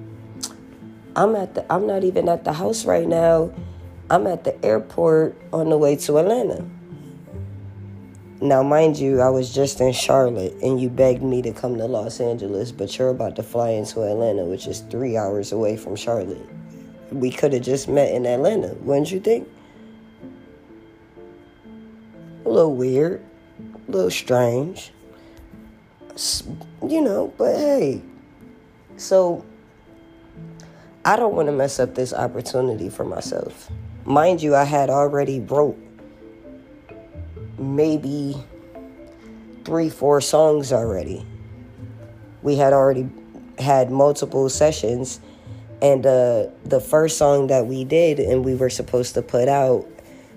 I'm 1.16 1.36
at 1.36 1.54
the. 1.54 1.72
I'm 1.72 1.86
not 1.86 2.04
even 2.04 2.28
at 2.28 2.44
the 2.44 2.52
house 2.52 2.84
right 2.84 3.06
now. 3.06 3.52
I'm 4.10 4.26
at 4.26 4.44
the 4.44 4.62
airport 4.64 5.36
on 5.52 5.70
the 5.70 5.78
way 5.78 5.96
to 5.96 6.18
Atlanta. 6.18 6.66
Now, 8.40 8.62
mind 8.62 8.98
you, 8.98 9.20
I 9.20 9.30
was 9.30 9.54
just 9.54 9.80
in 9.80 9.92
Charlotte 9.92 10.54
and 10.62 10.80
you 10.80 10.88
begged 10.90 11.22
me 11.22 11.40
to 11.42 11.52
come 11.52 11.76
to 11.78 11.86
Los 11.86 12.20
Angeles, 12.20 12.72
but 12.72 12.98
you're 12.98 13.10
about 13.10 13.36
to 13.36 13.42
fly 13.42 13.70
into 13.70 14.02
Atlanta, 14.02 14.44
which 14.44 14.66
is 14.66 14.80
three 14.80 15.16
hours 15.16 15.52
away 15.52 15.76
from 15.76 15.96
Charlotte 15.96 16.46
we 17.14 17.30
could 17.30 17.52
have 17.52 17.62
just 17.62 17.88
met 17.88 18.12
in 18.12 18.26
Atlanta, 18.26 18.74
wouldn't 18.80 19.10
you 19.10 19.20
think? 19.20 19.48
A 22.44 22.48
little 22.48 22.74
weird, 22.74 23.24
a 23.88 23.90
little 23.90 24.10
strange, 24.10 24.92
you 26.86 27.00
know, 27.00 27.32
but 27.38 27.56
hey. 27.56 28.02
So, 28.96 29.44
I 31.04 31.16
don't 31.16 31.34
want 31.34 31.46
to 31.48 31.52
mess 31.52 31.80
up 31.80 31.94
this 31.94 32.12
opportunity 32.12 32.88
for 32.88 33.04
myself. 33.04 33.70
Mind 34.04 34.42
you, 34.42 34.54
I 34.54 34.64
had 34.64 34.90
already 34.90 35.40
wrote 35.40 35.78
maybe 37.58 38.36
three, 39.64 39.90
four 39.90 40.20
songs 40.20 40.72
already. 40.72 41.26
We 42.42 42.56
had 42.56 42.72
already 42.72 43.08
had 43.58 43.90
multiple 43.90 44.48
sessions 44.48 45.20
and 45.84 46.06
uh, 46.06 46.46
the 46.64 46.80
first 46.80 47.18
song 47.18 47.48
that 47.48 47.66
we 47.66 47.84
did 47.84 48.18
and 48.18 48.44
we 48.44 48.54
were 48.54 48.70
supposed 48.70 49.14
to 49.14 49.22
put 49.22 49.48
out, 49.48 49.86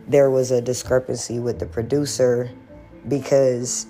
there 0.07 0.30
was 0.30 0.51
a 0.51 0.61
discrepancy 0.61 1.39
with 1.39 1.59
the 1.59 1.65
producer 1.65 2.49
because 3.07 3.88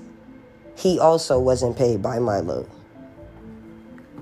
he 0.75 0.99
also 0.99 1.39
wasn't 1.39 1.75
paid 1.75 2.01
by 2.01 2.19
Milo. 2.19 2.67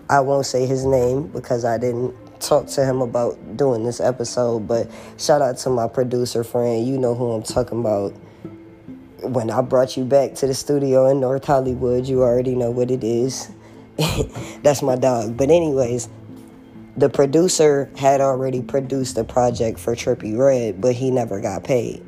I 0.10 0.22
won't 0.22 0.46
say 0.46 0.66
his 0.66 0.86
name 0.86 1.28
because 1.28 1.66
I 1.66 1.78
didn't 1.78 2.16
talk 2.40 2.68
to 2.68 2.86
him 2.86 3.02
about 3.02 3.58
doing 3.58 3.84
this 3.84 4.00
episode, 4.00 4.68
but 4.68 4.90
shout 5.18 5.42
out 5.42 5.58
to 5.58 5.70
my 5.70 5.88
producer 5.88 6.44
friend. 6.44 6.88
You 6.88 6.98
know 6.98 7.16
who 7.16 7.32
I'm 7.32 7.44
talking 7.44 7.80
about. 7.80 8.14
When 9.22 9.50
I 9.50 9.62
brought 9.62 9.96
you 9.98 10.04
back 10.04 10.36
to 10.36 10.48
the 10.48 10.54
studio 10.54 11.10
in 11.10 11.20
North 11.20 11.46
Hollywood, 11.46 12.06
you 12.06 12.22
already 12.22 12.56
know 12.56 12.72
what 12.72 12.92
it 12.92 13.04
is. 13.04 13.50
That's 14.62 14.82
my 14.82 14.96
dog. 14.96 15.38
But, 15.38 15.50
anyways, 15.50 16.10
the 16.98 17.10
producer 17.10 17.90
had 17.98 18.22
already 18.22 18.62
produced 18.62 19.18
a 19.18 19.24
project 19.24 19.80
for 19.80 19.96
Trippie 19.96 20.38
Redd, 20.38 20.82
but 20.82 20.96
he 20.96 21.12
never 21.12 21.40
got 21.40 21.64
paid. 21.64 22.04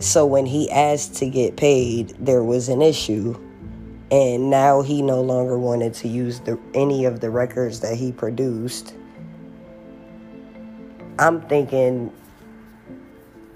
So, 0.00 0.26
when 0.26 0.46
he 0.46 0.70
asked 0.70 1.14
to 1.16 1.28
get 1.28 1.56
paid, 1.56 2.10
there 2.18 2.44
was 2.44 2.68
an 2.68 2.82
issue. 2.82 3.38
And 4.10 4.48
now 4.48 4.80
he 4.80 5.02
no 5.02 5.20
longer 5.20 5.58
wanted 5.58 5.92
to 5.94 6.08
use 6.08 6.40
the, 6.40 6.58
any 6.72 7.04
of 7.04 7.20
the 7.20 7.30
records 7.30 7.80
that 7.80 7.96
he 7.96 8.12
produced. 8.12 8.94
I'm 11.18 11.42
thinking 11.42 12.12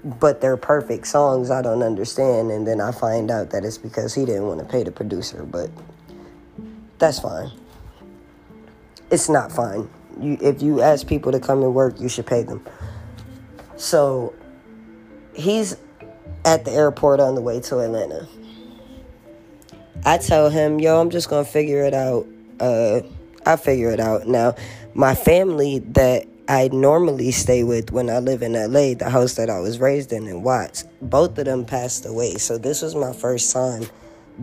but 0.03 0.41
they're 0.41 0.57
perfect 0.57 1.07
songs 1.07 1.49
I 1.49 1.61
don't 1.61 1.81
understand. 1.81 2.51
And 2.51 2.67
then 2.67 2.81
I 2.81 2.91
find 2.91 3.31
out 3.31 3.51
that 3.51 3.63
it's 3.63 3.77
because 3.77 4.13
he 4.13 4.25
didn't 4.25 4.45
want 4.45 4.59
to 4.59 4.65
pay 4.65 4.83
the 4.83 4.91
producer 4.91 5.43
but 5.43 5.69
that's 6.99 7.19
fine. 7.19 7.51
It's 9.11 9.29
not 9.29 9.51
fine. 9.51 9.89
You 10.19 10.37
if 10.41 10.61
you 10.61 10.81
ask 10.81 11.07
people 11.07 11.31
to 11.31 11.39
come 11.39 11.63
and 11.63 11.73
work 11.73 11.99
you 11.99 12.09
should 12.09 12.25
pay 12.25 12.43
them. 12.43 12.65
So 13.77 14.33
he's 15.35 15.77
at 16.45 16.65
the 16.65 16.71
airport 16.71 17.19
on 17.19 17.35
the 17.35 17.41
way 17.41 17.59
to 17.61 17.79
Atlanta. 17.79 18.27
I 20.05 20.17
tell 20.17 20.49
him 20.49 20.79
yo 20.79 20.99
I'm 20.99 21.09
just 21.09 21.29
going 21.29 21.45
to 21.45 21.51
figure 21.51 21.83
it 21.83 21.93
out 21.93 22.27
uh 22.59 23.01
I'll 23.45 23.57
figure 23.57 23.91
it 23.91 23.99
out 23.99 24.27
now. 24.27 24.55
My 24.93 25.15
family 25.15 25.79
that 25.79 26.27
I 26.53 26.69
normally 26.71 27.31
stay 27.31 27.63
with 27.63 27.91
when 27.91 28.11
I 28.11 28.19
live 28.19 28.43
in 28.43 28.53
LA, 28.53 28.93
the 28.93 29.09
house 29.09 29.33
that 29.37 29.49
I 29.49 29.59
was 29.59 29.79
raised 29.79 30.13
in 30.13 30.27
in 30.27 30.43
Watts. 30.43 30.83
Both 31.01 31.35
of 31.39 31.45
them 31.45 31.65
passed 31.65 32.05
away. 32.05 32.35
So 32.35 32.59
this 32.59 32.83
was 32.83 32.93
my 32.93 33.11
first 33.11 33.51
time 33.51 33.87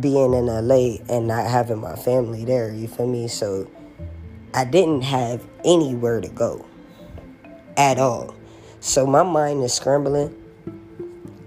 being 0.00 0.34
in 0.34 0.46
LA 0.46 0.96
and 1.08 1.28
not 1.28 1.48
having 1.48 1.78
my 1.78 1.94
family 1.94 2.44
there, 2.44 2.72
you 2.72 2.88
feel 2.88 3.06
me? 3.06 3.28
So 3.28 3.70
I 4.52 4.64
didn't 4.64 5.02
have 5.02 5.46
anywhere 5.64 6.20
to 6.20 6.28
go 6.28 6.66
at 7.76 8.00
all. 8.00 8.34
So 8.80 9.06
my 9.06 9.22
mind 9.22 9.62
is 9.62 9.72
scrambling. 9.72 10.34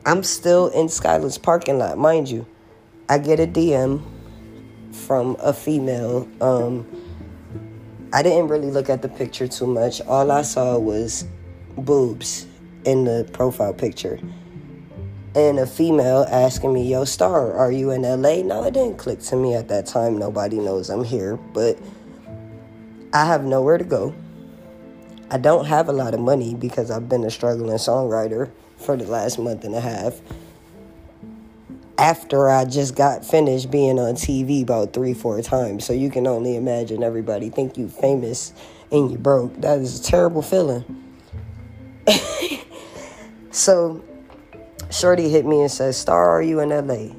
I'm 0.06 0.24
still 0.24 0.70
in 0.70 0.86
Skyland's 0.86 1.38
parking 1.38 1.78
lot, 1.78 1.98
mind 1.98 2.30
you. 2.30 2.48
I 3.10 3.18
get 3.18 3.42
a 3.42 3.48
DM 3.48 4.02
from 4.94 5.36
a 5.42 5.52
female 5.52 6.26
um, 6.40 6.88
I 8.14 8.22
didn't 8.22 8.50
really 8.50 8.70
look 8.70 8.92
at 8.92 9.02
the 9.02 9.10
picture 9.10 9.48
too 9.48 9.66
much. 9.66 10.00
All 10.02 10.30
I 10.30 10.44
saw 10.44 10.78
was 10.78 11.26
boobs 11.76 12.46
in 12.86 13.06
the 13.06 13.28
profile 13.34 13.74
picture. 13.74 14.20
And 15.36 15.58
a 15.58 15.66
female 15.66 16.28
asking 16.30 16.74
me, 16.74 16.92
Yo, 16.92 17.06
Star, 17.06 17.54
are 17.54 17.72
you 17.72 17.90
in 17.90 18.04
LA? 18.04 18.44
No, 18.44 18.66
it 18.66 18.76
didn't 18.76 19.00
click 19.00 19.20
to 19.22 19.36
me 19.36 19.56
at 19.56 19.68
that 19.70 19.88
time. 19.88 20.20
Nobody 20.20 20.60
knows 20.60 20.92
I'm 20.92 21.04
here, 21.04 21.38
but 21.38 21.80
I 23.14 23.26
have 23.26 23.44
nowhere 23.44 23.80
to 23.80 23.84
go. 23.84 24.14
I 25.32 25.40
don't 25.40 25.66
have 25.66 25.90
a 25.90 25.94
lot 25.94 26.14
of 26.14 26.20
money 26.20 26.54
because 26.54 26.92
I've 26.92 27.10
been 27.10 27.24
a 27.24 27.32
struggling 27.32 27.78
songwriter 27.78 28.52
for 28.78 28.96
the 28.96 29.06
last 29.06 29.40
month 29.40 29.64
and 29.64 29.74
a 29.74 29.82
half 29.82 30.22
after 31.98 32.50
I 32.50 32.66
just 32.66 32.96
got 32.96 33.26
finished 33.26 33.70
being 33.70 34.00
on 34.00 34.16
TV 34.16 34.64
about 34.64 34.94
three, 34.94 35.14
four 35.14 35.42
times. 35.42 35.86
So 35.86 35.94
you 35.94 36.10
can 36.10 36.28
only 36.28 36.56
imagine 36.56 37.04
everybody 37.04 37.50
think 37.50 37.78
you 37.78 37.88
famous 37.88 38.54
and 38.92 39.12
you 39.12 39.18
broke. 39.18 39.60
That 39.62 39.80
is 39.80 40.00
a 40.00 40.04
terrible 40.04 40.42
feeling. 40.42 41.04
so 43.52 44.04
Shorty 44.90 45.30
hit 45.30 45.46
me 45.46 45.62
and 45.62 45.72
said, 45.72 45.96
Star, 45.96 46.30
are 46.30 46.42
you 46.42 46.60
in 46.60 46.70
LA? 46.70 47.16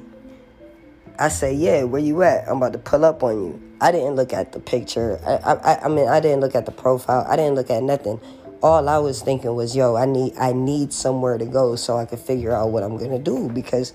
I 1.17 1.29
say, 1.29 1.53
yeah, 1.53 1.83
where 1.83 2.01
you 2.01 2.23
at? 2.23 2.47
I'm 2.47 2.57
about 2.57 2.73
to 2.73 2.79
pull 2.79 3.05
up 3.05 3.23
on 3.23 3.35
you. 3.35 3.61
I 3.79 3.91
didn't 3.91 4.15
look 4.15 4.33
at 4.33 4.51
the 4.51 4.59
picture. 4.59 5.19
I, 5.25 5.53
I, 5.53 5.85
I 5.85 5.87
mean, 5.87 6.07
I 6.07 6.19
didn't 6.19 6.41
look 6.41 6.55
at 6.55 6.65
the 6.65 6.71
profile. 6.71 7.25
I 7.27 7.35
didn't 7.35 7.55
look 7.55 7.69
at 7.69 7.83
nothing. 7.83 8.19
All 8.61 8.89
I 8.89 8.97
was 8.97 9.21
thinking 9.21 9.53
was, 9.55 9.75
yo, 9.75 9.95
I 9.95 10.05
need, 10.05 10.33
I 10.37 10.53
need 10.53 10.91
somewhere 10.91 11.37
to 11.37 11.45
go 11.45 11.75
so 11.75 11.97
I 11.97 12.05
can 12.05 12.17
figure 12.17 12.51
out 12.51 12.71
what 12.71 12.83
I'm 12.83 12.97
gonna 12.97 13.19
do 13.19 13.49
because 13.49 13.93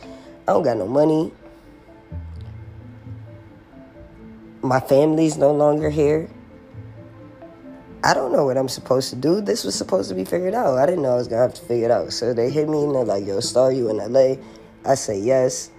I 0.48 0.52
don't 0.52 0.62
got 0.62 0.76
no 0.76 0.86
money. 0.86 1.32
My 4.62 4.80
family's 4.80 5.36
no 5.36 5.52
longer 5.52 5.90
here. 5.90 6.28
I 8.02 8.14
don't 8.14 8.32
know 8.32 8.46
what 8.46 8.56
I'm 8.56 8.68
supposed 8.68 9.10
to 9.10 9.16
do. 9.16 9.40
This 9.40 9.64
was 9.64 9.74
supposed 9.74 10.08
to 10.08 10.14
be 10.14 10.24
figured 10.24 10.54
out. 10.54 10.78
I 10.78 10.86
didn't 10.86 11.02
know 11.02 11.12
I 11.12 11.16
was 11.16 11.28
gonna 11.28 11.42
have 11.42 11.54
to 11.54 11.60
figure 11.62 11.86
it 11.86 11.90
out. 11.90 12.12
So 12.12 12.32
they 12.32 12.50
hit 12.50 12.68
me 12.68 12.84
and 12.84 12.94
they're 12.94 13.04
like, 13.04 13.26
"Yo, 13.26 13.40
Star, 13.40 13.70
you 13.70 13.90
in 13.90 14.00
LA?" 14.00 14.36
I 14.84 14.94
say 14.94 15.18
yes. 15.18 15.70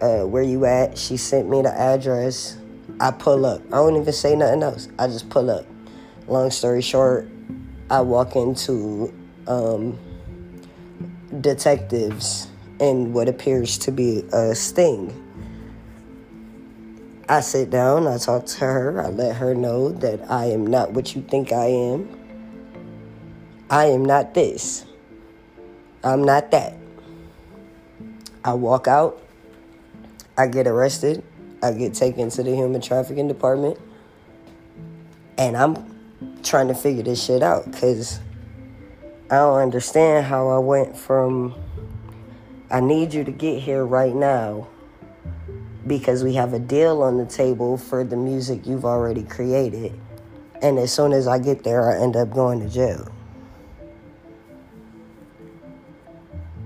Uh, 0.00 0.24
where 0.24 0.42
you 0.42 0.64
at? 0.64 0.96
She 0.96 1.16
sent 1.16 1.48
me 1.48 1.62
the 1.62 1.72
address. 1.72 2.58
I 3.00 3.10
pull 3.10 3.46
up. 3.46 3.62
I 3.68 3.76
don't 3.76 3.96
even 3.96 4.12
say 4.12 4.36
nothing 4.36 4.62
else. 4.62 4.88
I 4.98 5.06
just 5.06 5.30
pull 5.30 5.50
up. 5.50 5.66
Long 6.26 6.50
story 6.50 6.82
short, 6.82 7.28
I 7.90 8.02
walk 8.02 8.36
into 8.36 9.12
um, 9.46 9.98
detectives 11.40 12.48
in 12.80 13.12
what 13.12 13.28
appears 13.28 13.78
to 13.78 13.92
be 13.92 14.24
a 14.32 14.54
sting. 14.54 15.24
I 17.28 17.40
sit 17.40 17.70
down, 17.70 18.06
I 18.06 18.16
talk 18.16 18.46
to 18.46 18.64
her, 18.64 19.02
I 19.02 19.08
let 19.08 19.36
her 19.36 19.54
know 19.54 19.90
that 19.90 20.30
I 20.30 20.46
am 20.46 20.66
not 20.66 20.92
what 20.92 21.14
you 21.14 21.22
think 21.22 21.52
I 21.52 21.66
am. 21.66 22.08
I 23.70 23.86
am 23.86 24.04
not 24.04 24.32
this. 24.32 24.86
I'm 26.02 26.22
not 26.24 26.50
that. 26.52 26.74
I 28.44 28.54
walk 28.54 28.88
out, 28.88 29.20
I 30.38 30.46
get 30.46 30.66
arrested, 30.66 31.22
I 31.62 31.72
get 31.72 31.92
taken 31.92 32.30
to 32.30 32.42
the 32.42 32.54
human 32.54 32.80
trafficking 32.80 33.28
department, 33.28 33.78
and 35.36 35.56
I'm 35.56 35.98
trying 36.42 36.68
to 36.68 36.74
figure 36.74 37.02
this 37.02 37.22
shit 37.22 37.42
out 37.42 37.70
because 37.70 38.20
I 39.30 39.36
don't 39.36 39.58
understand 39.58 40.24
how 40.24 40.48
I 40.48 40.58
went 40.58 40.96
from 40.96 41.54
I 42.70 42.80
need 42.80 43.14
you 43.14 43.24
to 43.24 43.32
get 43.32 43.62
here 43.62 43.84
right 43.84 44.14
now 44.14 44.68
because 45.86 46.22
we 46.22 46.34
have 46.34 46.52
a 46.52 46.58
deal 46.58 47.02
on 47.02 47.16
the 47.16 47.24
table 47.24 47.78
for 47.78 48.04
the 48.04 48.16
music 48.16 48.66
you've 48.66 48.84
already 48.84 49.22
created. 49.22 49.98
And 50.60 50.78
as 50.78 50.92
soon 50.92 51.12
as 51.12 51.26
I 51.26 51.38
get 51.38 51.64
there, 51.64 51.90
I 51.90 52.02
end 52.02 52.14
up 52.14 52.30
going 52.30 52.60
to 52.60 52.68
jail. 52.68 53.10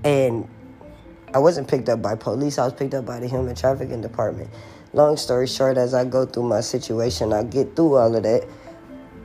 And 0.03 0.49
I 1.33 1.39
wasn't 1.39 1.69
picked 1.69 1.87
up 1.87 2.01
by 2.01 2.15
police, 2.15 2.57
I 2.57 2.65
was 2.65 2.73
picked 2.73 2.93
up 2.93 3.05
by 3.05 3.19
the 3.19 3.27
human 3.27 3.55
trafficking 3.55 4.01
department. 4.01 4.49
Long 4.91 5.15
story 5.15 5.47
short, 5.47 5.77
as 5.77 5.93
I 5.93 6.03
go 6.03 6.25
through 6.25 6.43
my 6.43 6.59
situation, 6.59 7.31
I 7.31 7.43
get 7.43 7.75
through 7.75 7.95
all 7.95 8.13
of 8.13 8.23
that 8.23 8.45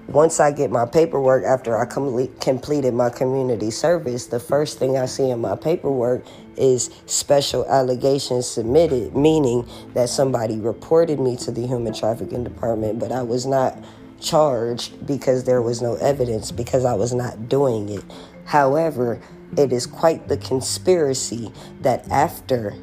once 0.09 0.41
I 0.41 0.53
get 0.53 0.71
my 0.71 0.87
paperwork 0.87 1.45
after 1.45 1.77
I 1.77 1.85
complete, 1.85 2.41
completed 2.41 2.95
my 2.95 3.11
community 3.11 3.71
service, 3.71 4.27
the 4.27 4.41
first 4.41 4.79
thing 4.79 4.97
I 4.97 5.05
see 5.05 5.29
in 5.29 5.41
my 5.41 5.55
paperwork 5.55 6.25
is 6.57 6.91
special 7.05 7.67
allegations 7.67 8.49
submitted, 8.49 9.15
meaning 9.15 9.69
that 9.93 10.09
somebody 10.09 10.59
reported 10.59 11.21
me 11.21 11.37
to 11.37 11.51
the 11.51 11.67
human 11.67 11.93
trafficking 11.93 12.43
department, 12.43 12.99
but 12.99 13.13
I 13.13 13.23
was 13.23 13.45
not 13.45 13.77
charged 14.19 15.07
because 15.07 15.45
there 15.45 15.61
was 15.61 15.83
no 15.83 15.95
evidence 15.97 16.51
because 16.53 16.87
I 16.87 16.95
was 16.95 17.13
not 17.13 17.51
doing 17.51 17.91
it. 17.91 18.05
However, 18.47 19.21
it 19.59 19.73
is 19.73 19.87
quite 19.87 20.29
the 20.29 20.39
conspiracy 20.39 21.53
that 21.83 22.09
after 22.11 22.75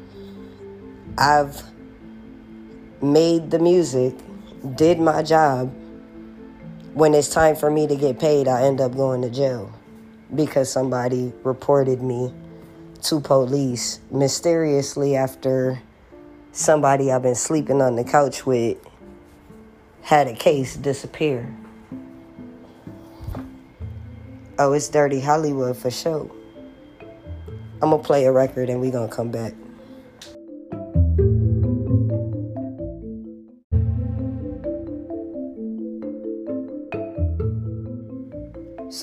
I've 1.18 1.60
made 3.02 3.50
the 3.50 3.58
music, 3.58 4.14
did 4.76 5.00
my 5.00 5.22
job, 5.22 5.74
when 6.96 7.12
it's 7.12 7.28
time 7.28 7.54
for 7.54 7.70
me 7.70 7.86
to 7.86 7.94
get 7.94 8.18
paid, 8.18 8.48
I 8.48 8.62
end 8.62 8.80
up 8.80 8.96
going 8.96 9.20
to 9.20 9.28
jail 9.28 9.70
because 10.34 10.72
somebody 10.72 11.30
reported 11.44 12.00
me 12.00 12.32
to 13.02 13.20
police 13.20 14.00
mysteriously 14.10 15.14
after 15.14 15.82
somebody 16.52 17.12
I've 17.12 17.20
been 17.20 17.34
sleeping 17.34 17.82
on 17.82 17.96
the 17.96 18.04
couch 18.04 18.46
with 18.46 18.78
had 20.00 20.26
a 20.26 20.32
case 20.32 20.74
disappear. 20.74 21.54
Oh, 24.58 24.72
it's 24.72 24.88
Dirty 24.88 25.20
Hollywood 25.20 25.76
for 25.76 25.90
sure. 25.90 26.30
I'm 27.82 27.90
gonna 27.90 27.98
play 27.98 28.24
a 28.24 28.32
record 28.32 28.70
and 28.70 28.80
we 28.80 28.90
gonna 28.90 29.12
come 29.12 29.30
back. 29.30 29.52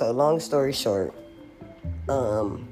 So, 0.04 0.12
long 0.12 0.42
story 0.42 0.74
short, 0.74 1.14
um, 2.10 2.68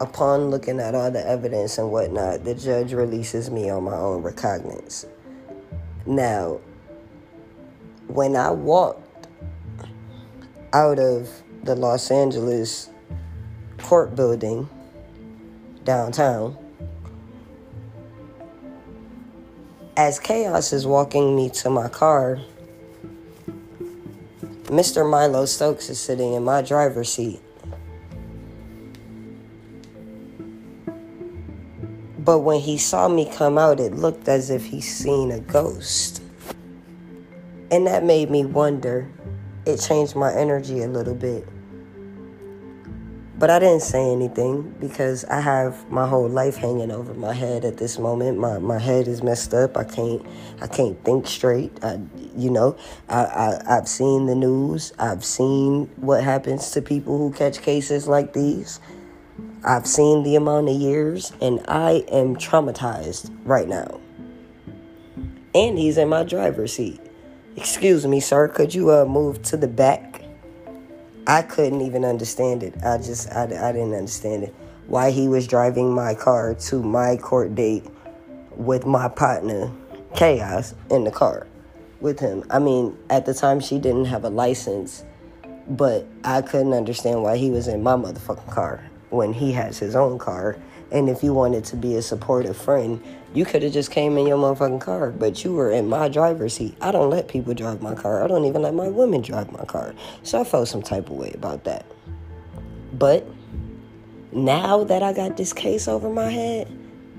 upon 0.00 0.50
looking 0.50 0.80
at 0.80 0.94
all 0.94 1.10
the 1.10 1.26
evidence 1.26 1.78
and 1.78 1.90
whatnot, 1.90 2.44
the 2.44 2.54
judge 2.54 2.92
releases 2.92 3.50
me 3.50 3.70
on 3.70 3.84
my 3.84 3.96
own 3.96 4.20
recognizance. 4.20 5.06
Now, 6.04 6.60
when 8.06 8.36
I 8.36 8.50
walked 8.50 9.28
out 10.74 10.98
of 10.98 11.30
the 11.64 11.74
Los 11.74 12.10
Angeles 12.10 12.90
court 13.78 14.14
building 14.14 14.68
downtown, 15.84 16.58
as 19.96 20.20
Kayoz 20.20 20.74
is 20.74 20.86
walking 20.86 21.34
me 21.34 21.48
to 21.48 21.70
my 21.70 21.88
car, 21.88 22.38
Mr. 24.64 25.08
Milo 25.08 25.44
Stokes 25.44 25.90
is 25.90 25.98
sitting 25.98 26.34
in 26.34 26.44
my 26.44 26.62
driver's 26.62 27.12
seat. 27.12 27.40
But 32.18 32.40
when 32.40 32.60
he 32.60 32.78
saw 32.78 33.08
me 33.08 33.28
come 33.30 33.58
out, 33.58 33.80
it 33.80 33.94
looked 33.94 34.28
as 34.28 34.48
if 34.50 34.64
he 34.64 34.80
seen 34.80 35.32
a 35.32 35.40
ghost. 35.40 36.22
And 37.70 37.86
that 37.86 38.04
made 38.04 38.30
me 38.30 38.44
wonder. 38.44 39.10
It 39.66 39.78
changed 39.78 40.14
my 40.14 40.32
energy 40.32 40.82
a 40.82 40.88
little 40.88 41.14
bit. 41.14 41.48
But 43.42 43.50
I 43.50 43.58
didn't 43.58 43.82
say 43.82 44.12
anything 44.12 44.72
because 44.78 45.24
I 45.24 45.40
have 45.40 45.90
my 45.90 46.06
whole 46.06 46.28
life 46.28 46.54
hanging 46.54 46.92
over 46.92 47.12
my 47.12 47.34
head 47.34 47.64
at 47.64 47.76
this 47.76 47.98
moment. 47.98 48.38
My 48.38 48.58
my 48.58 48.78
head 48.78 49.08
is 49.08 49.20
messed 49.20 49.52
up. 49.52 49.76
I 49.76 49.82
can't 49.82 50.24
I 50.60 50.68
can't 50.68 51.04
think 51.04 51.26
straight. 51.26 51.76
I, 51.82 51.98
you 52.36 52.50
know, 52.50 52.76
I, 53.08 53.24
I 53.24 53.78
I've 53.78 53.88
seen 53.88 54.26
the 54.26 54.36
news. 54.36 54.92
I've 54.96 55.24
seen 55.24 55.90
what 55.96 56.22
happens 56.22 56.70
to 56.70 56.82
people 56.82 57.18
who 57.18 57.32
catch 57.32 57.62
cases 57.62 58.06
like 58.06 58.32
these. 58.32 58.78
I've 59.64 59.88
seen 59.88 60.22
the 60.22 60.36
amount 60.36 60.68
of 60.68 60.76
years, 60.76 61.32
and 61.40 61.64
I 61.66 62.04
am 62.12 62.36
traumatized 62.36 63.36
right 63.42 63.66
now. 63.66 63.98
And 65.52 65.76
he's 65.76 65.98
in 65.98 66.08
my 66.08 66.22
driver's 66.22 66.74
seat. 66.74 67.00
Excuse 67.56 68.06
me, 68.06 68.20
sir. 68.20 68.46
Could 68.46 68.72
you 68.72 68.92
uh, 68.92 69.04
move 69.04 69.42
to 69.42 69.56
the 69.56 69.66
back? 69.66 70.21
I 71.26 71.42
couldn't 71.42 71.82
even 71.82 72.04
understand 72.04 72.62
it. 72.62 72.74
I 72.84 72.98
just, 72.98 73.30
I, 73.30 73.44
I 73.44 73.72
didn't 73.72 73.94
understand 73.94 74.44
it. 74.44 74.54
Why 74.88 75.12
he 75.12 75.28
was 75.28 75.46
driving 75.46 75.92
my 75.94 76.14
car 76.14 76.54
to 76.54 76.82
my 76.82 77.16
court 77.16 77.54
date 77.54 77.84
with 78.56 78.84
my 78.84 79.08
partner, 79.08 79.70
Kayoz, 80.14 80.74
in 80.90 81.04
the 81.04 81.12
car 81.12 81.46
with 82.00 82.18
him. 82.18 82.44
I 82.50 82.58
mean, 82.58 82.98
at 83.08 83.24
the 83.24 83.34
time, 83.34 83.60
she 83.60 83.78
didn't 83.78 84.06
have 84.06 84.24
a 84.24 84.28
license, 84.28 85.04
but 85.68 86.06
I 86.24 86.42
couldn't 86.42 86.72
understand 86.72 87.22
why 87.22 87.36
he 87.36 87.50
was 87.50 87.68
in 87.68 87.82
my 87.82 87.94
motherfucking 87.94 88.50
car 88.50 88.84
when 89.10 89.32
he 89.32 89.52
has 89.52 89.78
his 89.78 89.94
own 89.94 90.18
car. 90.18 90.56
And 90.90 91.08
if 91.08 91.22
you 91.22 91.32
wanted 91.32 91.64
to 91.66 91.76
be 91.76 91.94
a 91.94 92.02
supportive 92.02 92.56
friend, 92.56 93.00
you 93.34 93.44
could 93.44 93.62
have 93.62 93.72
just 93.72 93.90
came 93.90 94.16
in 94.18 94.26
your 94.26 94.36
motherfucking 94.36 94.80
car, 94.80 95.10
but 95.10 95.44
you 95.44 95.52
were 95.52 95.70
in 95.70 95.88
my 95.88 96.08
driver's 96.08 96.54
seat. 96.54 96.76
I 96.80 96.92
don't 96.92 97.10
let 97.10 97.28
people 97.28 97.54
drive 97.54 97.82
my 97.82 97.94
car. 97.94 98.22
I 98.22 98.26
don't 98.26 98.44
even 98.44 98.62
let 98.62 98.74
my 98.74 98.88
women 98.88 99.22
drive 99.22 99.50
my 99.52 99.64
car. 99.64 99.94
So 100.22 100.40
I 100.40 100.44
felt 100.44 100.68
some 100.68 100.82
type 100.82 101.10
of 101.10 101.16
way 101.16 101.32
about 101.34 101.64
that. 101.64 101.86
But 102.92 103.26
now 104.32 104.84
that 104.84 105.02
I 105.02 105.12
got 105.12 105.36
this 105.36 105.52
case 105.52 105.88
over 105.88 106.08
my 106.08 106.30
head, 106.30 106.68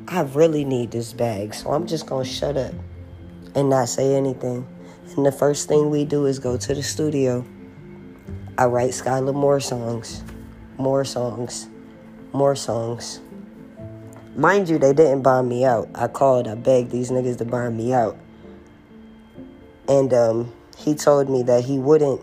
I 0.07 0.21
really 0.21 0.65
need 0.65 0.91
this 0.91 1.13
bag. 1.13 1.53
So 1.53 1.71
I'm 1.71 1.87
just 1.87 2.05
going 2.05 2.25
to 2.25 2.29
shut 2.29 2.57
up 2.57 2.73
and 3.55 3.69
not 3.69 3.89
say 3.89 4.15
anything. 4.15 4.67
And 5.15 5.25
the 5.25 5.31
first 5.31 5.67
thing 5.67 5.89
we 5.89 6.05
do 6.05 6.25
is 6.25 6.39
go 6.39 6.57
to 6.57 6.73
the 6.73 6.83
studio. 6.83 7.45
I 8.57 8.65
write 8.65 8.91
Skylar 8.91 9.33
more 9.33 9.59
songs, 9.59 10.23
more 10.77 11.05
songs 11.05 11.67
more 12.33 12.55
songs. 12.55 13.21
Mind 14.35 14.67
you, 14.67 14.79
they 14.79 14.93
didn't 14.93 15.21
buy 15.21 15.43
me 15.43 15.63
out. 15.63 15.89
I 15.93 16.07
called, 16.07 16.47
I 16.47 16.55
begged 16.55 16.89
these 16.89 17.11
niggas 17.11 17.37
to 17.37 17.45
buy 17.45 17.69
me 17.69 17.93
out. 17.93 18.17
And 19.87 20.11
um, 20.11 20.53
he 20.75 20.95
told 20.95 21.29
me 21.29 21.43
that 21.43 21.65
he 21.65 21.77
wouldn't, 21.77 22.19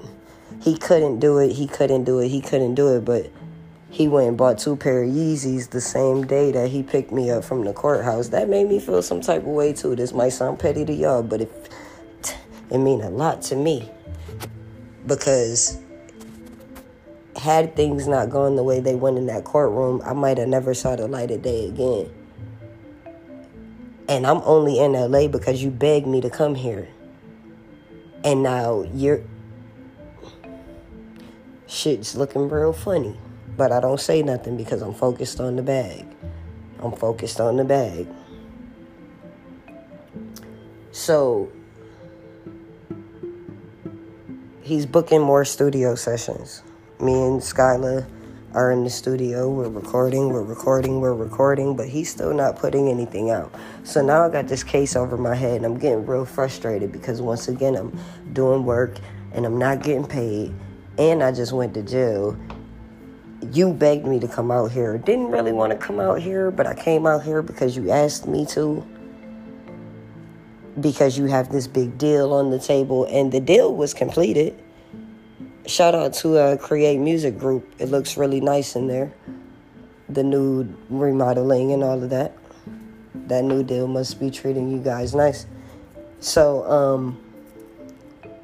he 0.61 0.77
couldn't 0.77 1.21
do 1.21 1.39
it, 1.39 1.53
he 1.53 1.69
couldn't 1.69 2.05
do 2.05 2.19
it, 2.19 2.29
he 2.29 2.41
couldn't 2.41 2.75
do 2.75 2.97
it, 2.97 3.05
but 3.05 3.31
he 3.91 4.09
went 4.09 4.29
and 4.29 4.37
bought 4.37 4.59
two 4.59 4.77
pair 4.77 5.05
of 5.05 5.11
Yeezys 5.11 5.71
the 5.71 5.81
same 5.81 6.27
day 6.27 6.51
that 6.51 6.71
he 6.71 6.83
picked 6.83 7.13
me 7.13 7.31
up 7.31 7.45
from 7.45 7.65
the 7.65 7.73
courthouse. 7.73 8.29
That 8.29 8.49
made 8.49 8.69
me 8.69 8.81
feel 8.81 9.03
some 9.03 9.21
type 9.21 9.43
of 9.43 9.49
way 9.49 9.73
too. 9.73 9.95
This 9.95 10.13
might 10.13 10.31
sound 10.31 10.59
petty 10.59 10.85
to 10.85 10.93
y'all, 10.93 11.23
but 11.23 11.43
it, 11.43 11.71
it 12.71 12.79
mean 12.79 13.03
a 13.03 13.11
lot 13.11 13.43
to 13.43 13.57
me. 13.57 13.89
Because 15.07 15.79
had 17.41 17.75
things 17.75 18.07
not 18.07 18.29
gone 18.29 18.55
the 18.55 18.63
way 18.63 18.81
they 18.81 18.95
went 18.95 19.17
in 19.17 19.25
that 19.27 19.45
courtroom, 19.45 20.03
I 20.05 20.13
might 20.13 20.37
have 20.37 20.49
never 20.49 20.75
saw 20.75 20.95
the 20.95 21.09
light 21.09 21.31
of 21.31 21.41
day 21.41 21.69
again. 21.69 22.13
And 24.09 24.27
I'm 24.27 24.43
only 24.45 24.79
in 24.79 24.93
LA 24.93 25.27
because 25.27 25.63
you 25.63 25.71
begged 25.71 26.07
me 26.07 26.21
to 26.21 26.29
come 26.29 26.55
here. 26.55 26.89
And 28.23 28.43
now 28.43 28.83
you're. 28.93 29.23
Shit's 31.67 32.15
looking 32.15 32.51
real 32.51 32.75
funny. 32.75 33.17
But 33.57 33.73
I 33.73 33.81
don't 33.81 34.01
say 34.01 34.23
nothing 34.23 34.59
because 34.59 34.83
I'm 34.83 34.93
focused 34.93 35.41
on 35.41 35.57
the 35.57 35.63
bag. 35.63 36.05
I'm 36.81 36.93
focused 36.93 37.41
on 37.41 37.57
the 37.57 37.65
bag. 37.65 38.07
So. 40.93 41.51
He's 44.61 44.85
booking 44.85 45.23
more 45.23 45.45
studio 45.45 45.95
sessions 45.95 46.63
me 47.03 47.15
and 47.15 47.41
Skyla 47.41 48.07
are 48.53 48.73
in 48.73 48.85
the 48.85 48.91
studio. 48.91 49.49
We're 49.49 49.69
recording, 49.69 50.29
we're 50.29 50.43
recording, 50.43 51.01
we're 51.01 51.15
recording, 51.15 51.77
but 51.77 51.89
he's 51.89 52.11
still 52.11 52.35
not 52.35 52.57
putting 52.57 52.89
anything 52.89 53.31
out. 53.31 53.55
So 53.85 54.03
now 54.03 54.27
I 54.27 54.29
got 54.29 54.49
this 54.49 54.65
case 54.65 54.97
over 54.97 55.17
my 55.17 55.35
head 55.35 55.57
and 55.57 55.65
I'm 55.65 55.79
getting 55.79 56.05
real 56.05 56.25
frustrated 56.25 56.93
because 56.93 57.23
once 57.23 57.49
again 57.49 57.77
I'm 57.77 57.99
doing 58.33 58.65
work 58.65 58.99
and 59.33 59.47
I'm 59.47 59.59
not 59.59 59.83
getting 59.83 60.07
paid 60.07 60.53
and 60.99 61.23
I 61.23 61.33
just 61.33 61.53
went 61.53 61.75
to 61.75 61.83
jail. 61.83 62.37
You 63.53 63.73
begged 63.73 64.05
me 64.05 64.21
to 64.21 64.29
come 64.29 64.51
out 64.51 64.73
here. 64.73 64.99
Didn't 64.99 65.29
really 65.29 65.53
want 65.53 65.71
to 65.73 65.79
come 65.79 66.01
out 66.01 66.21
here, 66.21 66.51
but 66.51 66.67
I 66.67 66.75
came 66.75 67.07
out 67.07 67.23
here 67.23 67.43
because 67.43 67.77
you 67.77 67.91
asked 67.91 68.27
me 68.27 68.45
to. 68.47 68.85
Because 70.79 71.17
you 71.17 71.27
have 71.27 71.51
this 71.51 71.67
big 71.67 71.99
deal 71.99 72.33
on 72.33 72.51
the 72.51 72.59
table 72.59 73.07
and 73.07 73.33
the 73.33 73.41
deal 73.41 73.75
was 73.75 73.95
completed 73.95 74.59
shout 75.71 75.95
out 75.95 76.13
to 76.13 76.37
uh, 76.37 76.57
Create 76.57 76.99
Music 76.99 77.39
Group. 77.39 77.73
It 77.79 77.87
looks 77.87 78.17
really 78.17 78.41
nice 78.41 78.75
in 78.75 78.89
there. 78.89 79.13
The 80.09 80.25
new 80.25 80.69
remodeling 80.89 81.73
and 81.73 81.85
all 81.85 82.03
of 82.03 82.11
that. 82.11 82.37
That 83.29 83.45
new 83.45 83.63
deal 83.63 83.87
must 83.87 84.19
be 84.19 84.31
treating 84.31 84.71
you 84.71 84.79
guys 84.79 85.15
nice. 85.15 85.47
So, 86.19 86.65
um, 86.69 87.23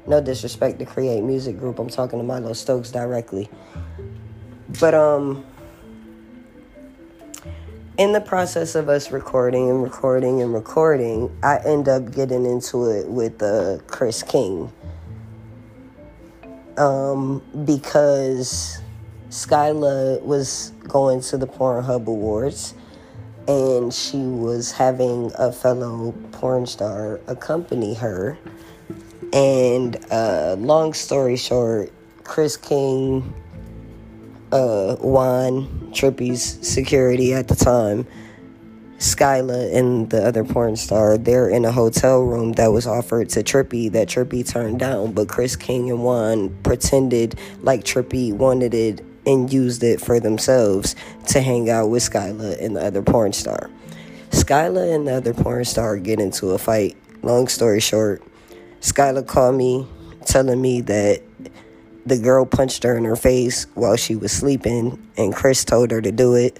no 0.07 0.21
disrespect 0.21 0.79
to 0.79 0.85
Create 0.85 1.21
Music 1.21 1.59
Group. 1.59 1.79
I'm 1.79 1.89
talking 1.89 2.17
to 2.17 2.23
Milo 2.23 2.53
Stokes 2.53 2.91
directly. 2.91 3.49
But, 4.79 4.93
um, 4.93 5.45
in 7.97 8.13
the 8.13 8.21
process 8.21 8.75
of 8.75 8.87
us 8.87 9.11
recording 9.11 9.69
and 9.69 9.83
recording 9.83 10.41
and 10.41 10.53
recording, 10.53 11.35
I 11.43 11.57
end 11.65 11.89
up 11.89 12.11
getting 12.13 12.45
into 12.45 12.85
it 12.85 13.07
with 13.07 13.41
uh, 13.41 13.79
Chris 13.87 14.23
King 14.23 14.71
um, 16.77 17.41
because 17.65 18.79
Skyla 19.29 20.21
was 20.21 20.71
going 20.87 21.21
to 21.21 21.37
the 21.37 21.47
Pornhub 21.47 22.07
Awards 22.07 22.73
and 23.47 23.93
she 23.93 24.17
was 24.17 24.71
having 24.71 25.31
a 25.37 25.51
fellow 25.51 26.13
porn 26.33 26.65
star 26.65 27.19
accompany 27.27 27.93
her. 27.93 28.37
And 29.33 29.97
uh, 30.11 30.55
long 30.59 30.93
story 30.93 31.37
short, 31.37 31.91
Chris 32.23 32.57
King, 32.57 33.33
uh, 34.51 34.95
Juan, 34.95 35.91
Trippie's 35.93 36.67
security 36.67 37.33
at 37.33 37.47
the 37.47 37.55
time, 37.55 38.05
Skyla 38.99 39.75
and 39.75 40.09
the 40.09 40.25
other 40.25 40.43
porn 40.43 40.75
star, 40.75 41.19
they're 41.19 41.49
in 41.49 41.65
a 41.65 41.71
hotel 41.71 42.21
room 42.21 42.53
that 42.53 42.71
was 42.71 42.87
offered 42.87 43.29
to 43.29 43.43
Trippie 43.43 43.91
that 43.91 44.07
Trippie 44.07 44.47
turned 44.47 44.79
down, 44.79 45.11
but 45.11 45.27
Chris 45.27 45.55
King 45.55 45.91
and 45.91 46.03
Juan 46.03 46.49
pretended 46.63 47.39
like 47.61 47.83
Trippie 47.83 48.33
wanted 48.33 48.73
it 48.73 49.05
and 49.27 49.53
used 49.53 49.83
it 49.83 50.01
for 50.01 50.19
themselves 50.19 50.95
to 51.27 51.41
hang 51.41 51.69
out 51.69 51.89
with 51.89 52.01
Skyla 52.01 52.59
and 52.59 52.75
the 52.75 52.83
other 52.83 53.03
porn 53.03 53.33
star. 53.33 53.69
Skyla 54.31 54.95
and 54.95 55.07
the 55.07 55.13
other 55.13 55.33
porn 55.33 55.65
star 55.65 55.97
get 55.97 56.19
into 56.19 56.49
a 56.51 56.57
fight. 56.57 56.97
Long 57.21 57.47
story 57.47 57.79
short, 57.79 58.23
Skyla 58.81 59.27
called 59.27 59.55
me 59.55 59.87
telling 60.25 60.59
me 60.59 60.81
that 60.81 61.21
the 62.05 62.17
girl 62.17 62.45
punched 62.45 62.83
her 62.83 62.97
in 62.97 63.03
her 63.03 63.15
face 63.15 63.67
while 63.75 63.95
she 63.95 64.15
was 64.15 64.31
sleeping, 64.31 64.97
and 65.17 65.35
Chris 65.35 65.63
told 65.63 65.91
her 65.91 66.01
to 66.01 66.11
do 66.11 66.33
it 66.33 66.59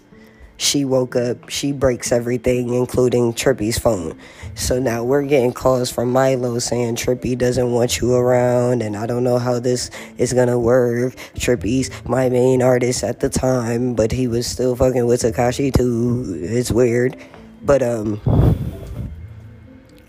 she 0.57 0.83
woke 0.85 1.15
up, 1.15 1.49
she 1.49 1.71
breaks 1.71 2.11
everything, 2.11 2.73
including 2.73 3.33
Trippie's 3.33 3.77
phone. 3.77 4.17
So 4.55 4.79
now 4.79 5.03
we're 5.03 5.23
getting 5.23 5.53
calls 5.53 5.91
from 5.91 6.11
Milo 6.11 6.59
saying 6.59 6.95
Trippie 6.95 7.37
doesn't 7.37 7.71
want 7.71 8.01
you 8.01 8.13
around, 8.13 8.81
and 8.81 8.97
I 8.97 9.05
don't 9.05 9.23
know 9.23 9.37
how 9.37 9.59
this 9.59 9.91
is 10.17 10.33
gonna 10.33 10.59
work. 10.59 11.15
Trippie's 11.35 11.91
my 12.05 12.29
main 12.29 12.61
artist 12.61 13.03
at 13.03 13.19
the 13.19 13.29
time, 13.29 13.93
but 13.93 14.11
he 14.11 14.27
was 14.27 14.47
still 14.47 14.75
fucking 14.75 15.05
with 15.05 15.21
Tekashi 15.21 15.71
too. 15.73 16.39
It's 16.41 16.71
weird. 16.71 17.15
But, 17.63 17.83
um, 17.83 18.19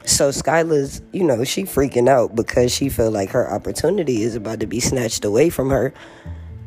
so 0.04 0.30
Skyla's, 0.30 1.02
you 1.12 1.22
know, 1.22 1.44
she 1.44 1.64
freaking 1.64 2.08
out 2.08 2.34
because 2.34 2.72
she 2.72 2.88
feel 2.88 3.10
like 3.10 3.30
her 3.30 3.52
opportunity 3.52 4.22
is 4.22 4.34
about 4.34 4.60
to 4.60 4.66
be 4.66 4.80
snatched 4.80 5.24
away 5.24 5.50
from 5.50 5.68
her. 5.68 5.92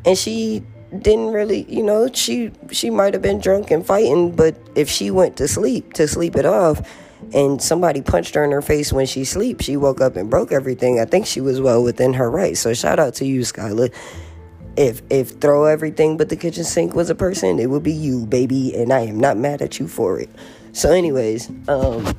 And 0.04 0.16
she 0.16 0.62
didn't 0.98 1.32
really, 1.32 1.64
you 1.72 1.82
know, 1.82 2.08
she 2.12 2.52
she 2.70 2.90
might 2.90 3.14
have 3.14 3.22
been 3.22 3.40
drunk 3.40 3.70
and 3.70 3.84
fighting, 3.84 4.34
but 4.34 4.56
if 4.74 4.88
she 4.88 5.10
went 5.10 5.36
to 5.38 5.48
sleep 5.48 5.92
to 5.94 6.06
sleep 6.06 6.36
it 6.36 6.46
off, 6.46 6.82
and 7.34 7.62
somebody 7.62 8.02
punched 8.02 8.34
her 8.34 8.44
in 8.44 8.50
her 8.50 8.62
face 8.62 8.92
when 8.92 9.06
she 9.06 9.24
sleep. 9.24 9.60
She 9.60 9.76
woke 9.76 10.00
up 10.00 10.16
and 10.16 10.28
broke 10.28 10.52
everything. 10.52 11.00
I 11.00 11.04
think 11.04 11.26
she 11.26 11.40
was 11.40 11.60
well 11.60 11.82
within 11.82 12.14
her 12.14 12.30
right. 12.30 12.56
So 12.56 12.74
shout 12.74 12.98
out 12.98 13.14
to 13.14 13.26
you, 13.26 13.40
Skylar. 13.40 13.92
If 14.76 15.02
if 15.10 15.40
throw 15.40 15.66
everything 15.66 16.16
but 16.16 16.28
the 16.28 16.36
kitchen 16.36 16.64
sink 16.64 16.94
was 16.94 17.10
a 17.10 17.14
person, 17.14 17.58
it 17.58 17.70
would 17.70 17.82
be 17.82 17.92
you, 17.92 18.26
baby, 18.26 18.74
and 18.74 18.92
I 18.92 19.00
am 19.00 19.20
not 19.20 19.36
mad 19.36 19.62
at 19.62 19.78
you 19.78 19.86
for 19.86 20.18
it. 20.18 20.30
So, 20.72 20.90
anyways, 20.90 21.50
um, 21.68 22.16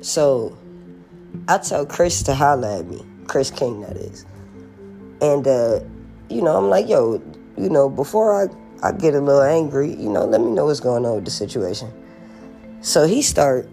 so 0.00 0.56
I 1.46 1.58
tell 1.58 1.86
Chris 1.86 2.24
to 2.24 2.34
holla 2.34 2.80
at 2.80 2.86
me, 2.86 3.04
Chris 3.28 3.52
King, 3.52 3.82
that 3.82 3.96
is, 3.96 4.26
and 5.20 5.46
uh, 5.46 5.80
you 6.28 6.42
know, 6.42 6.56
I'm 6.56 6.68
like, 6.68 6.88
yo, 6.88 7.22
you 7.56 7.70
know, 7.70 7.88
before 7.88 8.42
I 8.42 8.48
I 8.82 8.92
get 8.92 9.14
a 9.14 9.20
little 9.20 9.42
angry, 9.42 9.90
you 9.90 10.10
know, 10.10 10.24
let 10.24 10.40
me 10.40 10.50
know 10.50 10.66
what's 10.66 10.80
going 10.80 11.06
on 11.06 11.16
with 11.16 11.24
the 11.24 11.30
situation. 11.30 11.90
So 12.82 13.06
he 13.06 13.22
start 13.22 13.68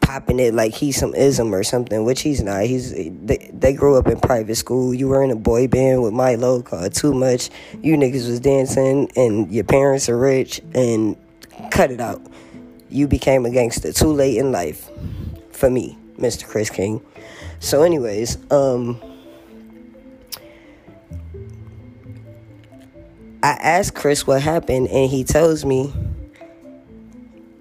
popping 0.00 0.38
it 0.38 0.54
like 0.54 0.74
he's 0.74 0.96
some 0.96 1.14
ism 1.14 1.54
or 1.54 1.62
something, 1.62 2.04
which 2.04 2.22
he's 2.22 2.42
not. 2.42 2.62
He's 2.62 2.92
they, 2.92 3.50
they 3.52 3.72
grew 3.72 3.96
up 3.96 4.06
in 4.06 4.20
private 4.20 4.54
school. 4.56 4.94
You 4.94 5.08
were 5.08 5.22
in 5.22 5.30
a 5.30 5.36
boy 5.36 5.68
band 5.68 6.02
with 6.02 6.12
Milo 6.12 6.62
called 6.62 6.94
Too 6.94 7.14
Much. 7.14 7.50
You 7.82 7.96
niggas 7.96 8.28
was 8.28 8.40
dancing, 8.40 9.10
and 9.16 9.50
your 9.52 9.64
parents 9.64 10.08
are 10.08 10.18
rich, 10.18 10.60
and 10.74 11.16
cut 11.70 11.90
it 11.90 12.00
out. 12.00 12.22
You 12.90 13.06
became 13.06 13.44
a 13.44 13.50
gangster 13.50 13.92
too 13.92 14.12
late 14.12 14.38
in 14.38 14.50
life, 14.50 14.88
for 15.52 15.68
me, 15.68 15.98
Mr. 16.18 16.46
Chris 16.46 16.70
King. 16.70 17.00
So, 17.60 17.82
anyways, 17.82 18.38
um. 18.50 19.00
I 23.42 23.50
asked 23.50 23.94
Chris 23.94 24.26
what 24.26 24.42
happened, 24.42 24.88
and 24.88 25.08
he 25.08 25.22
tells 25.24 25.64
me, 25.64 25.92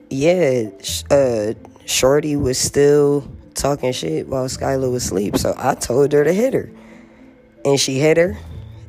yeah, 0.09 0.69
uh, 1.11 1.53
Shorty 1.85 2.35
was 2.35 2.57
still 2.57 3.29
talking 3.53 3.91
shit 3.91 4.27
while 4.27 4.45
Skylar 4.45 4.91
was 4.91 5.05
asleep. 5.05 5.37
So 5.37 5.53
I 5.57 5.75
told 5.75 6.13
her 6.13 6.23
to 6.23 6.33
hit 6.33 6.53
her. 6.53 6.69
And 7.65 7.79
she 7.79 7.99
hit 7.99 8.17
her. 8.17 8.37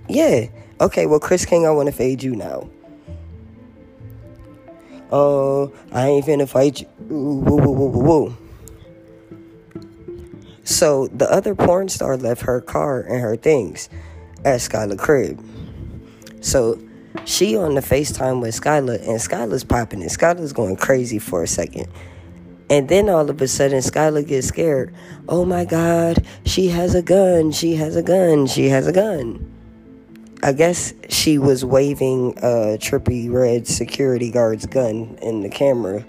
Yeah. 0.09 0.47
Okay, 0.81 1.07
well, 1.07 1.21
Chris 1.21 1.45
King, 1.45 1.67
I 1.67 1.71
want 1.71 1.89
to 1.89 1.93
fade 1.93 2.23
you 2.23 2.37
now. 2.37 2.69
Oh, 5.11 5.73
I 5.91 6.07
ain't 6.09 6.27
finna 6.27 6.49
fight 6.49 6.81
you. 6.83 6.87
Woo, 7.01 7.39
woo, 7.41 7.57
woo, 7.57 7.89
woo, 7.89 8.05
woo. 8.05 8.37
So 10.65 11.09
the 11.09 11.31
other 11.33 11.55
porn 11.55 11.89
star 11.89 12.17
left 12.17 12.43
her 12.43 12.61
car 12.61 13.01
and 13.01 13.21
her 13.21 13.37
things 13.37 13.89
at 14.45 14.61
Skylar 14.61 14.99
crib. 14.99 15.43
So 16.41 16.79
she 17.25 17.57
on 17.57 17.75
the 17.75 17.81
FaceTime 17.81 18.41
with 18.41 18.59
Skylar, 18.59 19.01
and 19.01 19.19
Skylar's 19.19 19.65
popping 19.65 20.03
it. 20.03 20.11
Skylar's 20.11 20.53
going 20.53 20.77
crazy 20.77 21.19
for 21.19 21.43
a 21.43 21.47
second. 21.47 21.89
And 22.71 22.89
then 22.89 23.09
all 23.09 23.29
of 23.29 23.41
a 23.41 23.49
sudden, 23.49 23.79
Skylar 23.79 24.27
gets 24.27 24.49
scared. 24.49 24.95
Oh 25.29 25.45
my 25.45 25.65
God, 25.65 26.25
she 26.45 26.69
has 26.69 26.95
a 26.95 27.03
gun. 27.03 27.51
She 27.51 27.75
has 27.77 27.97
a 27.97 28.03
gun. 28.03 28.47
She 28.47 28.69
has 28.69 28.87
a 28.87 28.93
gun. 28.93 29.55
I 30.43 30.53
guess 30.53 30.93
she 31.09 31.39
was 31.39 31.65
waving 31.65 32.35
a 32.39 32.79
Trippie 32.79 33.33
Redd 33.33 33.67
security 33.67 34.31
guard's 34.31 34.67
gun 34.67 35.19
in 35.21 35.41
the 35.43 35.49
camera, 35.49 36.05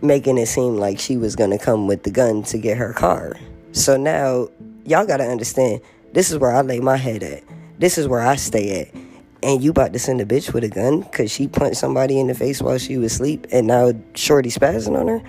making 0.00 0.38
it 0.38 0.46
seem 0.46 0.76
like 0.76 0.98
she 0.98 1.16
was 1.16 1.36
going 1.36 1.50
to 1.50 1.58
come 1.58 1.86
with 1.86 2.04
the 2.04 2.10
gun 2.10 2.42
to 2.44 2.58
get 2.58 2.78
her 2.78 2.92
car. 2.92 3.34
So 3.72 3.96
now, 3.96 4.48
y'all 4.84 5.04
got 5.04 5.18
to 5.18 5.24
understand 5.26 5.82
this 6.12 6.30
is 6.30 6.38
where 6.38 6.52
I 6.52 6.62
lay 6.62 6.80
my 6.80 6.96
head 6.96 7.22
at. 7.22 7.42
This 7.78 7.98
is 7.98 8.08
where 8.08 8.22
I 8.22 8.36
stay 8.36 8.80
at 8.82 9.09
and 9.42 9.62
you 9.62 9.70
about 9.70 9.92
to 9.92 9.98
send 9.98 10.20
a 10.20 10.24
bitch 10.24 10.52
with 10.52 10.64
a 10.64 10.68
gun 10.68 11.00
because 11.00 11.30
she 11.30 11.48
punched 11.48 11.78
somebody 11.78 12.18
in 12.18 12.26
the 12.26 12.34
face 12.34 12.60
while 12.60 12.78
she 12.78 12.96
was 12.96 13.12
asleep 13.12 13.46
and 13.52 13.66
now 13.66 13.92
shorty 14.14 14.50
spazzing 14.50 14.98
on 14.98 15.08
her? 15.08 15.22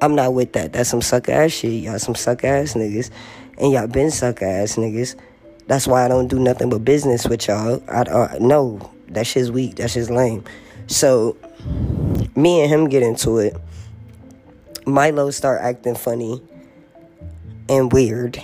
I'm 0.00 0.14
not 0.14 0.34
with 0.34 0.52
that. 0.52 0.72
That's 0.72 0.88
some 0.88 1.02
suck 1.02 1.28
ass 1.28 1.52
shit. 1.52 1.82
Y'all 1.82 1.98
some 1.98 2.14
suck 2.14 2.44
ass 2.44 2.74
niggas. 2.74 3.10
And 3.58 3.72
y'all 3.72 3.86
been 3.86 4.10
suck 4.10 4.42
ass 4.42 4.76
niggas. 4.76 5.16
That's 5.66 5.86
why 5.86 6.04
i 6.04 6.08
don't 6.08 6.28
do 6.28 6.38
nothing 6.38 6.70
but 6.70 6.84
business 6.84 7.26
with 7.26 7.46
y'all. 7.48 7.82
I 7.88 8.02
uh, 8.02 8.38
no 8.40 8.90
that 9.08 9.26
shit's 9.26 9.50
weak. 9.50 9.76
That 9.76 9.90
shit's 9.90 10.10
lame. 10.10 10.44
So 10.86 11.36
me 12.36 12.62
and 12.62 12.70
him 12.70 12.88
get 12.88 13.02
into 13.02 13.38
it. 13.38 13.56
Milo 14.86 15.30
start 15.30 15.60
acting 15.60 15.94
funny 15.94 16.40
and 17.68 17.92
weird 17.92 18.40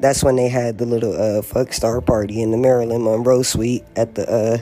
that's 0.00 0.24
when 0.24 0.36
they 0.36 0.48
had 0.48 0.78
the 0.78 0.86
little 0.86 1.12
uh, 1.12 1.42
fuck 1.42 1.72
star 1.72 2.00
party 2.00 2.42
in 2.42 2.50
the 2.50 2.56
Marilyn 2.56 3.04
Monroe 3.04 3.42
suite 3.42 3.84
at 3.96 4.14
the 4.14 4.30
uh, 4.30 4.58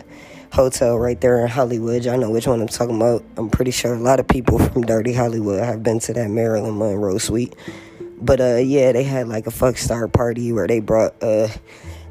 hotel 0.52 0.98
right 0.98 1.20
there 1.20 1.40
in 1.40 1.48
Hollywood. 1.48 2.06
I 2.06 2.16
know 2.16 2.30
which 2.30 2.46
one 2.46 2.60
I'm 2.60 2.68
talking 2.68 2.96
about. 2.96 3.24
I'm 3.36 3.48
pretty 3.48 3.70
sure 3.70 3.94
a 3.94 3.98
lot 3.98 4.20
of 4.20 4.26
people 4.26 4.58
from 4.68 4.82
Dirty 4.82 5.12
Hollywood 5.12 5.62
have 5.62 5.82
been 5.82 6.00
to 6.00 6.12
that 6.14 6.28
Marilyn 6.30 6.76
Monroe 6.78 7.18
suite. 7.18 7.54
But 8.20 8.40
uh, 8.40 8.56
yeah, 8.56 8.92
they 8.92 9.04
had 9.04 9.28
like 9.28 9.46
a 9.46 9.52
fuck 9.52 9.78
star 9.78 10.08
party 10.08 10.52
where 10.52 10.66
they 10.66 10.80
brought 10.80 11.22
uh, 11.22 11.48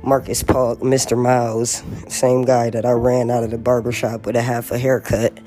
Marcus 0.04 0.42
Paul, 0.42 0.78
Mr. 0.78 1.22
Miles, 1.22 1.84
same 2.08 2.46
guy 2.46 2.70
that 2.70 2.86
I 2.86 2.92
ran 2.92 3.30
out 3.30 3.44
of 3.44 3.52
the 3.52 3.58
barbershop 3.58 4.26
with 4.26 4.38
a 4.38 4.42
half 4.42 4.72
a 4.72 4.78
haircut. 4.78 5.38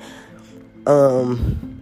Um, 0.85 1.81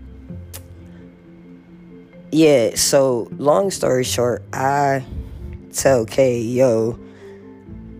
yeah, 2.32 2.76
so 2.76 3.28
long 3.38 3.72
story 3.72 4.04
short, 4.06 4.44
I 4.54 5.04
tell 5.74 6.06
Kay, 6.06 6.40
yo, 6.40 7.00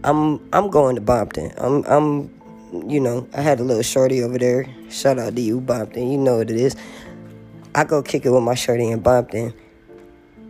I'm 0.04 0.40
I'm 0.54 0.70
going 0.70 0.96
to 0.96 1.02
Bompton. 1.02 1.54
I'm 1.58 1.84
I'm 1.86 2.90
you 2.90 3.00
know, 3.00 3.28
I 3.34 3.42
had 3.42 3.60
a 3.60 3.64
little 3.64 3.84
shorty 3.84 4.22
over 4.22 4.38
there. 4.38 4.68
Shout 4.90 5.18
out 5.18 5.36
to 5.36 5.42
you, 5.42 5.60
Bompton. 5.60 6.12
You 6.12 6.18
know 6.18 6.38
what 6.38 6.52
it 6.52 6.58
is. 6.58 6.76
I 7.74 7.84
go 7.84 8.02
kick 8.02 8.26
it 8.26 8.30
with 8.30 8.44
my 8.44 8.56
shorty 8.56 8.88
in 8.88 9.02
Bompton. 9.02 9.54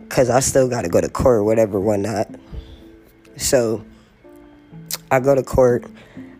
Cause 0.08 0.28
I 0.28 0.40
still 0.40 0.68
gotta 0.68 0.88
go 0.88 1.00
to 1.00 1.08
court, 1.08 1.44
whatever, 1.44 1.78
whatnot. 1.78 2.28
So 3.36 3.84
I 5.10 5.20
go 5.20 5.34
to 5.34 5.42
court. 5.42 5.84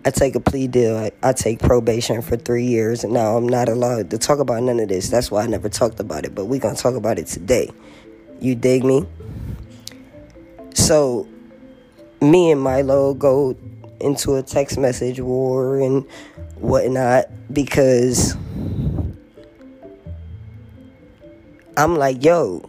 I 0.05 0.11
take 0.11 0.35
a 0.35 0.41
plea 0.41 0.67
deal. 0.67 0.97
I, 0.97 1.13
I 1.23 1.33
take 1.33 1.61
probation 1.61 2.23
for 2.23 2.37
three 2.37 2.65
years, 2.65 3.05
and 3.05 3.13
now 3.13 3.37
I'm 3.37 3.49
not 3.49 3.69
allowed 3.69 4.11
to 4.11 4.19
talk 4.19 4.39
about 4.39 4.63
none 4.63 4.81
of 4.81 4.89
this. 4.89 5.09
That's 5.09 5.31
why 5.31 5.45
I 5.45 5.47
never 5.47 5.69
talked 5.69 6.01
about 6.01 6.25
it. 6.25 6.35
But 6.35 6.47
we're 6.47 6.59
gonna 6.59 6.75
talk 6.75 6.95
about 6.95 7.19
it 7.19 7.27
today. 7.27 7.71
You 8.41 8.55
dig 8.55 8.83
me? 8.85 9.07
So, 10.81 11.29
me 12.21 12.51
and 12.51 12.61
Milo 12.61 13.15
go 13.15 13.55
into 14.01 14.37
a 14.37 14.43
text 14.43 14.79
message 14.79 15.21
war 15.21 15.79
and 15.79 16.05
whatnot 16.57 17.27
because 17.53 18.35
I'm 21.77 21.97
like, 21.97 22.25
yo, 22.25 22.69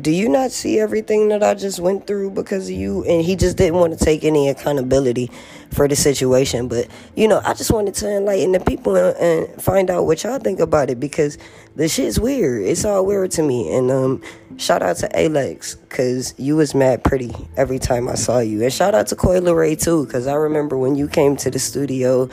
do 0.00 0.10
you 0.10 0.28
not 0.28 0.50
see 0.50 0.80
everything 0.80 1.28
that 1.28 1.42
I 1.42 1.54
just 1.54 1.78
went 1.78 2.06
through 2.06 2.32
because 2.32 2.68
of 2.68 2.74
you? 2.74 3.04
And 3.04 3.22
he 3.22 3.36
just 3.36 3.56
didn't 3.56 3.76
want 3.76 3.96
to 3.96 4.04
take 4.04 4.24
any 4.24 4.48
accountability 4.48 5.30
for 5.70 5.88
the 5.88 5.96
situation. 5.96 6.68
But, 6.68 6.88
you 7.14 7.28
know, 7.28 7.40
I 7.44 7.54
just 7.54 7.70
wanted 7.70 7.94
to 7.94 8.16
enlighten 8.16 8.52
the 8.52 8.60
people 8.60 8.96
and, 8.96 9.16
and 9.16 9.62
find 9.62 9.90
out 9.90 10.04
what 10.06 10.22
y'all 10.24 10.38
think 10.38 10.60
about 10.60 10.90
it 10.90 11.00
because 11.00 11.38
the 11.76 11.88
shit's 11.88 12.18
weird. 12.18 12.64
It's 12.64 12.84
all 12.84 13.06
weird 13.06 13.30
to 13.32 13.42
me. 13.42 13.72
And 13.74 13.90
um, 13.90 14.22
shout 14.56 14.82
out 14.82 14.96
to 14.98 15.08
Ayleks 15.08 15.80
because 15.80 16.34
you 16.38 16.56
was 16.56 16.74
mad 16.74 17.04
pretty 17.04 17.32
every 17.56 17.78
time 17.78 18.08
I 18.08 18.14
saw 18.14 18.40
you. 18.40 18.62
And 18.62 18.72
shout 18.72 18.94
out 18.94 19.06
to 19.08 19.16
Coi 19.16 19.40
Leray 19.40 19.80
too 19.80 20.06
because 20.06 20.26
I 20.26 20.34
remember 20.34 20.76
when 20.76 20.96
you 20.96 21.08
came 21.08 21.36
to 21.36 21.50
the 21.50 21.58
studio 21.58 22.28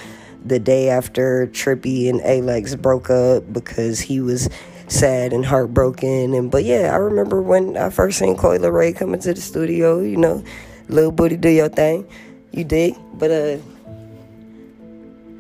the 0.45 0.59
day 0.59 0.89
after 0.89 1.47
Trippy 1.47 2.09
and 2.09 2.21
Ayleks 2.21 2.79
broke 2.79 3.09
up 3.09 3.51
because 3.51 3.99
he 3.99 4.21
was 4.21 4.49
sad 4.87 5.33
and 5.33 5.45
heartbroken. 5.45 6.33
And 6.33 6.49
but 6.49 6.63
yeah, 6.63 6.91
I 6.93 6.97
remember 6.97 7.41
when 7.41 7.77
I 7.77 7.89
first 7.89 8.19
seen 8.19 8.35
Coi 8.35 8.57
Leray 8.57 8.95
coming 8.95 9.19
to 9.21 9.33
the 9.33 9.41
studio. 9.41 9.99
You 9.99 10.17
know, 10.17 10.43
little 10.87 11.11
booty, 11.11 11.37
do 11.37 11.49
your 11.49 11.69
thing. 11.69 12.07
You 12.51 12.63
dig? 12.63 12.95
But 13.13 13.31
uh, 13.31 13.57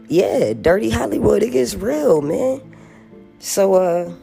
yeah, 0.07 0.53
dirty 0.53 0.89
Hollywood. 0.89 1.43
It 1.43 1.51
gets 1.51 1.75
real, 1.75 2.21
man. 2.21 2.61
So 3.39 3.73
uh, 3.75 4.13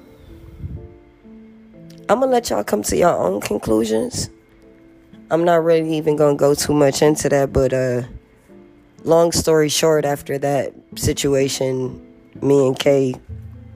I'm 2.08 2.20
gonna 2.20 2.26
let 2.26 2.50
y'all 2.50 2.64
come 2.64 2.82
to 2.84 2.96
your 2.96 3.16
own 3.16 3.40
conclusions. 3.40 4.30
I'm 5.30 5.44
not 5.44 5.64
really 5.64 5.96
even 5.96 6.16
gonna 6.16 6.36
go 6.36 6.54
too 6.54 6.74
much 6.74 7.02
into 7.02 7.28
that, 7.28 7.52
but 7.52 7.72
uh, 7.72 8.02
long 9.04 9.32
story 9.32 9.68
short, 9.68 10.04
after 10.04 10.38
that 10.38 10.74
situation, 10.96 12.04
me 12.42 12.66
and 12.66 12.78
Kay 12.78 13.14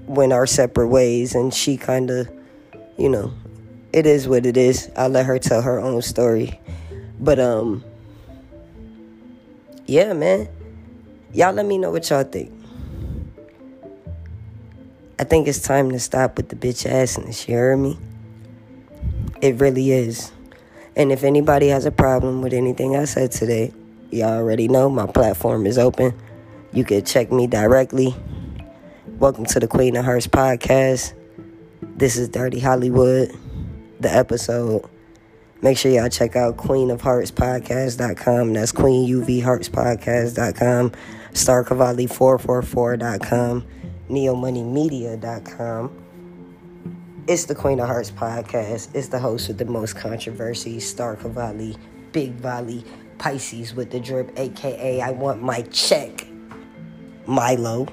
went 0.06 0.32
our 0.32 0.46
separate 0.46 0.88
ways, 0.88 1.34
and 1.34 1.52
she 1.52 1.76
kind 1.76 2.10
of, 2.10 2.30
you 2.96 3.08
know, 3.08 3.32
it 3.92 4.06
is 4.06 4.28
what 4.28 4.44
it 4.44 4.56
is. 4.56 4.90
I 4.96 5.08
let 5.08 5.26
her 5.26 5.38
tell 5.38 5.62
her 5.62 5.78
own 5.78 6.02
story, 6.02 6.60
but 7.18 7.38
um, 7.38 7.84
yeah, 9.88 10.12
man, 10.12 10.48
y'all 11.32 11.52
let 11.52 11.66
me 11.66 11.78
know 11.78 11.90
what 11.90 12.08
y'all 12.10 12.22
think. 12.22 12.52
I 15.18 15.24
think 15.24 15.48
it's 15.48 15.60
time 15.60 15.90
to 15.90 15.98
stop 15.98 16.36
with 16.36 16.48
the 16.48 16.56
bitch 16.56 16.88
assness. 16.88 17.48
You 17.48 17.54
hear 17.54 17.76
me? 17.76 17.98
It 19.40 19.56
really 19.56 19.90
is. 19.90 20.30
And 20.94 21.10
if 21.10 21.24
anybody 21.24 21.68
has 21.68 21.86
a 21.86 21.90
problem 21.90 22.42
with 22.42 22.52
anything 22.52 22.94
I 22.94 23.04
said 23.04 23.32
today, 23.32 23.72
y'all 24.10 24.38
already 24.38 24.68
know 24.68 24.88
my 24.88 25.06
platform 25.06 25.66
is 25.66 25.78
open. 25.78 26.14
You 26.72 26.84
can 26.84 27.04
check 27.04 27.32
me 27.32 27.48
directly 27.48 28.14
Welcome 29.18 29.46
to 29.46 29.58
the 29.58 29.66
Queen 29.66 29.96
of 29.96 30.04
Hearts 30.04 30.28
podcast. 30.28 31.12
This 31.82 32.16
is 32.16 32.28
Dirty 32.28 32.60
Hollywood, 32.60 33.36
the 33.98 34.14
episode. 34.14 34.88
Make 35.60 35.76
sure 35.76 35.90
y'all 35.90 36.08
check 36.08 36.36
out 36.36 36.56
Queen 36.56 36.90
of 36.90 37.00
Hearts 37.00 37.30
Podcast.com. 37.30 38.52
That's 38.52 38.72
Queen 38.72 39.08
UV 39.08 39.42
Hearts 39.42 39.68
Podcast.com. 39.68 40.92
Star 41.32 41.64
Cavalli 41.64 42.06
444.com. 42.06 43.64
NeoMoneyMedia.com. 44.08 46.04
It's 47.26 47.44
the 47.44 47.54
Queen 47.54 47.78
of 47.80 47.88
Hearts 47.88 48.10
podcast. 48.10 48.88
It's 48.94 49.08
the 49.08 49.18
host 49.18 49.48
with 49.48 49.58
the 49.58 49.66
most 49.66 49.96
controversy, 49.96 50.80
Star 50.80 51.14
Cavalli, 51.14 51.76
Big 52.12 52.32
Volley, 52.36 52.84
Pisces 53.18 53.74
with 53.74 53.90
the 53.90 54.00
drip, 54.00 54.32
aka 54.38 55.02
I 55.02 55.10
want 55.10 55.42
my 55.42 55.60
check, 55.62 56.26
Milo. 57.26 57.86